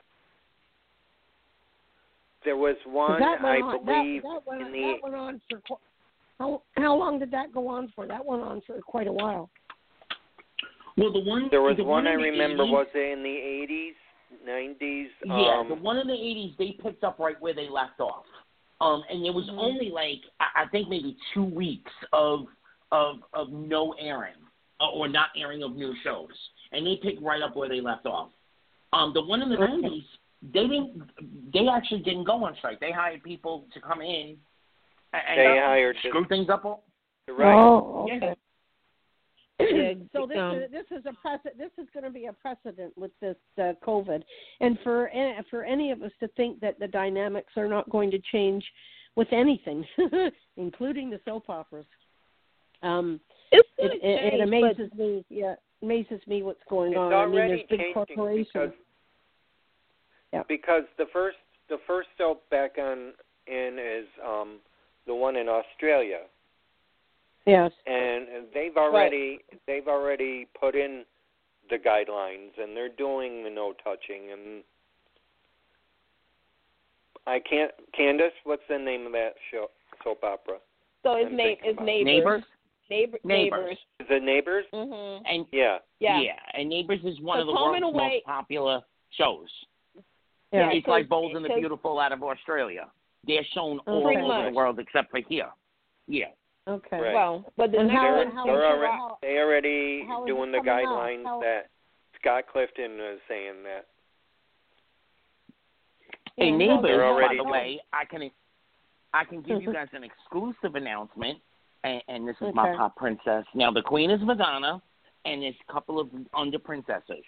[2.43, 5.15] there was one, that went I on, believe, that, that, went, in the that went
[5.15, 5.77] on for
[6.39, 8.07] how how long did that go on for?
[8.07, 9.49] That went on for quite a while.
[10.97, 12.63] well, the one there was the one I remember.
[12.63, 13.93] 80s, Was it in the eighties,
[14.45, 15.09] nineties?
[15.23, 18.25] Yeah, um, the one in the '80s they picked up right where they left off,
[18.79, 19.59] um, and it was Mhm.
[19.59, 22.47] only like I, I think maybe two weeks of
[22.91, 24.33] of of no airing
[24.79, 26.31] uh, or not airing of new shows,
[26.71, 28.31] and they picked right up where they left off.
[28.93, 30.03] Um, the one in the Okay.
[30.43, 31.03] '90s they didn't
[31.53, 32.79] they actually didn't go on strike.
[32.79, 34.37] They hired people to come in
[35.13, 36.65] and They uh, hired the- screw things up.
[36.65, 36.83] All,
[37.27, 37.53] you're right.
[37.53, 38.35] Oh, okay.
[39.61, 41.55] Yeah, so this um, is this is a precedent.
[41.59, 44.23] This is going to be a precedent with this uh, COVID,
[44.59, 48.09] and for a- for any of us to think that the dynamics are not going
[48.09, 48.63] to change
[49.15, 49.85] with anything,
[50.57, 51.85] including the soap operas.
[52.81, 53.19] Um,
[53.51, 55.23] it's it, gonna it, it but amazes me.
[55.29, 55.53] Yeah,
[55.83, 57.13] amazes me what's going It's on.
[57.13, 58.73] I mean, already there's big changing corporations.
[60.31, 60.43] Because Yeah.
[60.47, 61.37] because the first
[61.69, 63.13] the first soap back on
[63.47, 64.59] in is um
[65.07, 66.21] the one in Australia,
[67.45, 67.71] Yes.
[67.85, 71.05] and they've already they've already put in
[71.69, 74.31] the guidelines, and they're doing the no touching.
[74.31, 74.63] And
[77.27, 79.67] I can't, Candice, what's the name of that show
[80.03, 80.57] soap opera?
[81.03, 82.05] so his I'm name is about neighbors.
[82.05, 82.43] neighbors.
[82.89, 83.59] Neighbor, Neighbors.
[83.61, 83.77] neighbors.
[84.01, 84.65] Is it Neighbors?
[84.73, 85.21] Mhm.
[85.25, 85.79] And Yeah.
[85.99, 86.39] Yeah.
[86.53, 89.49] and Neighbors is one of the world's Away- most popular shows.
[90.51, 90.69] Yeah.
[90.71, 92.89] it's like because- Bold and the Beautiful out of Australia.
[93.25, 94.49] They're shown all over much.
[94.49, 95.49] the world except for here.
[96.07, 96.25] Yeah.
[96.67, 96.99] Okay.
[96.99, 97.13] Right.
[97.13, 100.33] Well, but the And how- They're, how they're already, how- they already how is it
[100.33, 101.69] doing the guidelines How- that
[102.19, 103.87] Scott Clifton is saying that.
[106.37, 108.29] Hey, Yeah, how- neighbors, They're by the way, I can
[109.13, 109.73] I can give you mm-hmm.
[109.73, 111.37] guys an exclusive announcement,
[111.83, 112.77] and, and this is my Okay.
[112.77, 113.43] pop princess.
[113.53, 114.81] Now, the queen is Madonna,
[115.25, 117.23] and there's a couple of under princesses.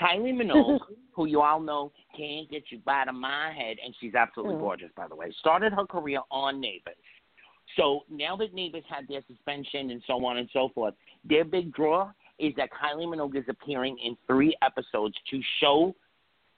[0.00, 0.80] Kylie Minogue,
[1.12, 4.60] who you all know can't get you out of my head, and she's absolutely Mm.
[4.60, 6.96] gorgeous, by the way, started her career on Neighbors.
[7.76, 10.94] So now that Neighbors had their suspension and so on and so forth,
[11.24, 15.94] their big draw is that Kylie Minogue is appearing in three episodes to show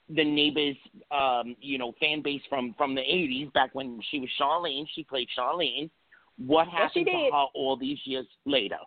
[0.09, 0.75] the Neighbors,
[1.11, 4.85] um, you know, fan base from from the '80s, back when she was Charlene.
[4.93, 5.89] She played Charlene.
[6.37, 8.77] What Yes, happened to her all these years later?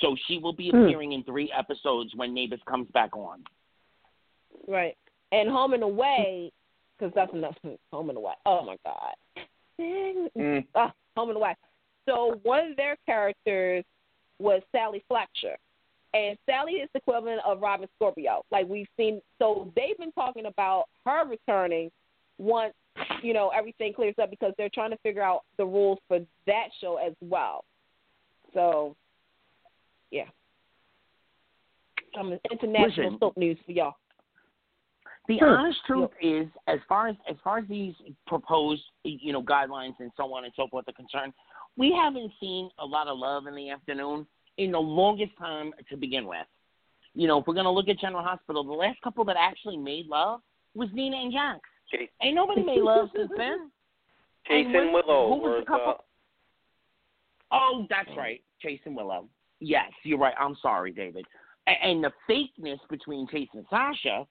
[0.00, 0.76] So she will be Hmm.
[0.78, 3.44] appearing in three episodes when Neighbors comes back on.
[4.66, 4.96] Right.
[5.32, 6.52] And Home and Away,
[6.98, 7.56] because that's enough.
[7.92, 8.34] Home and Away.
[8.46, 9.46] Oh my God.
[9.80, 10.64] Mm.
[10.74, 11.54] Ah, Home and Away.
[12.06, 13.84] So one of their characters
[14.38, 15.56] was Sally Fletcher,
[16.12, 18.44] and Sally is the equivalent of Robin Scorpio.
[18.50, 19.20] Like we've seen.
[19.38, 21.90] So they've been talking about her returning
[22.38, 22.74] once
[23.22, 26.68] you know everything clears up because they're trying to figure out the rules for that
[26.80, 27.64] show as well.
[28.54, 28.96] So,
[30.10, 30.24] yeah.
[32.16, 33.18] Some international Listen.
[33.18, 33.94] soap news for y'all.
[35.26, 35.58] The Sure.
[35.58, 37.94] honest truth is, as far as as far as these
[38.26, 41.32] proposed, you know, guidelines and so on and so forth are concerned,
[41.76, 44.26] we haven't seen a lot of love in the afternoon
[44.58, 46.46] in the longest time to begin with.
[47.14, 50.06] You know, if we're gonna look at General Hospital, the last couple that actually made
[50.06, 50.40] love
[50.74, 51.60] was Nina and Jax.
[51.90, 53.70] Chase, Ain't nobody made love since then.
[54.46, 56.04] Chase And and Willow who was the couple?
[57.50, 59.28] Oh, that's right, Chase and Willow.
[59.60, 60.34] Yes, you're right.
[60.38, 61.24] I'm sorry, David.
[61.66, 64.26] And the fakeness between Chase and Sasha,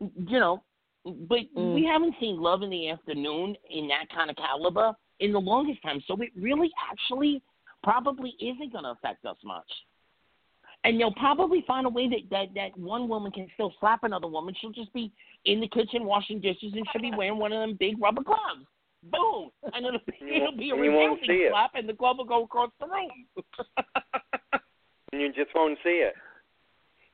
[0.00, 0.62] you know,
[1.04, 1.74] but Mm.
[1.74, 5.82] we haven't seen Love in the Afternoon in that kind of caliber in the longest
[5.82, 6.00] time.
[6.06, 7.42] So it really actually
[7.82, 9.70] probably isn't going to affect us much.
[10.84, 14.28] And they'll probably find a way that, that that one woman can still slap another
[14.28, 14.54] woman.
[14.60, 15.12] She'll just be
[15.44, 18.64] in the kitchen washing dishes and she'll be wearing one of them big rubber gloves.
[19.04, 22.70] Boom, and it'll be, it'll be a resounding slap, and the glove will go across
[22.80, 23.44] the room.
[25.12, 26.14] and you just won't see it.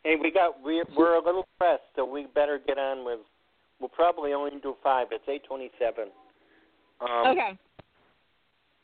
[0.05, 3.21] Hey, we got we we're a little pressed, so we better get on with.
[3.81, 5.09] We'll probably only do five.
[5.11, 6.09] It's eight twenty-seven.
[7.01, 7.59] Um, okay.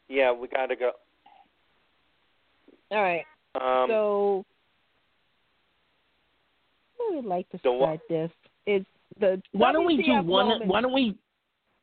[0.09, 0.93] Yeah, we got to go.
[2.91, 3.25] All right.
[3.55, 4.45] Um, so,
[6.99, 8.31] I would like to So what- start this.
[8.67, 8.87] It's
[9.19, 10.25] the why don't we do one?
[10.49, 10.67] moment.
[10.67, 11.17] Why don't we?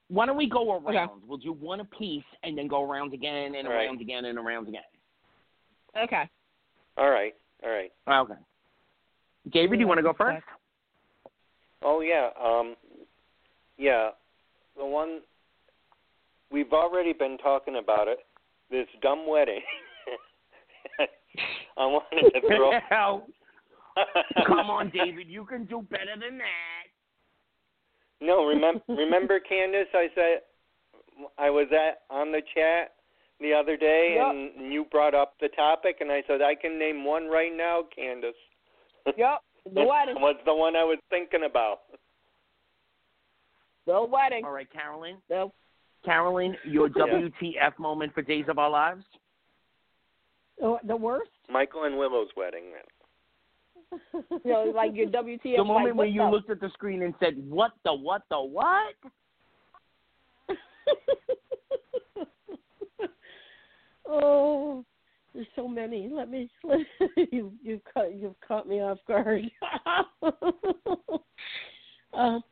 [0.09, 0.87] Why don't we go around?
[0.87, 1.13] Okay.
[1.27, 3.85] We'll do one a piece and then go around again and All right.
[3.85, 4.81] around again and around again.
[6.01, 6.29] Okay.
[6.97, 7.33] all right,
[7.63, 7.91] all right.
[8.07, 8.39] Okay.
[9.51, 10.43] David, you want to go first?
[11.83, 12.75] Oh yeah, um,
[13.77, 14.09] yeah.
[14.77, 15.21] The one
[16.51, 18.19] we've already been talking about it.
[18.69, 19.61] This dumb wedding.
[21.77, 22.71] I wanted to throw.
[22.89, 23.27] Hell,
[24.47, 25.27] Come on, David.
[25.27, 26.85] You can do better than that.
[28.19, 29.93] No, remember, remember, Candice?
[29.93, 30.41] I said
[31.37, 32.93] I was at on the chat
[33.39, 34.59] the other day, Yep.
[34.59, 37.83] and you brought up the topic, and I said I can name one right now,
[37.97, 38.31] Candice.
[39.15, 39.39] Yep.
[39.73, 40.15] The wedding.
[40.21, 41.79] was the one I was thinking about.
[43.85, 44.43] The wedding.
[44.45, 45.17] All right, Carolyn.
[45.29, 45.49] The,
[46.03, 47.03] Carolyn, your Yeah.
[47.03, 49.05] WTF moment for Days of Our Lives?
[50.61, 51.31] Oh, the worst?
[51.49, 52.63] Michael and Willow's wedding.
[54.13, 55.57] you know, like your WTF.
[55.57, 56.29] The moment like, when you the?
[56.29, 58.95] looked at the screen and said, "What the what the what?"
[64.07, 64.83] oh,
[65.37, 66.09] there's so many.
[66.11, 66.49] Let me.
[66.63, 66.79] Let,
[67.31, 69.43] you you cut you've caught me off guard.
[72.13, 72.43] um,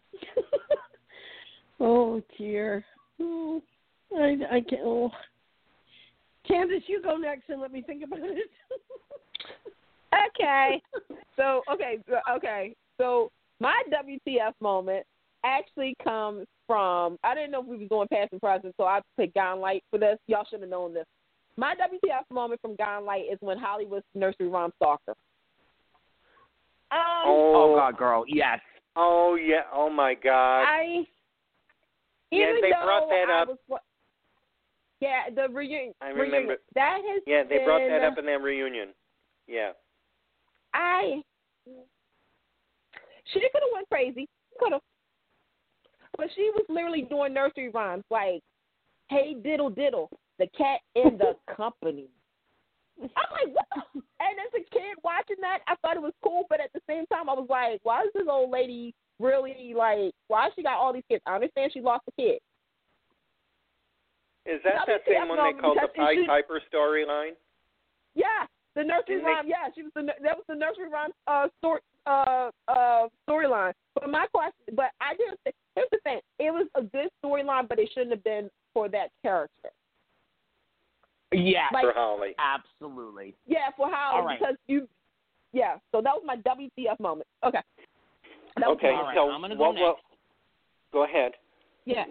[1.80, 2.86] oh dear.
[3.20, 3.60] Oh,
[4.16, 4.84] I I can't.
[4.84, 5.10] Oh.
[6.48, 8.52] Candice, you go next and let me think about it.
[10.30, 10.80] okay.
[11.36, 11.98] So okay,
[12.38, 12.76] okay.
[13.00, 15.08] So my WTF moment
[15.44, 19.02] actually comes from I didn't know if we were going past the present, so I
[19.18, 20.20] picked Guiding Light for this.
[20.28, 21.08] Y'all should have known this.
[21.58, 25.14] My WTF moment from Guiding Light is when Holly was nursery rhyme stalker.
[26.92, 28.60] Um, Oh God, girl, yes.
[28.96, 29.62] Oh yeah.
[29.74, 30.62] Oh my God.
[30.64, 31.06] I
[32.32, 33.58] Yeah, even they though brought that I up.
[33.68, 33.80] Was,
[35.02, 35.94] yeah, the reunion.
[36.02, 36.32] I reunion.
[36.32, 36.58] remember.
[36.76, 38.90] that has yeah, they brought that up in that reunion.
[39.48, 39.72] Yeah.
[40.74, 41.22] I
[43.34, 44.28] she could have went crazy,
[44.60, 44.82] could have,
[46.18, 48.42] but she was literally doing nursery rhymes like,
[49.10, 50.10] "Hey diddle diddle,
[50.40, 52.08] the cat in the company."
[53.02, 53.66] I'm like, what?
[53.94, 54.02] The?
[54.22, 57.06] And as a kid watching that, I thought it was cool, but at the same
[57.08, 60.14] time, I was like, why is this old lady really like?
[60.30, 61.22] Why she got all these kids?
[61.28, 62.40] I understand she lost a kid.
[64.46, 67.32] Is that that same one they called the Pied Piper storyline?
[68.14, 68.46] Yeah,
[68.76, 69.48] the nursery Didn't they- rhyme.
[69.48, 73.74] Yeah, she was the that was the nursery rhyme uh story uh uh storyline.
[73.96, 75.40] But my question, but I didn't.
[75.44, 78.88] Think, here's the thing: it was a good storyline, but it shouldn't have been for
[78.90, 79.70] that character.
[81.32, 82.36] Yes, Like- for Holly.
[82.38, 83.36] absolutely.
[83.46, 84.40] Yeah, for Holly All right.
[84.40, 84.88] because you.
[85.54, 87.28] Yeah, so that was my WTF moment.
[87.44, 87.60] Okay.
[88.58, 88.96] That Okay, mine.
[88.96, 90.04] All right, so I'm gonna go will- next.
[90.92, 91.34] Go ahead.
[91.86, 92.06] Yeah.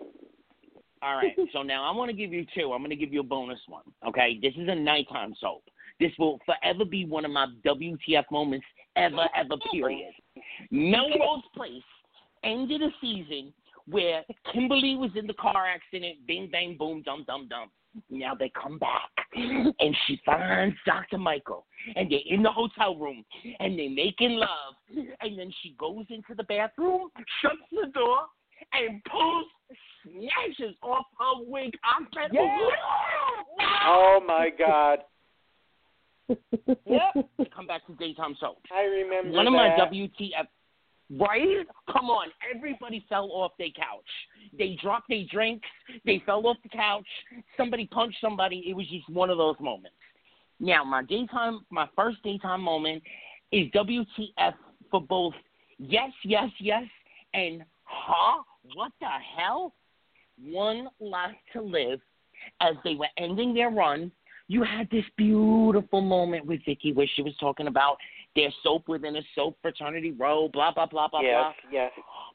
[1.02, 1.34] All right.
[1.52, 2.72] So now I want to give you two.
[2.72, 3.82] I'm going to give you a bonus one.
[4.06, 4.38] Okay.
[4.40, 5.62] This is a nighttime soap.
[6.00, 8.64] This will forever be one of my WTF moments
[8.96, 10.12] ever, ever, period.
[10.70, 11.82] Melrose Place
[12.42, 13.52] ended a season
[13.86, 14.22] where
[14.52, 17.70] Kimberly was in the car accident, bing, bang, boom, dum, dum, dum.
[18.10, 21.18] Now they come back and she finds Dr.
[21.18, 21.66] Michael
[21.96, 23.24] and they're in the hotel room
[23.60, 24.74] and they're making love.
[25.20, 27.10] And then she goes into the bathroom,
[27.40, 28.20] shuts the door,
[28.72, 29.46] and pulls,
[30.02, 31.72] snatches off her wig.
[31.84, 32.58] I said, Yeah.
[33.84, 34.98] Oh my God!
[36.86, 37.26] Yep.
[37.54, 38.58] Come back to daytime soap.
[38.74, 39.68] I remember One of my.
[39.68, 40.46] WTF.
[41.10, 41.66] Right?
[41.92, 42.28] Come on.
[42.54, 44.04] Everybody fell off their couch.
[44.58, 45.68] They dropped their drinks.
[46.04, 47.06] They fell off the couch.
[47.56, 48.64] Somebody punched somebody.
[48.66, 49.96] It was just one of those moments.
[50.60, 53.02] Now, my daytime, my first daytime moment
[53.52, 54.54] is WTF
[54.90, 55.34] for both
[55.78, 56.84] yes, yes, yes,
[57.34, 58.42] and huh?
[58.74, 59.74] What the hell?
[60.42, 62.00] One Life to Live.
[62.60, 64.10] As they were ending their run,
[64.48, 67.96] you had this beautiful moment with Vicky where she was talking about
[68.36, 71.92] their soap within a soap fraternity row, blah blah blah blah Yes, yes.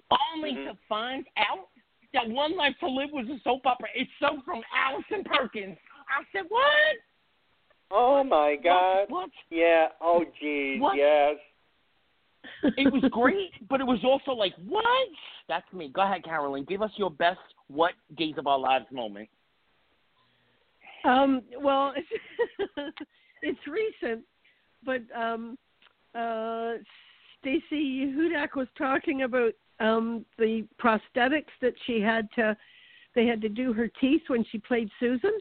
[0.09, 0.17] blah.
[0.33, 0.71] Only Mhm.
[0.71, 1.69] to find out
[2.13, 3.89] that One Life to Live was a soap opera.
[3.93, 5.77] It's soap from Allison Perkins.
[6.09, 6.97] I said, what?
[7.91, 9.09] Oh my God!
[9.09, 9.09] What?
[9.09, 9.29] what?
[9.49, 9.89] Yeah.
[9.99, 10.79] Oh geez.
[10.81, 10.97] What?
[10.97, 11.37] Yes.
[12.63, 15.09] It was great, but it was also like, what?
[15.47, 15.89] That's me.
[15.89, 16.63] Go ahead, Carolyn.
[16.65, 19.29] Give us your best what days of our lives moment.
[21.03, 21.93] Um, well,
[23.41, 24.23] it's recent,
[24.83, 25.57] but um,
[26.15, 26.73] uh,
[27.39, 32.55] Stacy Haiduk was talking about um, the prosthetics that she had to.
[33.15, 35.31] They had to do her teeth when she played Susan.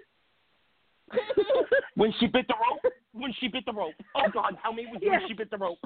[1.95, 2.93] When she bit the rope?
[3.12, 3.95] When she bit the rope.
[4.15, 5.19] Oh God, tell me it was Yeah.
[5.19, 5.78] when she bit the rope.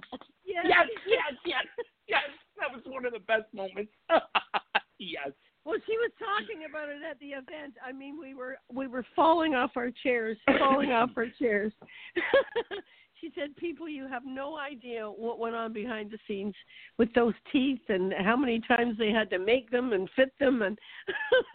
[0.44, 0.64] yes.
[0.68, 1.64] Yes, yes, yes,
[2.06, 2.22] yes.
[2.58, 3.92] That was one of the best moments.
[4.98, 5.30] yes.
[5.64, 7.74] Well, she was talking about it at the event.
[7.86, 11.72] I mean, we were we were falling off our chairs, falling off our chairs.
[13.22, 16.54] she said, "People, you have no idea what went on behind the scenes
[16.98, 20.62] with those teeth, and how many times they had to make them and fit them,
[20.62, 20.78] and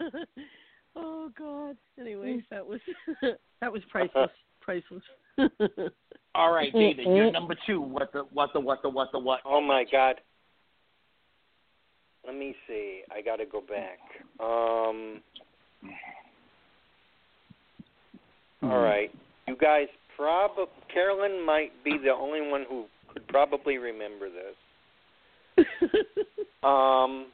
[0.96, 2.80] oh God." Anyways, that was
[3.60, 4.30] that was priceless,
[4.60, 5.02] priceless.
[6.34, 7.82] All right, David, you're number two.
[7.82, 9.40] What the what the what the what the what?
[9.44, 10.16] Oh my God.
[12.26, 13.02] Let me see.
[13.10, 13.98] I got to go back.
[14.40, 15.20] Um.
[18.62, 19.10] All right.
[19.46, 19.86] You guys
[20.18, 25.66] probably Carolyn might be the only one who could probably remember this.
[26.62, 27.26] Um.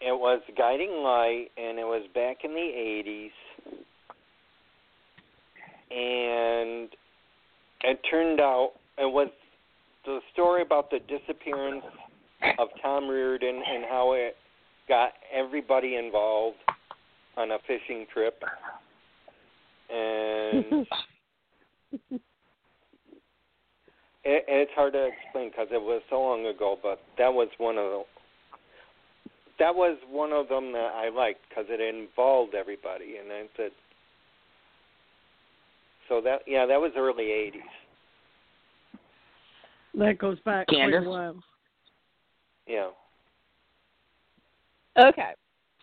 [0.00, 3.30] It was Guiding Light, and it was back in the '80s,
[5.90, 6.88] and
[7.82, 9.28] it turned out it was
[10.04, 11.84] the story about the disappearance
[12.58, 14.36] of Tom Reardon and how it
[14.88, 16.58] got everybody involved
[17.36, 18.42] on a fishing trip.
[19.90, 20.86] And
[24.24, 27.76] it, it's hard to explain because it was so long ago, but that was one
[27.76, 28.02] of the
[29.58, 33.70] that was one of them that I liked because it involved everybody, and I said,
[36.08, 37.60] so that yeah, that was early '80s.
[39.98, 41.04] that goes back quite Candace?
[41.06, 41.36] a while.
[42.66, 42.88] Yeah.
[44.98, 45.32] Okay.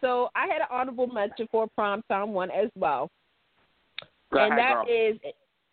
[0.01, 3.09] So I had an honorable mention for prom time one as well.
[4.33, 4.85] Go and ahead, that girl.
[4.89, 5.17] is,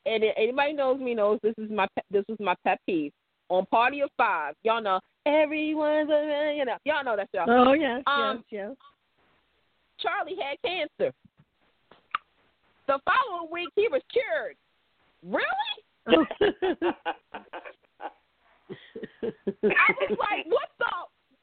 [0.09, 3.13] and anybody knows me knows this is my this was my pet peeve
[3.49, 4.55] on Party of Five.
[4.63, 7.45] Y'all know everyone's a you know y'all know that show.
[7.49, 8.75] Oh yes, Um, yes,
[10.01, 11.13] Charlie had cancer.
[12.87, 14.57] The following week he was cured.
[15.23, 15.45] Really?
[16.07, 16.25] I
[20.01, 20.87] was like, what the?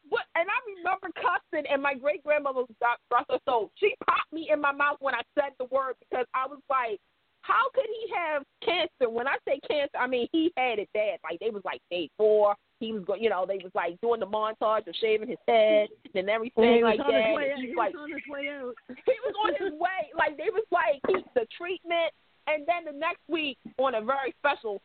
[0.10, 0.24] What?
[0.36, 4.62] And I remember cussing, and my great grandmother, rest her soul, she popped me in
[4.62, 7.00] my mouth when I said the word because I was like,
[7.46, 9.10] how could he have cancer?
[9.10, 11.20] When I say cancer, I mean he had it bad.
[11.24, 12.56] Like they was like day four.
[12.82, 15.88] He was, going, you know, they was like doing the montage of shaving his head
[16.14, 17.34] and everything he was like on his that.
[17.34, 17.50] way.
[17.52, 18.76] And He he's was like, on his way out.
[19.06, 20.02] he was on his way.
[20.18, 22.12] Like they was like he, the treatment,
[22.48, 24.82] and then the next week on a very special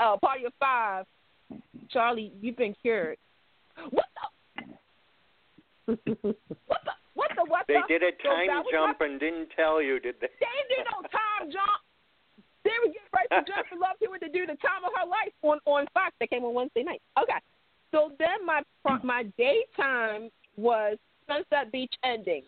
[0.00, 1.04] uh, party of five,
[1.90, 3.18] Charlie, you've been cured.
[3.90, 4.26] What the?
[6.66, 6.92] What the?
[7.14, 7.44] What the?
[7.48, 7.98] What They the?
[7.98, 10.28] did a time that jump my- and didn't tell you, did they?
[10.40, 11.80] They didn't do no time jump.
[12.66, 15.32] They were getting ready for Jennifer Love Hewitt to do the time of her life
[15.42, 16.12] on on Fox.
[16.20, 17.00] That came on Wednesday night.
[17.20, 17.38] Okay.
[17.92, 18.62] So then my
[19.02, 22.42] my daytime was Sunset Beach ending.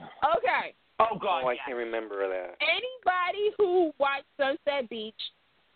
[0.00, 0.74] Okay.
[0.98, 1.42] Oh God.
[1.44, 1.62] Oh, I yes.
[1.66, 2.56] can't remember that.
[2.60, 5.14] anybody who watched Sunset Beach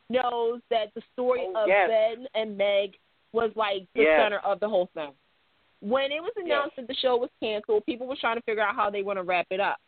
[0.08, 1.88] knows that the story Oh, of yes.
[1.90, 2.94] Ben and Meg
[3.32, 4.20] was like the Yes.
[4.22, 5.12] center of the whole thing.
[5.80, 8.74] When it was announced that the show was canceled, people were trying to figure out
[8.74, 9.78] how they want to wrap it up.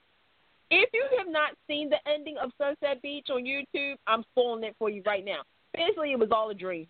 [0.71, 4.77] If you have not seen the ending of Sunset Beach on YouTube, I'm spoiling it
[4.79, 5.41] for you right now.
[5.75, 6.87] Basically, it was all a dream.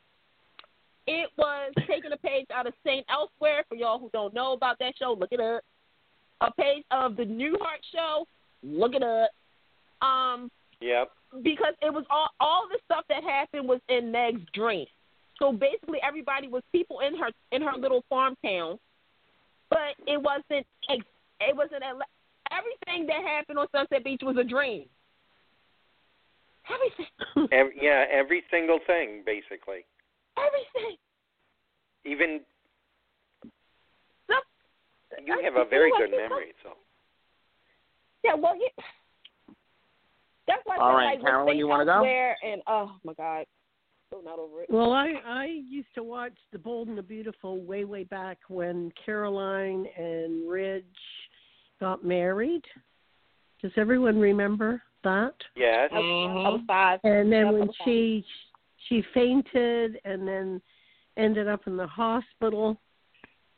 [1.07, 3.65] It was taking a page out of Saint Elsewhere.
[3.69, 5.63] For y'all who don't know about that show, look it up.
[6.41, 8.27] A page of the Newhart Show.
[8.63, 9.31] Look it up.
[10.07, 10.51] Um,
[10.81, 11.11] Yep.
[11.43, 14.87] because it was all all the stuff that happened was in Meg's dream.
[15.39, 18.79] So basically, everybody was people in her in her little farm town,
[19.71, 21.99] but it wasn't it wasn't a,
[22.53, 24.87] everything that happened on Sunset Beach was a dream.
[26.73, 29.85] Everything, Ev yeah, every single thing basically.
[30.37, 30.97] everything.
[32.05, 32.41] Even
[34.25, 34.43] Stuff-
[35.25, 36.71] you have a very good you- memory, so.
[38.25, 38.85] Yeah, well, yeah.
[40.47, 41.93] That's why I All like, Carolyn, you wanna go?
[41.93, 43.47] Elsewhere And oh my God,
[44.11, 44.71] so not over it.
[44.71, 48.91] Well, I I used to watch The Bold and the Beautiful way way back when
[49.05, 50.85] Caroline and Ridge
[51.81, 52.65] got married.
[53.63, 55.35] Does everyone remember that?
[55.57, 55.91] Yes.
[55.93, 57.01] I, was- I was five.
[57.05, 57.75] And then Yep, when five.
[57.85, 58.25] she
[58.89, 60.61] she fainted and then
[61.17, 62.81] ended up in the hospital,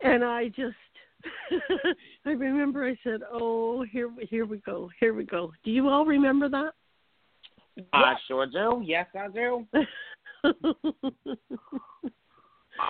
[0.01, 0.77] and I just
[2.27, 6.07] I remember I said, "Oh, here here we go, here we go." Do you all
[6.07, 6.73] remember that?
[7.93, 8.83] I sure do.
[8.85, 9.67] Yes, I do.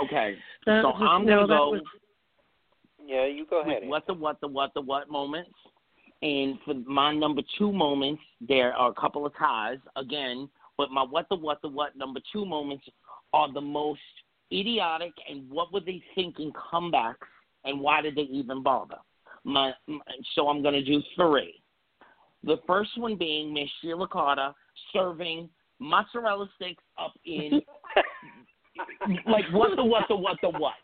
[0.05, 0.37] Okay,
[0.67, 1.83] That so was- I'm gonna that go was-
[3.11, 3.83] Yeah, you go ahead.
[3.87, 5.51] what the what the what the what moments.
[6.23, 11.03] And for my number two moments, there are a couple of ties again, but my
[11.03, 12.85] what the what the what number two moments
[13.33, 14.01] are the most
[14.53, 17.17] idiotic and what were they thinking comebacks
[17.65, 18.99] and why did they even bother?
[19.43, 20.01] My, my
[20.37, 21.61] so I'm going to do three.
[22.45, 24.53] The first one being Miss Sheila Carter
[24.93, 25.49] serving
[25.81, 27.61] mozzarella sticks up in
[29.27, 30.75] like what the what the what the what?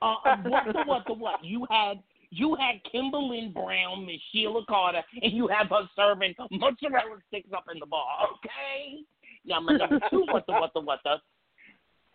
[0.00, 1.44] Uh, uh, what the what the what?
[1.44, 2.00] You had
[2.30, 7.64] you had Kimberlin Brown, Miss Sheila Carter, and you have her serving mozzarella sticks up
[7.72, 8.28] in the bar.
[8.34, 9.00] Okay.
[9.44, 11.16] Now my number two, what the what the what the?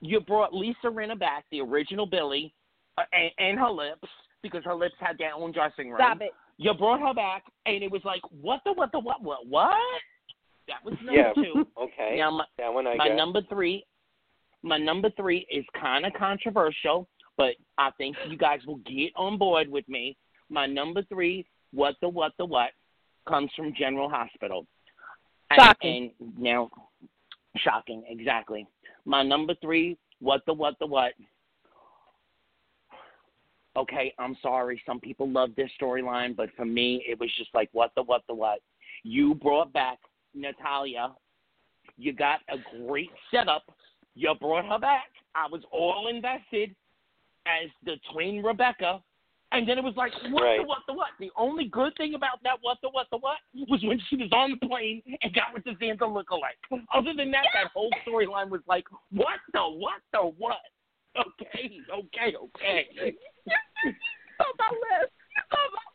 [0.01, 2.53] You brought Lisa Rinna back, the original Billie,
[2.97, 4.07] uh, and, and her lips
[4.41, 5.97] because her lips had their own dressing room.
[5.99, 6.31] Stop it.
[6.57, 9.75] You brought her back, and it was like what the what the what what what?
[10.67, 11.33] That was number Yeah.
[11.33, 11.65] two.
[11.81, 12.15] Okay.
[12.17, 13.17] Now my, that one I my got.
[13.17, 13.85] number three,
[14.61, 17.07] my number three is kind of controversial,
[17.37, 20.17] but I think you guys will get on board with me.
[20.49, 22.71] My number three, what the what the what,
[23.27, 24.65] comes from General Hospital.
[25.49, 26.11] And, Shocking.
[26.19, 26.69] And now,
[27.57, 28.67] shocking, exactly.
[29.05, 31.13] My number three, what the what the what.
[33.75, 34.81] Okay, I'm sorry.
[34.85, 38.21] Some people love this storyline, but for me, it was just like what the what
[38.27, 38.59] the what.
[39.03, 39.97] You brought back
[40.35, 41.11] Natalia
[41.97, 43.63] you got a great setup.
[44.15, 45.09] You brought her back.
[45.35, 46.75] I was all invested
[47.45, 49.01] as the twin Rebecca.
[49.51, 50.57] And then it was like, what Right.
[50.61, 51.09] the what the what?
[51.19, 53.37] The only good thing about that what the what the what
[53.69, 56.57] was when she was on the plane and got with the Zander lookalike.
[56.91, 60.57] Other than that, that whole storyline was like, what the what the what?
[61.15, 63.15] Okay, okay, okay.
[64.37, 65.13] Saw my list.
[65.51, 65.92] Saw my-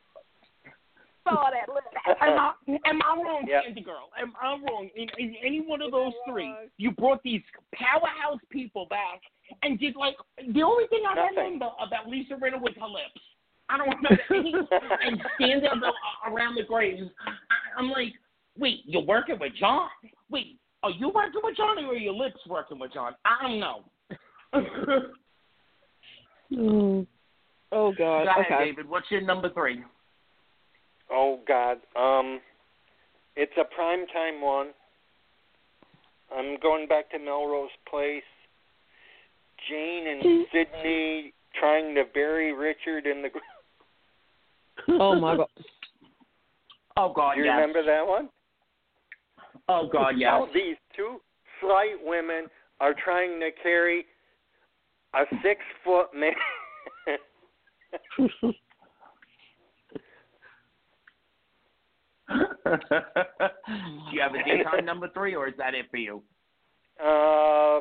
[1.29, 1.87] Saw that list.
[2.23, 2.53] Am I,
[2.89, 3.65] am I wrong, Yep.
[3.65, 4.09] Candy Girl?
[4.21, 4.89] Am I wrong?
[4.97, 7.43] In, in any one of those three, you brought these
[7.75, 9.21] powerhouse people back
[9.63, 10.17] and did like
[10.55, 11.37] the only thing I Nothing.
[11.37, 13.21] remember about Lisa Rinna was her lips.
[13.69, 17.03] I don't remember any and stand there the- around the graves.
[17.27, 18.15] I, I'm like,
[18.59, 19.89] wait, you're working with John?
[20.31, 23.15] Wait, are you working with John or are your lips working with John?
[23.25, 23.85] I don't know.
[26.51, 27.07] Mm.
[27.73, 28.25] Oh God.
[28.25, 28.65] Go ahead, okay.
[28.71, 28.89] David.
[28.89, 29.83] What's your number three?
[31.11, 31.79] Oh God.
[31.97, 32.41] Um,
[33.37, 34.69] it's a prime time one.
[36.37, 38.23] I'm going back to Melrose Place.
[39.69, 45.01] Jane and Sydney trying to bury Richard in the ground.
[45.01, 45.49] Oh my God.
[46.97, 47.55] Oh God, Do you yes.
[47.55, 48.29] remember that one?
[49.69, 50.31] Oh God, yes.
[50.31, 51.21] How these two
[51.61, 52.47] slight women
[52.81, 54.05] are trying to carry
[55.15, 56.33] a six foot man.
[62.91, 66.23] Do you have a daytime number three, or is that it for you?
[67.03, 67.81] uh,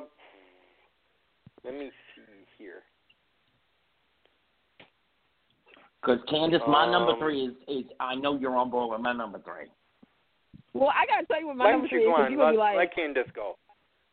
[1.63, 2.83] let me see here.
[6.01, 9.13] Because Candace, my number Um, three is, is I know you're on board with my
[9.13, 9.67] number three.
[10.73, 12.05] Well, I gotta tell you what my Why number three is.
[12.05, 12.29] go 'cause?
[12.29, 13.57] You're gonna be Let, like, let Candace go.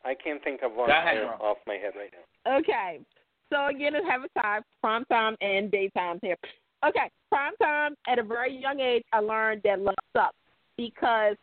[0.05, 2.57] I can't think of one ahead, off- my head right now.
[2.59, 3.01] Okay.
[3.53, 6.37] So again, I have a time, prime time and daytime here.
[6.85, 7.95] Okay, prime time.
[8.09, 10.37] At a very young age, I learned that love sucks
[10.77, 11.37] because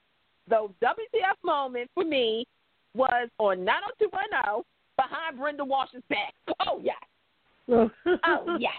[0.47, 2.45] the WTF moment for me
[2.93, 4.63] was on 90210
[4.97, 6.33] behind Brenda Walsh's back.
[6.67, 6.95] Oh yes,
[7.69, 7.89] oh,
[8.25, 8.73] oh yes.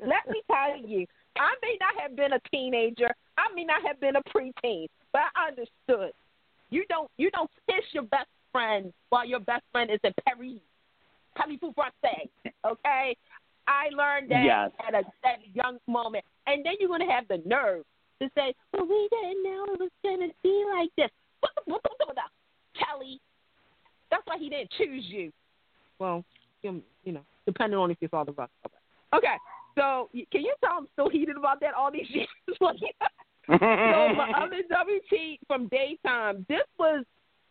[0.00, 1.06] Let me tell you,
[1.36, 3.14] I may not have been a teenager.
[3.38, 6.12] I may not have been a preteen, but I understood.
[6.70, 10.60] You don't you don't kiss your best friend while your best friend is in Paris.
[11.36, 11.74] Paris pour.
[12.64, 13.16] Okay?
[13.68, 14.70] I learned that Yes.
[14.86, 16.24] at a at a young moment.
[16.46, 17.84] And then you're gonna have the nerve
[18.20, 21.10] to say, Well we didn't know it was gonna be like this.
[22.78, 23.20] Kelly.
[24.10, 25.32] That's why he didn't choose you.
[25.98, 26.24] Well,
[26.62, 28.70] you know, depending on if you saw the rust of.
[29.14, 29.36] Okay.
[29.76, 32.28] So can you tell I'm still heated about that all these years?
[32.58, 32.66] so
[33.48, 37.04] my other WT from daytime, this was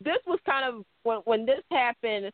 [0.03, 2.31] this was kind of when when this happened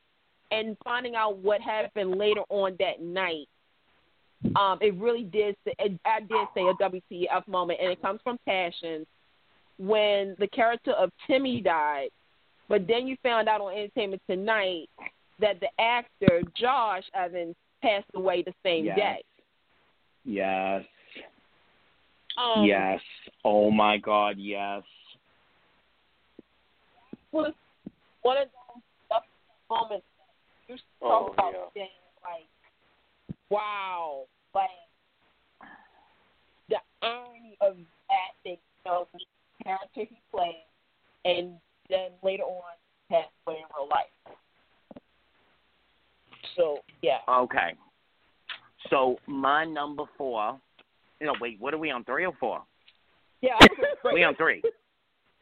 [0.52, 3.48] and finding out what happened later on that night.
[4.56, 5.56] Um, it really did.
[5.66, 9.06] Say, it, I did say a WTF moment, and it comes from Passion
[9.78, 12.10] when the character of Timmy died.
[12.70, 14.90] But then you found out on Entertainment Tonight
[15.40, 18.98] that the actor Josh Evans passed away the same Yes.
[18.98, 19.24] day.
[20.24, 20.86] yes.
[22.38, 23.02] Um, yes.
[23.44, 24.38] Oh my God.
[24.38, 24.84] Yes.
[27.32, 27.54] was
[28.22, 29.24] one of those tough
[29.70, 30.06] moments
[30.68, 31.86] you Oh, talk about yeah.
[33.52, 34.24] Wow,
[34.56, 34.70] like
[36.70, 39.20] the irony of that that you know the
[39.64, 40.66] character he played,
[41.26, 41.58] and
[41.90, 42.64] then later on
[43.10, 44.38] passed away in real life.
[46.56, 47.76] So yeah, Okay.
[48.90, 50.60] So my number four.
[51.22, 51.60] No, wait.
[51.60, 52.04] What are we on?
[52.04, 52.64] Three or four?
[53.42, 54.62] yeah, I was with We on three.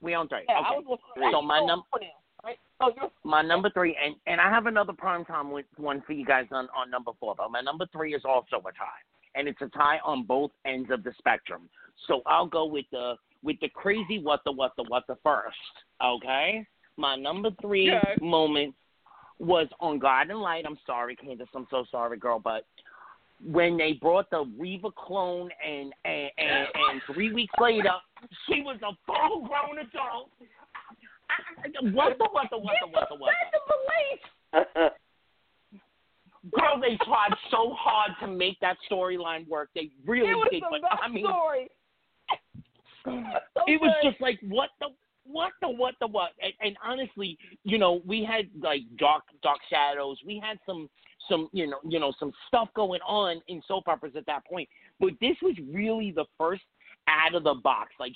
[0.02, 0.46] We on three.
[0.50, 1.32] Yeah, I Okay.
[1.32, 2.08] So my oh, num- now,
[2.44, 2.58] right?
[2.82, 6.46] You're My number three, and and I have another prime time one for you guys
[6.52, 7.36] on on number four.
[7.36, 9.04] But my number three is also a tie,
[9.36, 11.70] and it's a tie on both ends of the spectrum.
[12.08, 15.58] So I'll go with the with the crazy what the what the what the first.
[16.04, 16.66] Okay,
[16.98, 18.16] my number three Okay.
[18.22, 18.76] moment
[19.40, 20.66] was on Guiding Light.
[20.66, 21.48] I'm sorry, Candace.
[21.56, 22.66] I'm so sorry, girl, but
[23.46, 27.92] when they brought the Reva clone and and and, and three weeks later
[28.48, 30.30] she was a full grown adult.
[31.30, 33.34] I- What the what the what the what the what
[34.54, 34.90] the?
[36.52, 39.70] Girl, they tried so hard to make that storyline work.
[39.76, 41.68] They really it was did, the but I mean, story.
[43.04, 43.12] So
[43.68, 44.12] it was good.
[44.12, 44.88] just like what the
[45.26, 49.60] what the what the what and, and honestly you know we had like dark dark
[49.70, 50.90] shadows we had some
[51.30, 54.68] some you know you know some stuff going on in soap operas at that point
[55.00, 56.64] but this was really the first
[57.08, 58.14] out of the box like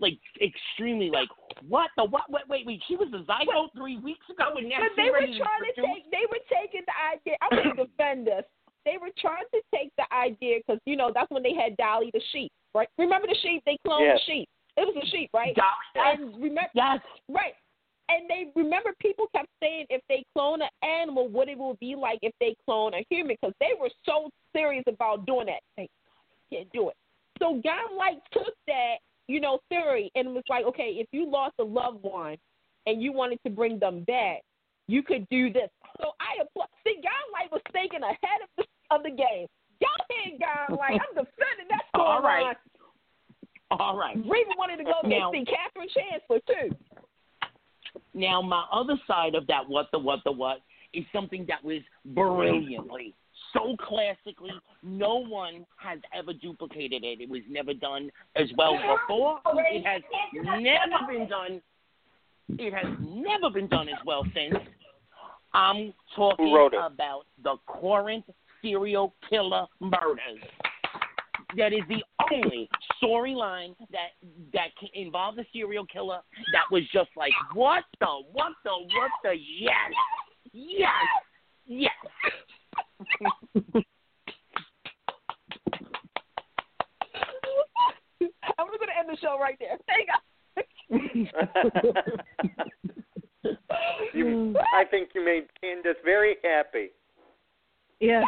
[0.00, 1.28] like extremely like
[1.68, 4.76] what the what wait wait wait she was a zygote three weeks ago and now
[4.80, 6.04] But they were trying to produce?
[6.04, 6.10] take.
[6.10, 7.36] They were taking the idea.
[7.42, 8.44] I'm going to defend us.
[8.84, 12.10] They were trying to take the idea because you know that's when they had Dolly
[12.14, 12.88] the sheep, right?
[12.98, 13.62] Remember the sheep?
[13.66, 14.20] They cloned Yes.
[14.26, 14.48] the sheep.
[14.76, 15.54] It was a sheep, right?
[15.56, 15.66] yes
[15.96, 17.54] And remember, yes right?
[18.08, 21.94] And they remember people kept saying if they clone an animal, what it will be
[21.94, 25.60] like if they clone a human, because they were so serious about doing that.
[25.76, 25.88] They
[26.52, 26.96] can't do it.
[27.38, 28.96] So God like took that,
[29.30, 32.36] you know, theory and it was like, okay, if you lost a loved one
[32.86, 34.40] and you wanted to bring them back,
[34.88, 35.68] you could do this.
[36.00, 36.66] So I applaud.
[36.84, 39.46] See, Guiding Light was thinking ahead of the of the game.
[39.80, 39.90] Y'all
[40.24, 41.00] hear Guiding Light?
[41.00, 42.56] I'm defending that All right.
[43.70, 43.78] storyline.
[43.78, 44.16] All right.
[44.16, 44.28] All right.
[44.28, 46.76] Reva wanted to go Now- there see Catherine Chancellor too.
[48.14, 50.58] Now, my other side of that what the what the what
[50.92, 53.14] is something that was brilliantly,
[53.52, 54.52] so classically,
[54.82, 57.20] no one has ever duplicated it.
[57.20, 59.40] It was never done as well before.
[59.46, 60.02] It has
[60.60, 61.60] never been done.
[62.58, 64.56] It has never been done as well since.
[65.52, 68.24] I'm talking about the Corinth
[68.62, 70.40] serial killer murders.
[71.56, 72.02] That is the
[72.32, 72.68] only
[73.02, 74.10] storyline that
[74.52, 76.20] that can involve the serial killer
[76.52, 79.74] that was just like what the what the what the yes
[80.52, 80.90] yes
[81.66, 81.90] yes.
[88.58, 89.78] I'm going to end the show right there.
[89.86, 90.08] Thank
[94.14, 96.90] you, I think you made Candace very happy.
[98.00, 98.24] Yeah.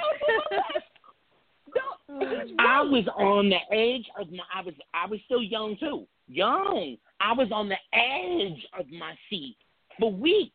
[2.58, 4.44] I was on the edge of my.
[4.54, 4.74] I was.
[4.94, 6.06] I was still young too.
[6.28, 6.96] Young.
[7.20, 9.56] I was on the edge of my seat
[9.98, 10.52] for weeks.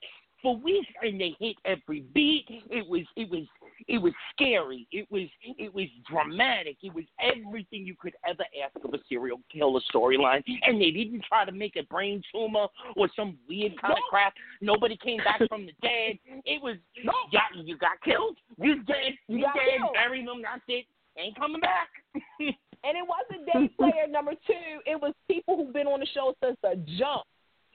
[0.48, 2.46] For weeks, and they hit every beat.
[2.70, 3.02] It was.
[3.18, 3.44] It was.
[3.90, 4.88] It was scary.
[4.94, 5.24] It was.
[5.44, 6.78] It was dramatic.
[6.82, 10.42] It was everything you could ever ask of a serial killer storyline.
[10.64, 14.36] And they didn't try to make a brain tumor or some weird kind of crap.
[14.62, 16.18] Nobody came back from the dead.
[16.46, 16.78] It was.
[17.04, 17.12] No.
[17.34, 18.38] Yeah, you got killed.
[18.58, 19.20] You dead.
[19.28, 19.80] You, You got dead.
[19.80, 19.94] killed.
[19.96, 20.42] Bury them.
[20.42, 20.86] That's it.
[21.18, 21.90] Ain't coming back.
[22.84, 24.80] And it wasn't day player number two.
[24.86, 27.24] It was people who've been on the show since the jump.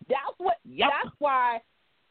[0.08, 0.56] That's what.
[0.64, 0.88] Yep.
[1.02, 1.58] That's why.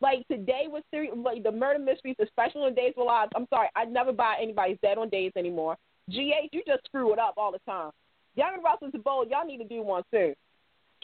[0.02, 1.14] Like today was serious.
[1.16, 3.32] Like the murder mysteries, especially on Days of Lives.
[3.36, 5.78] I'm sorry, I never buy anybody's dead on Days anymore.
[6.10, 7.92] GH, you just screw it up all the time.
[8.36, 10.34] Young and and Bold, y'all need to do one too.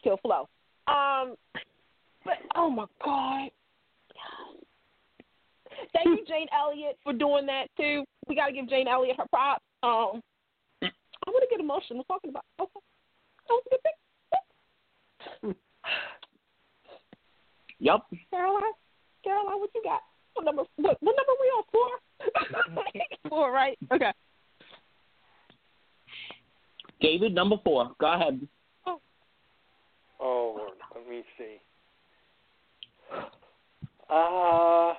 [0.03, 0.47] Kill Flo.
[0.87, 1.35] Um,
[2.23, 3.49] but oh my god.
[5.93, 8.03] Thank you, Jane Elliott, for doing that too.
[8.27, 9.63] We got to give Jane Elliott her props.
[9.83, 10.21] Um,
[10.81, 12.45] I want to get emotional talking about.
[12.59, 12.79] Okay,
[13.47, 15.55] that was a good thing.
[17.79, 18.01] Yep.
[18.31, 18.73] Caroline,
[19.27, 20.01] Caroline, what you got?
[20.35, 20.63] What number?
[20.77, 21.63] What, what number we on?
[21.73, 22.83] Four.
[23.29, 23.77] Four, right?
[23.91, 24.11] Okay.
[27.01, 27.91] David, number four.
[27.99, 28.47] Go ahead.
[30.19, 31.57] Oh, Lord, let me see.
[34.09, 34.93] Uh,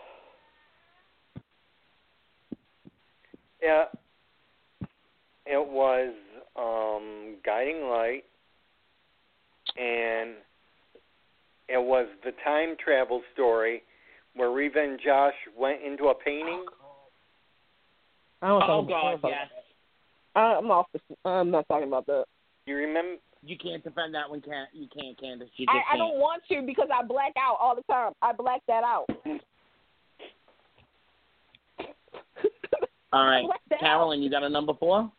[3.63, 3.85] yeah,
[5.47, 6.15] it was
[6.55, 8.25] um, Guiding Light,
[9.77, 10.35] and
[11.69, 13.83] it was the time travel story
[14.39, 16.65] where Reva and Josh went into a painting.
[18.41, 19.49] I don't Oh God, yes.
[20.35, 20.87] I'm off.
[20.93, 22.25] The, I'm not talking about that.
[22.67, 23.17] You remember?
[23.43, 24.89] You can't defend that one, can't you?
[24.89, 25.49] Can't, Candace.
[25.57, 25.99] You just I, I can't.
[25.99, 28.13] don't want to because I black out all the time.
[28.23, 29.07] I black that out.
[33.13, 33.81] All right, Black out.
[33.81, 35.11] Carolyn, you got a number four?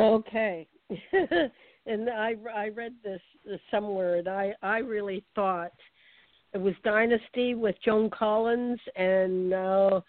[0.00, 0.66] Okay.
[1.86, 3.20] and I I read this
[3.70, 5.72] somewhere, and I I really thought
[6.56, 10.00] it was Dynasty with Joan Collins and uh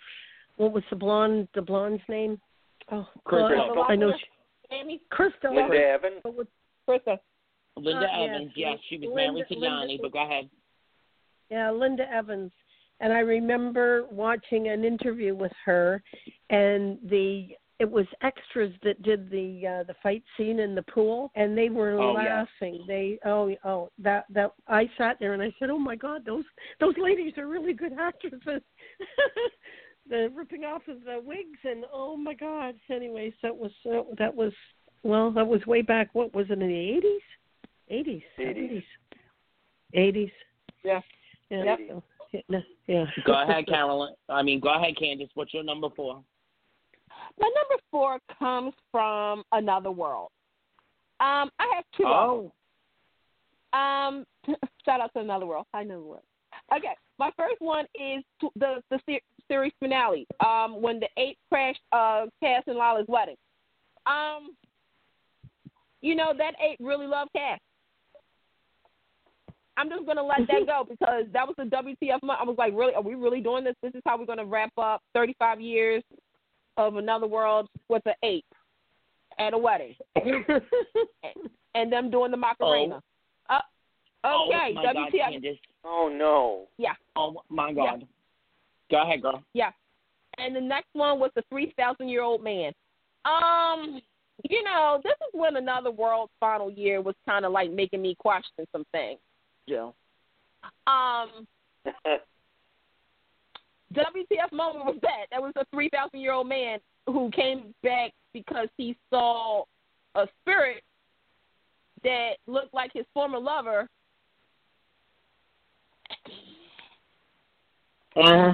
[0.55, 2.39] what was the blonde the blonde's name?
[2.89, 3.75] Oh, Krystle.
[3.75, 5.53] God, I know she, Amy, Krystle.
[5.53, 6.21] Linda Evans.
[6.23, 6.47] But with-
[6.87, 7.11] Linda
[7.75, 8.51] Uh, yes, Evans.
[8.55, 10.49] Yes, she was Linda- married to Linda- Yanni, but go ahead.
[11.51, 12.51] Yeah, Linda Evans.
[13.01, 16.01] And I remember watching an interview with her
[16.49, 21.31] and the it was extras that did the uh the fight scene in the pool
[21.35, 22.45] and they were Oh, yeah.
[22.61, 22.83] laughing.
[22.87, 26.45] They oh oh that that I sat there and I said, "Oh my god, those
[26.79, 28.61] those ladies are really good actresses."
[30.09, 32.75] the ripping off of the wigs and oh my god.
[32.89, 34.53] Anyways, that was uh, that was
[35.03, 37.23] well, that was way back what was it in the 80s?
[37.89, 38.83] 80s, 80s.
[39.95, 40.31] 80s.
[40.83, 40.99] Yeah.
[41.49, 41.63] Yeah.
[41.63, 42.03] Yep.
[42.49, 43.05] yeah, yeah.
[43.25, 44.13] Go ahead, Carolyn.
[44.27, 45.29] I mean, go ahead, Candace.
[45.35, 46.21] What's your number four?
[47.39, 50.30] My number four comes from another world.
[51.19, 52.51] Um, I have two.
[53.73, 53.80] them.
[53.80, 54.26] Um,
[54.85, 55.65] shout out to another world.
[55.73, 56.23] I know the world.
[56.76, 58.23] Okay, my first one is
[58.55, 58.99] the the
[59.47, 60.27] series finale.
[60.45, 63.38] Um, when the ape crashed uh Cass and Lila's wedding.
[64.05, 64.55] Um,
[66.01, 67.59] you know that ape really loved Cass.
[69.77, 72.39] I'm just gonna let that go because that was the WTF month.
[72.41, 72.95] I was like, really?
[72.95, 73.76] Are we really doing this?
[73.84, 76.03] This is how we're gonna wrap up 35 years
[76.77, 78.45] of another world with an ape
[79.39, 79.95] at a wedding
[81.75, 83.01] and them doing the Macarena.
[83.49, 83.59] Uh,
[84.25, 85.31] okay, oh my God, WTF.
[85.31, 85.57] Candace.
[85.83, 86.67] Oh no.
[86.77, 86.93] Yeah.
[87.15, 88.05] Oh my God.
[88.89, 89.43] Go ahead, girl.
[89.53, 89.71] Yeah.
[90.37, 92.71] And the next one was the three thousand year old man.
[93.25, 94.01] Um,
[94.49, 98.15] you know, this is when another world's final year was kind of like making me
[98.19, 99.19] question some things,
[99.67, 99.95] Jill.
[100.85, 101.47] Um,
[103.97, 105.25] WTF moment was that?
[105.31, 109.63] That was a three thousand year old man who came back because he saw
[110.15, 110.83] a spirit
[112.03, 113.89] that looked like his former lover.
[118.15, 118.21] Uh,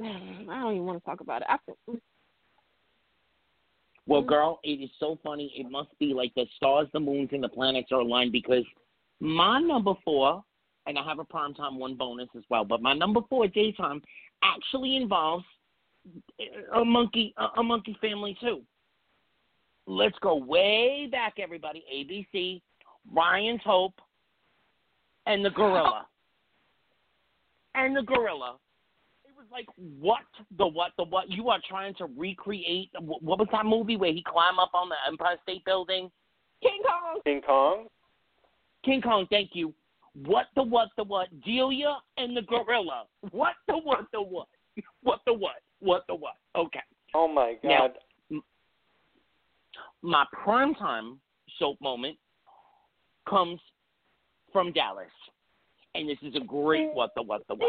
[0.00, 1.48] I don't even want to talk about it.
[1.48, 1.98] I feel,
[4.06, 5.52] well, girl, it is so funny.
[5.54, 8.64] It must be like the stars, the moons, and the planets are aligned because
[9.20, 10.42] my number four,
[10.88, 14.02] and I have a primetime one bonus as well, but my number four daytime
[14.42, 15.44] actually involves
[16.74, 18.62] a monkey, a, a monkey family too.
[19.86, 21.84] Let's go way back, everybody.
[21.94, 22.62] ABC,
[23.12, 23.94] Ryan's Hope,
[25.26, 26.06] and the gorilla.
[26.06, 27.80] Oh.
[27.80, 28.56] And the gorilla.
[29.24, 29.66] It was like,
[30.00, 30.22] what
[30.56, 31.30] the what the what?
[31.30, 34.96] You are trying to recreate what was that movie where he climbed up on the
[35.06, 36.10] Empire State Building?
[36.62, 37.20] King Kong.
[37.24, 37.86] King Kong.
[38.84, 39.74] King Kong, thank you.
[40.26, 41.28] What the what the what?
[41.44, 43.04] Delia and the gorilla.
[43.30, 44.48] What the what the what?
[45.02, 45.56] What the what?
[45.80, 46.34] What the what?
[46.56, 46.80] Okay.
[47.14, 47.92] Oh my God.
[48.30, 48.40] Now-.
[50.02, 51.16] My primetime
[51.58, 52.16] soap moment
[53.28, 53.60] comes
[54.52, 55.06] from Dallas.
[55.94, 57.68] And this is a great what the what the what.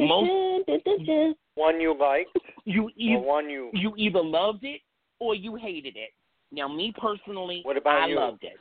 [0.00, 3.70] Most One you liked you either one you?
[3.72, 4.80] you either loved it
[5.20, 6.10] or you hated it.
[6.52, 8.16] Now me personally, What about I you?
[8.16, 8.56] loved it.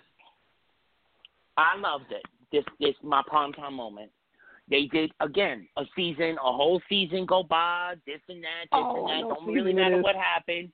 [1.58, 2.24] I loved it.
[2.52, 4.12] This this my prime time moment.
[4.70, 9.08] They did again a season, a whole season go by, this and that, this Oh,
[9.08, 9.22] and that.
[9.28, 10.72] no Don't really matter is- what happened.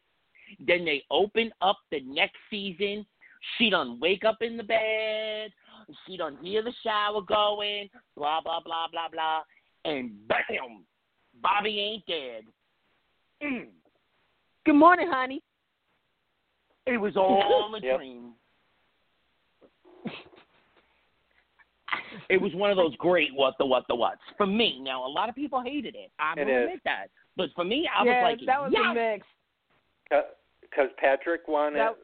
[0.59, 3.05] Then they open up the next season.
[3.57, 5.51] She done wake up in the bed.
[6.05, 7.89] She done hear the shower going.
[8.15, 9.41] Blah blah blah blah blah.
[9.85, 10.85] And bam,
[11.41, 12.43] Bobby ain't dead.
[13.43, 13.67] Mm.
[14.65, 15.41] Good morning, honey.
[16.85, 17.97] It was all a Yep.
[17.97, 18.33] dream.
[22.29, 24.79] It was one of those great what the what the whats for me.
[24.81, 26.11] Now a lot of people hated it.
[26.19, 26.63] I It will is.
[26.65, 28.83] admit that, but for me, I yeah, was like, that was yes.
[28.89, 29.27] a mix.
[30.61, 31.97] Because Patrick wanted, That-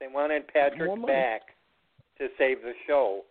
[0.00, 1.42] they wanted Patrick back
[2.18, 3.22] to save the show,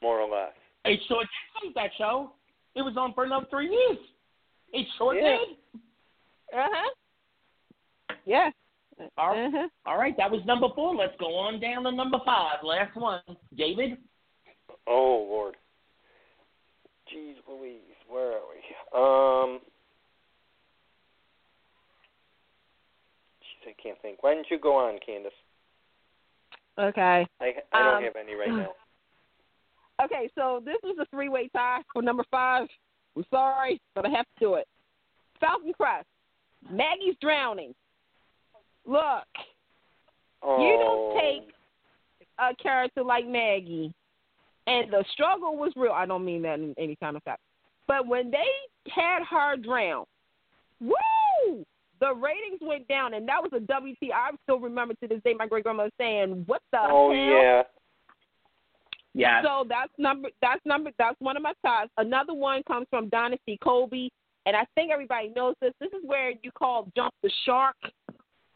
[0.00, 0.52] more or less.
[0.84, 1.28] It sure did
[1.62, 2.32] save that show.
[2.74, 3.98] It was on for another three years.
[4.72, 5.36] It sure Yeah.
[5.38, 5.80] did.
[6.54, 6.90] Uh huh.
[8.24, 8.50] Yeah.
[9.18, 9.46] All right.
[9.46, 9.68] Uh-huh.
[9.86, 10.94] All right, that was number four.
[10.94, 12.62] Let's go on down to number five.
[12.62, 13.20] Last one,
[13.56, 13.98] David.
[14.86, 15.56] Oh Lord.
[17.12, 18.58] Jeez Louise, where are we?
[18.94, 19.60] Um.
[23.42, 24.22] Jeez, I can't think.
[24.22, 25.32] Why didn't you go on, Candace?
[26.78, 27.26] Okay.
[27.40, 28.72] I I don't Um, have any right now.
[30.02, 32.66] Okay, so this was a three way tie for number five.
[33.14, 34.66] I'm sorry, but I have to do it.
[35.38, 36.06] Falcon Crest.
[36.70, 37.72] Maggie's drowning.
[38.84, 39.28] Look,
[40.42, 40.60] Oh.
[40.66, 41.54] you don't take
[42.38, 43.92] a character like Maggie,
[44.66, 45.92] and the struggle was real.
[45.92, 47.40] I don't mean that in any kind of fact.
[47.86, 50.04] But when they had her drown,
[50.80, 51.64] woo!
[52.00, 54.12] The ratings went down, and that was a WT.
[54.12, 57.62] I still remember to this day my great grandmother saying, "What the Oh hell?" yeah.
[59.14, 59.42] Yeah.
[59.42, 61.88] So that's number that's number that's one of my ties.
[61.98, 64.08] Another one comes from Dynasty Kobe,
[64.46, 65.72] and I think everybody knows this.
[65.80, 67.76] This is where you call jump the shark.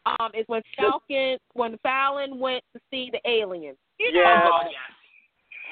[0.07, 3.77] Um, is when Falcon when Fallon went to see the aliens.
[3.99, 4.79] You know, Yeah.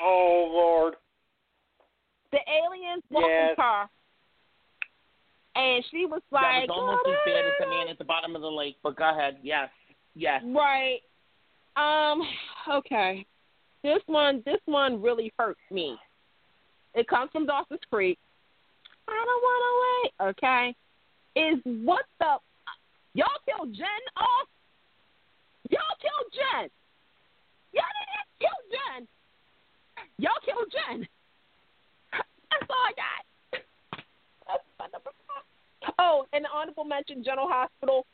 [0.03, 0.49] Oh.
[0.53, 0.95] Lord.
[2.33, 3.55] the aliens walked Yes.
[3.57, 3.89] her,
[5.55, 7.99] and she was like, That like, was almost "Oh, as bad as the man at
[7.99, 8.77] the bottom of the lake.
[8.83, 9.39] But go ahead.
[9.43, 9.69] Yes.
[10.15, 10.43] Yes.
[10.45, 11.01] Right.
[11.77, 12.23] Um.
[12.71, 13.25] Okay.
[13.83, 14.43] This one.
[14.45, 15.97] This one really hurt me.
[16.95, 18.19] It comes from Dawson's Creek.
[19.09, 20.31] I don't want to wait.
[20.31, 20.75] Okay.
[21.37, 22.37] Is what the
[23.15, 24.49] y'all killed Jen off?
[25.71, 26.71] Y'all killed Jen.
[27.73, 29.09] Y'all didn't kill Jen.
[30.19, 31.07] Y'all killed Jen.
[32.13, 33.61] That's all I got.
[34.47, 35.95] That's my number five.
[35.99, 38.07] Oh, and the honorable mention, General Hospital.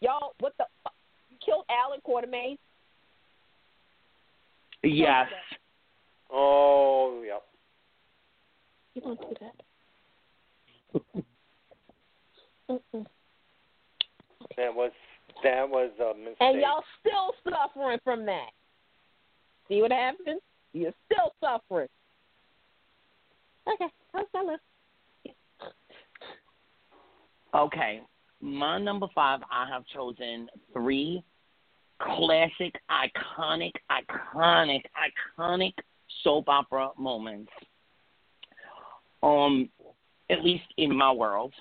[0.00, 0.94] Y'all, what the fuck?
[1.30, 2.58] You killed Alan Quartermaine.
[4.82, 5.28] Yes.
[6.30, 7.42] Oh yep.
[8.94, 9.54] You don't do that.
[12.70, 13.06] Mm-mm.
[14.56, 14.92] That was
[15.42, 16.36] that was a mistake.
[16.40, 18.50] And y'all still suffering from that.
[19.68, 20.40] See what happened?
[20.74, 21.88] You're still suffering.
[23.66, 24.60] Okay, that's my list.
[27.54, 28.00] Okay.
[28.40, 31.24] My number five, I have chosen three
[32.02, 34.82] classic, iconic, iconic,
[35.38, 35.72] iconic
[36.22, 37.50] soap opera moments.
[39.22, 39.70] Um,
[40.28, 41.54] at least in my world.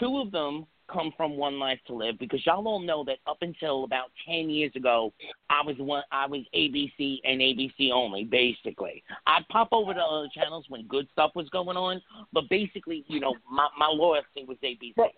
[0.00, 3.38] Two of them come from One Life to Live because y'all all know that up
[3.40, 5.12] until about ten years ago,
[5.50, 9.02] I was one, I was ABC and ABC only, basically.
[9.26, 12.02] I'd pop over to other channels when good stuff was going on,
[12.32, 14.94] but basically, you know, my my loyalty was ABC.
[14.96, 15.14] Right.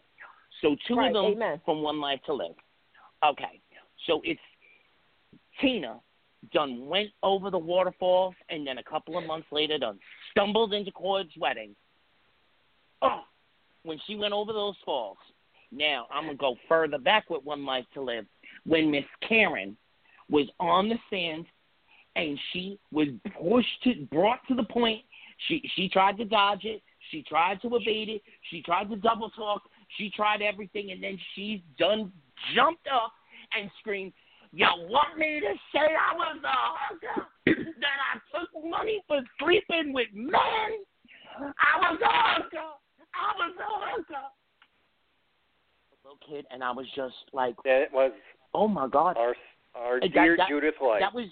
[0.62, 1.60] So two Right, of them amen.
[1.64, 2.55] from One Life to Live.
[3.24, 3.60] Okay,
[4.06, 4.40] so it's
[5.60, 6.01] Tina
[6.52, 9.98] done went over the waterfalls, and then a couple of months later done
[10.30, 11.74] stumbled into Cord's wedding.
[13.02, 13.22] Oh,
[13.82, 15.18] when she went over those falls.
[15.72, 18.26] Now I'm gonna go further back with One Life to Live.
[18.64, 19.76] When Miss Karen
[20.28, 21.47] was on the sand
[22.16, 25.02] and she was pushed to brought to the point.
[25.48, 26.82] She she tried to dodge it.
[27.10, 28.22] She tried to evade it.
[28.51, 29.62] She tried to double talk.
[29.98, 32.10] She tried everything, and then she done
[32.55, 33.12] jumped up
[33.56, 34.12] and screamed,
[34.52, 37.26] "You want me to say I was a hooker?
[37.80, 40.32] that I took money for sleeping with men?
[41.38, 42.72] I was a hooker.
[43.14, 44.26] I was a hooker."
[46.07, 48.12] Little kid, and I was just like, that was
[48.55, 49.35] "Oh my God!" our
[49.74, 51.01] our That- dear that- Judith Light.
[51.01, 51.28] That was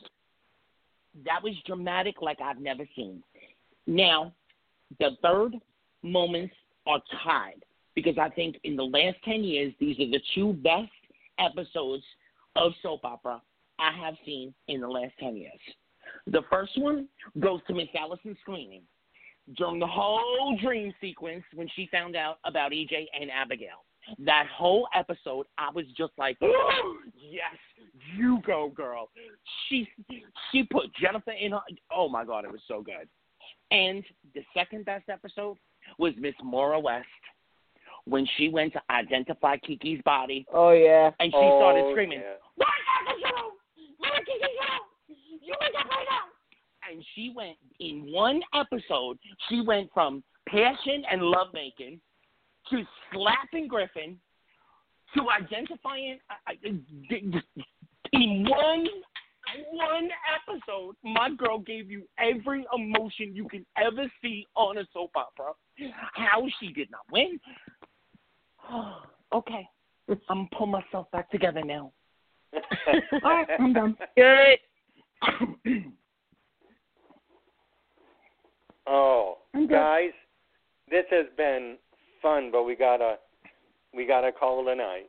[1.25, 3.23] that was dramatic like I've never seen.
[3.87, 4.33] Now,
[4.99, 5.55] the third
[6.03, 6.57] moments
[6.89, 7.65] are tied
[7.95, 10.91] because I think in the last ten years these are the two best
[11.39, 12.03] episodes
[12.57, 13.41] of soap opera
[13.79, 15.61] I have seen in the last ten years.
[16.27, 18.83] The first one goes to Miss Allison screaming
[19.57, 23.85] during the whole dream sequence when she found out about EJ and Abigail.
[24.19, 27.55] That whole episode, I was just like, yes,
[28.17, 29.11] you go, girl.
[29.69, 29.89] She
[30.53, 31.61] she put Jennifer in her.
[31.95, 33.09] Oh my God, it was so good.
[33.71, 34.05] And
[34.35, 35.57] the second best episode
[35.99, 37.07] was Miss Maura West
[38.07, 41.11] when she went to identify Kiki's body Oh yeah.
[41.21, 42.35] and she oh, started screaming, Yeah.
[42.57, 42.69] "Where
[43.15, 43.53] is you?
[43.99, 45.17] Where is you?
[45.43, 49.19] You wake up right now!" And she went in one episode.
[49.49, 52.01] She went from passion and lovemaking
[52.71, 52.83] to
[53.13, 54.19] slapping Griffin
[55.17, 56.59] to identifying I, I,
[58.13, 58.87] in one
[59.73, 65.11] one episode, my girl gave you every emotion you can ever see on a soap
[65.15, 65.53] opera.
[66.15, 67.39] How she did not win.
[69.35, 69.69] okay.
[70.09, 71.93] I'm gonna pull myself back together now.
[73.13, 73.97] All right, I'm done.
[74.17, 74.59] Good.
[78.87, 79.75] oh, I'm good.
[79.75, 80.13] guys,
[80.91, 81.79] this has been
[82.25, 83.19] fun, but we gotta
[83.95, 85.09] we gotta call it a night.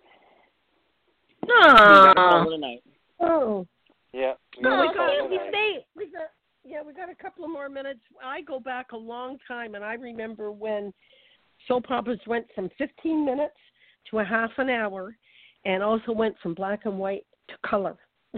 [1.41, 2.83] We gotta call it a night.
[3.21, 3.65] Oh,
[4.13, 4.33] Yeah.
[4.57, 5.85] We no, we call it got a we stay.
[5.95, 6.29] We got
[6.63, 8.01] yeah, we got a couple of more minutes.
[8.23, 10.93] I go back a long time, and I remember when
[11.67, 13.55] soap operas went from 15 minutes
[14.11, 15.15] to a half an hour,
[15.63, 17.95] and also went from black and white to color,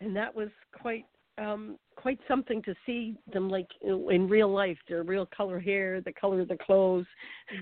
[0.00, 1.04] and that was quite
[1.40, 4.78] um quite something to see them like in real life.
[4.88, 7.06] Their real color hair, the color of the clothes.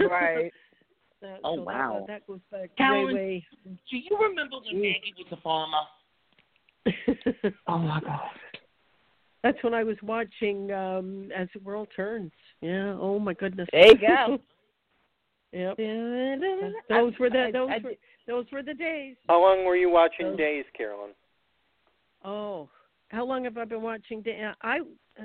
[0.01, 0.53] Right.
[1.21, 2.05] That- Oh, so that- wow.
[2.07, 3.45] That, goes back Carolyn- way
[3.91, 5.83] Do you remember when Maggie was a farmer?
[7.67, 8.21] Oh my god.
[9.43, 12.31] That's when I was watching um As the World Turns.
[12.61, 12.95] Yeah.
[13.01, 13.69] Oh my goodness.
[13.73, 14.39] There you go.
[15.53, 15.75] yep.
[15.81, 17.95] I- Those were the I- those I- were
[18.29, 19.17] those were the days.
[19.29, 20.37] How long were you watching Oh.
[20.37, 21.11] Days, Carolyn?
[22.25, 22.69] Oh,
[23.09, 24.23] how long have I been watching?
[24.23, 24.81] Da- I
[25.21, 25.25] uh,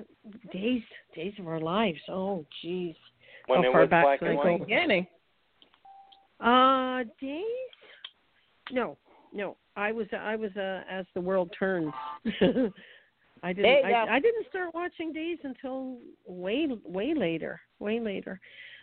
[0.52, 0.82] days
[1.16, 2.00] days of our lives.
[2.10, 2.96] Oh, jeez.
[3.48, 4.52] When How it far was back black can and I go?
[4.52, 4.60] white?
[4.62, 5.08] Beginning.
[6.40, 7.44] Uh, days?
[8.72, 8.98] No,
[9.34, 9.58] no.
[9.76, 11.92] I was I was uh, as the world turns.
[13.44, 13.94] I didn't you go.
[13.94, 18.40] I, I didn't start watching Days until way way later, way later.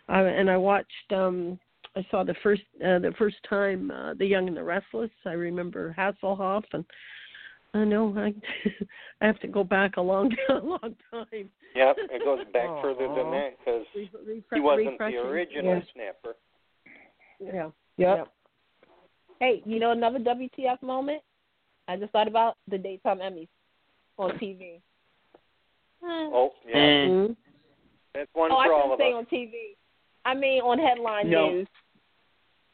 [0.07, 1.59] Uh, and I watched um
[1.95, 5.09] I saw the first uh, the first time uh, The Young and the Restless.
[5.25, 6.85] I remember Hasselhoff and
[7.73, 8.33] I know I
[9.21, 11.49] I have to go back a long a long time.
[11.75, 15.19] Yep, it goes back further than that because Re- refre- he wasn't the refreshing.
[15.19, 16.35] original snapper.
[17.39, 17.69] Yeah.
[17.97, 18.17] Yep.
[18.17, 18.27] Yep.
[19.39, 21.21] Hey, you know another WTF moment?
[21.87, 23.47] I just thought about the daytime Emmys
[24.17, 24.79] on TV.
[26.03, 27.35] Oh, yeah, And Mhm.
[28.13, 29.77] that's one oh, I for all shouldn't of say on TV.
[30.25, 31.49] I mean on headline No.
[31.51, 31.67] news.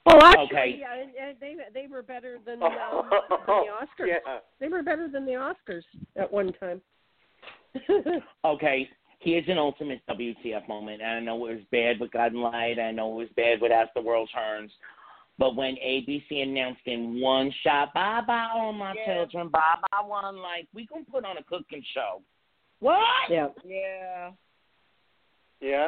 [0.07, 0.77] Well, actually, Okay.
[0.79, 2.71] yeah, and, and they they were better than, um,
[3.09, 4.07] than the Oscars.
[4.07, 4.39] yeah.
[4.59, 5.83] They were better than the Oscars
[6.15, 6.81] at one time.
[8.45, 8.89] okay,
[9.19, 11.01] here's an ultimate WTF moment.
[11.01, 12.79] And I know it was bad with Guiding Light.
[12.79, 14.71] I know it was bad with As the World Turns.
[15.39, 19.13] But when ABC announced in one shot, bye bye all my Yeah.
[19.13, 22.21] children, bye bye one, like we can put on a cooking show.
[22.79, 23.03] What?
[23.29, 23.49] yeah.
[23.65, 24.31] Yeah.
[25.61, 25.87] Yeah.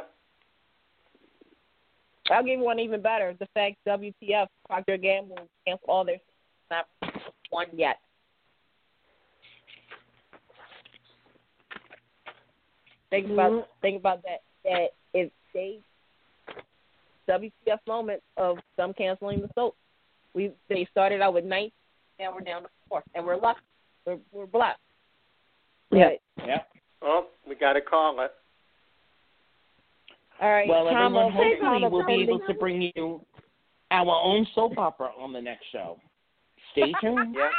[2.29, 3.35] I'll give you one even better.
[3.39, 6.17] The fact WTF Procter and Gamble canceled all their
[6.69, 6.87] not
[7.49, 7.99] one yet.
[13.09, 13.67] Think about Mhm.
[13.81, 14.43] think about that.
[14.63, 15.81] That if they
[17.27, 19.75] WTF moment of them canceling the soap,
[20.33, 21.71] we they started out with nine,
[22.19, 23.61] now we're down to four, and we're lucky.
[24.05, 24.79] We're we're blessed.
[25.91, 26.11] Yeah.
[26.37, 26.63] Yeah.
[27.01, 28.31] Oh, we got to call it.
[30.41, 30.67] All right.
[30.67, 33.21] Well, Tom, everyone, okay, hopefully we'll be able to bring you
[33.91, 35.97] our own soap opera on the next show.
[36.73, 37.35] Stay tuned.
[37.37, 37.49] Yeah.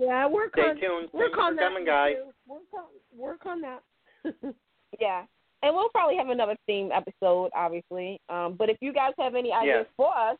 [0.00, 1.08] Yeah, work Stay on tuned.
[1.12, 1.68] work Thanks on for that.
[1.68, 2.14] coming, guys.
[2.16, 2.52] you two.
[2.52, 4.54] Work on work on that.
[5.00, 5.24] Yeah.
[5.62, 8.20] And we'll probably have another theme episode, obviously.
[8.30, 10.36] Um, but if you guys have any ideas for us,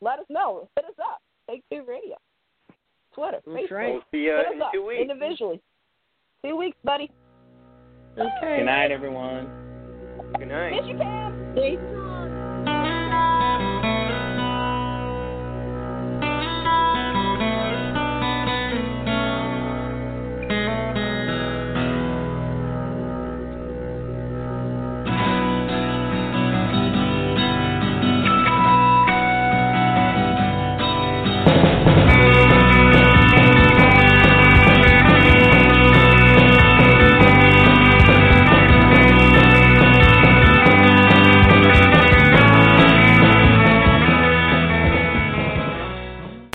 [0.00, 0.68] let us know.
[0.76, 1.18] Hit us up.
[1.50, 2.16] Take Two Radio.
[3.14, 3.70] Twitter, That's Facebook.
[3.70, 3.92] right.
[3.92, 5.02] We'll see you Hit us in up two weeks.
[5.02, 5.60] individually.
[6.44, 7.10] Two weeks, buddy.
[8.16, 8.58] okay.
[8.58, 9.67] Good night, everyone.
[10.38, 10.72] Good night.
[10.74, 11.52] Yes, you can.
[11.54, 13.77] Stay strong.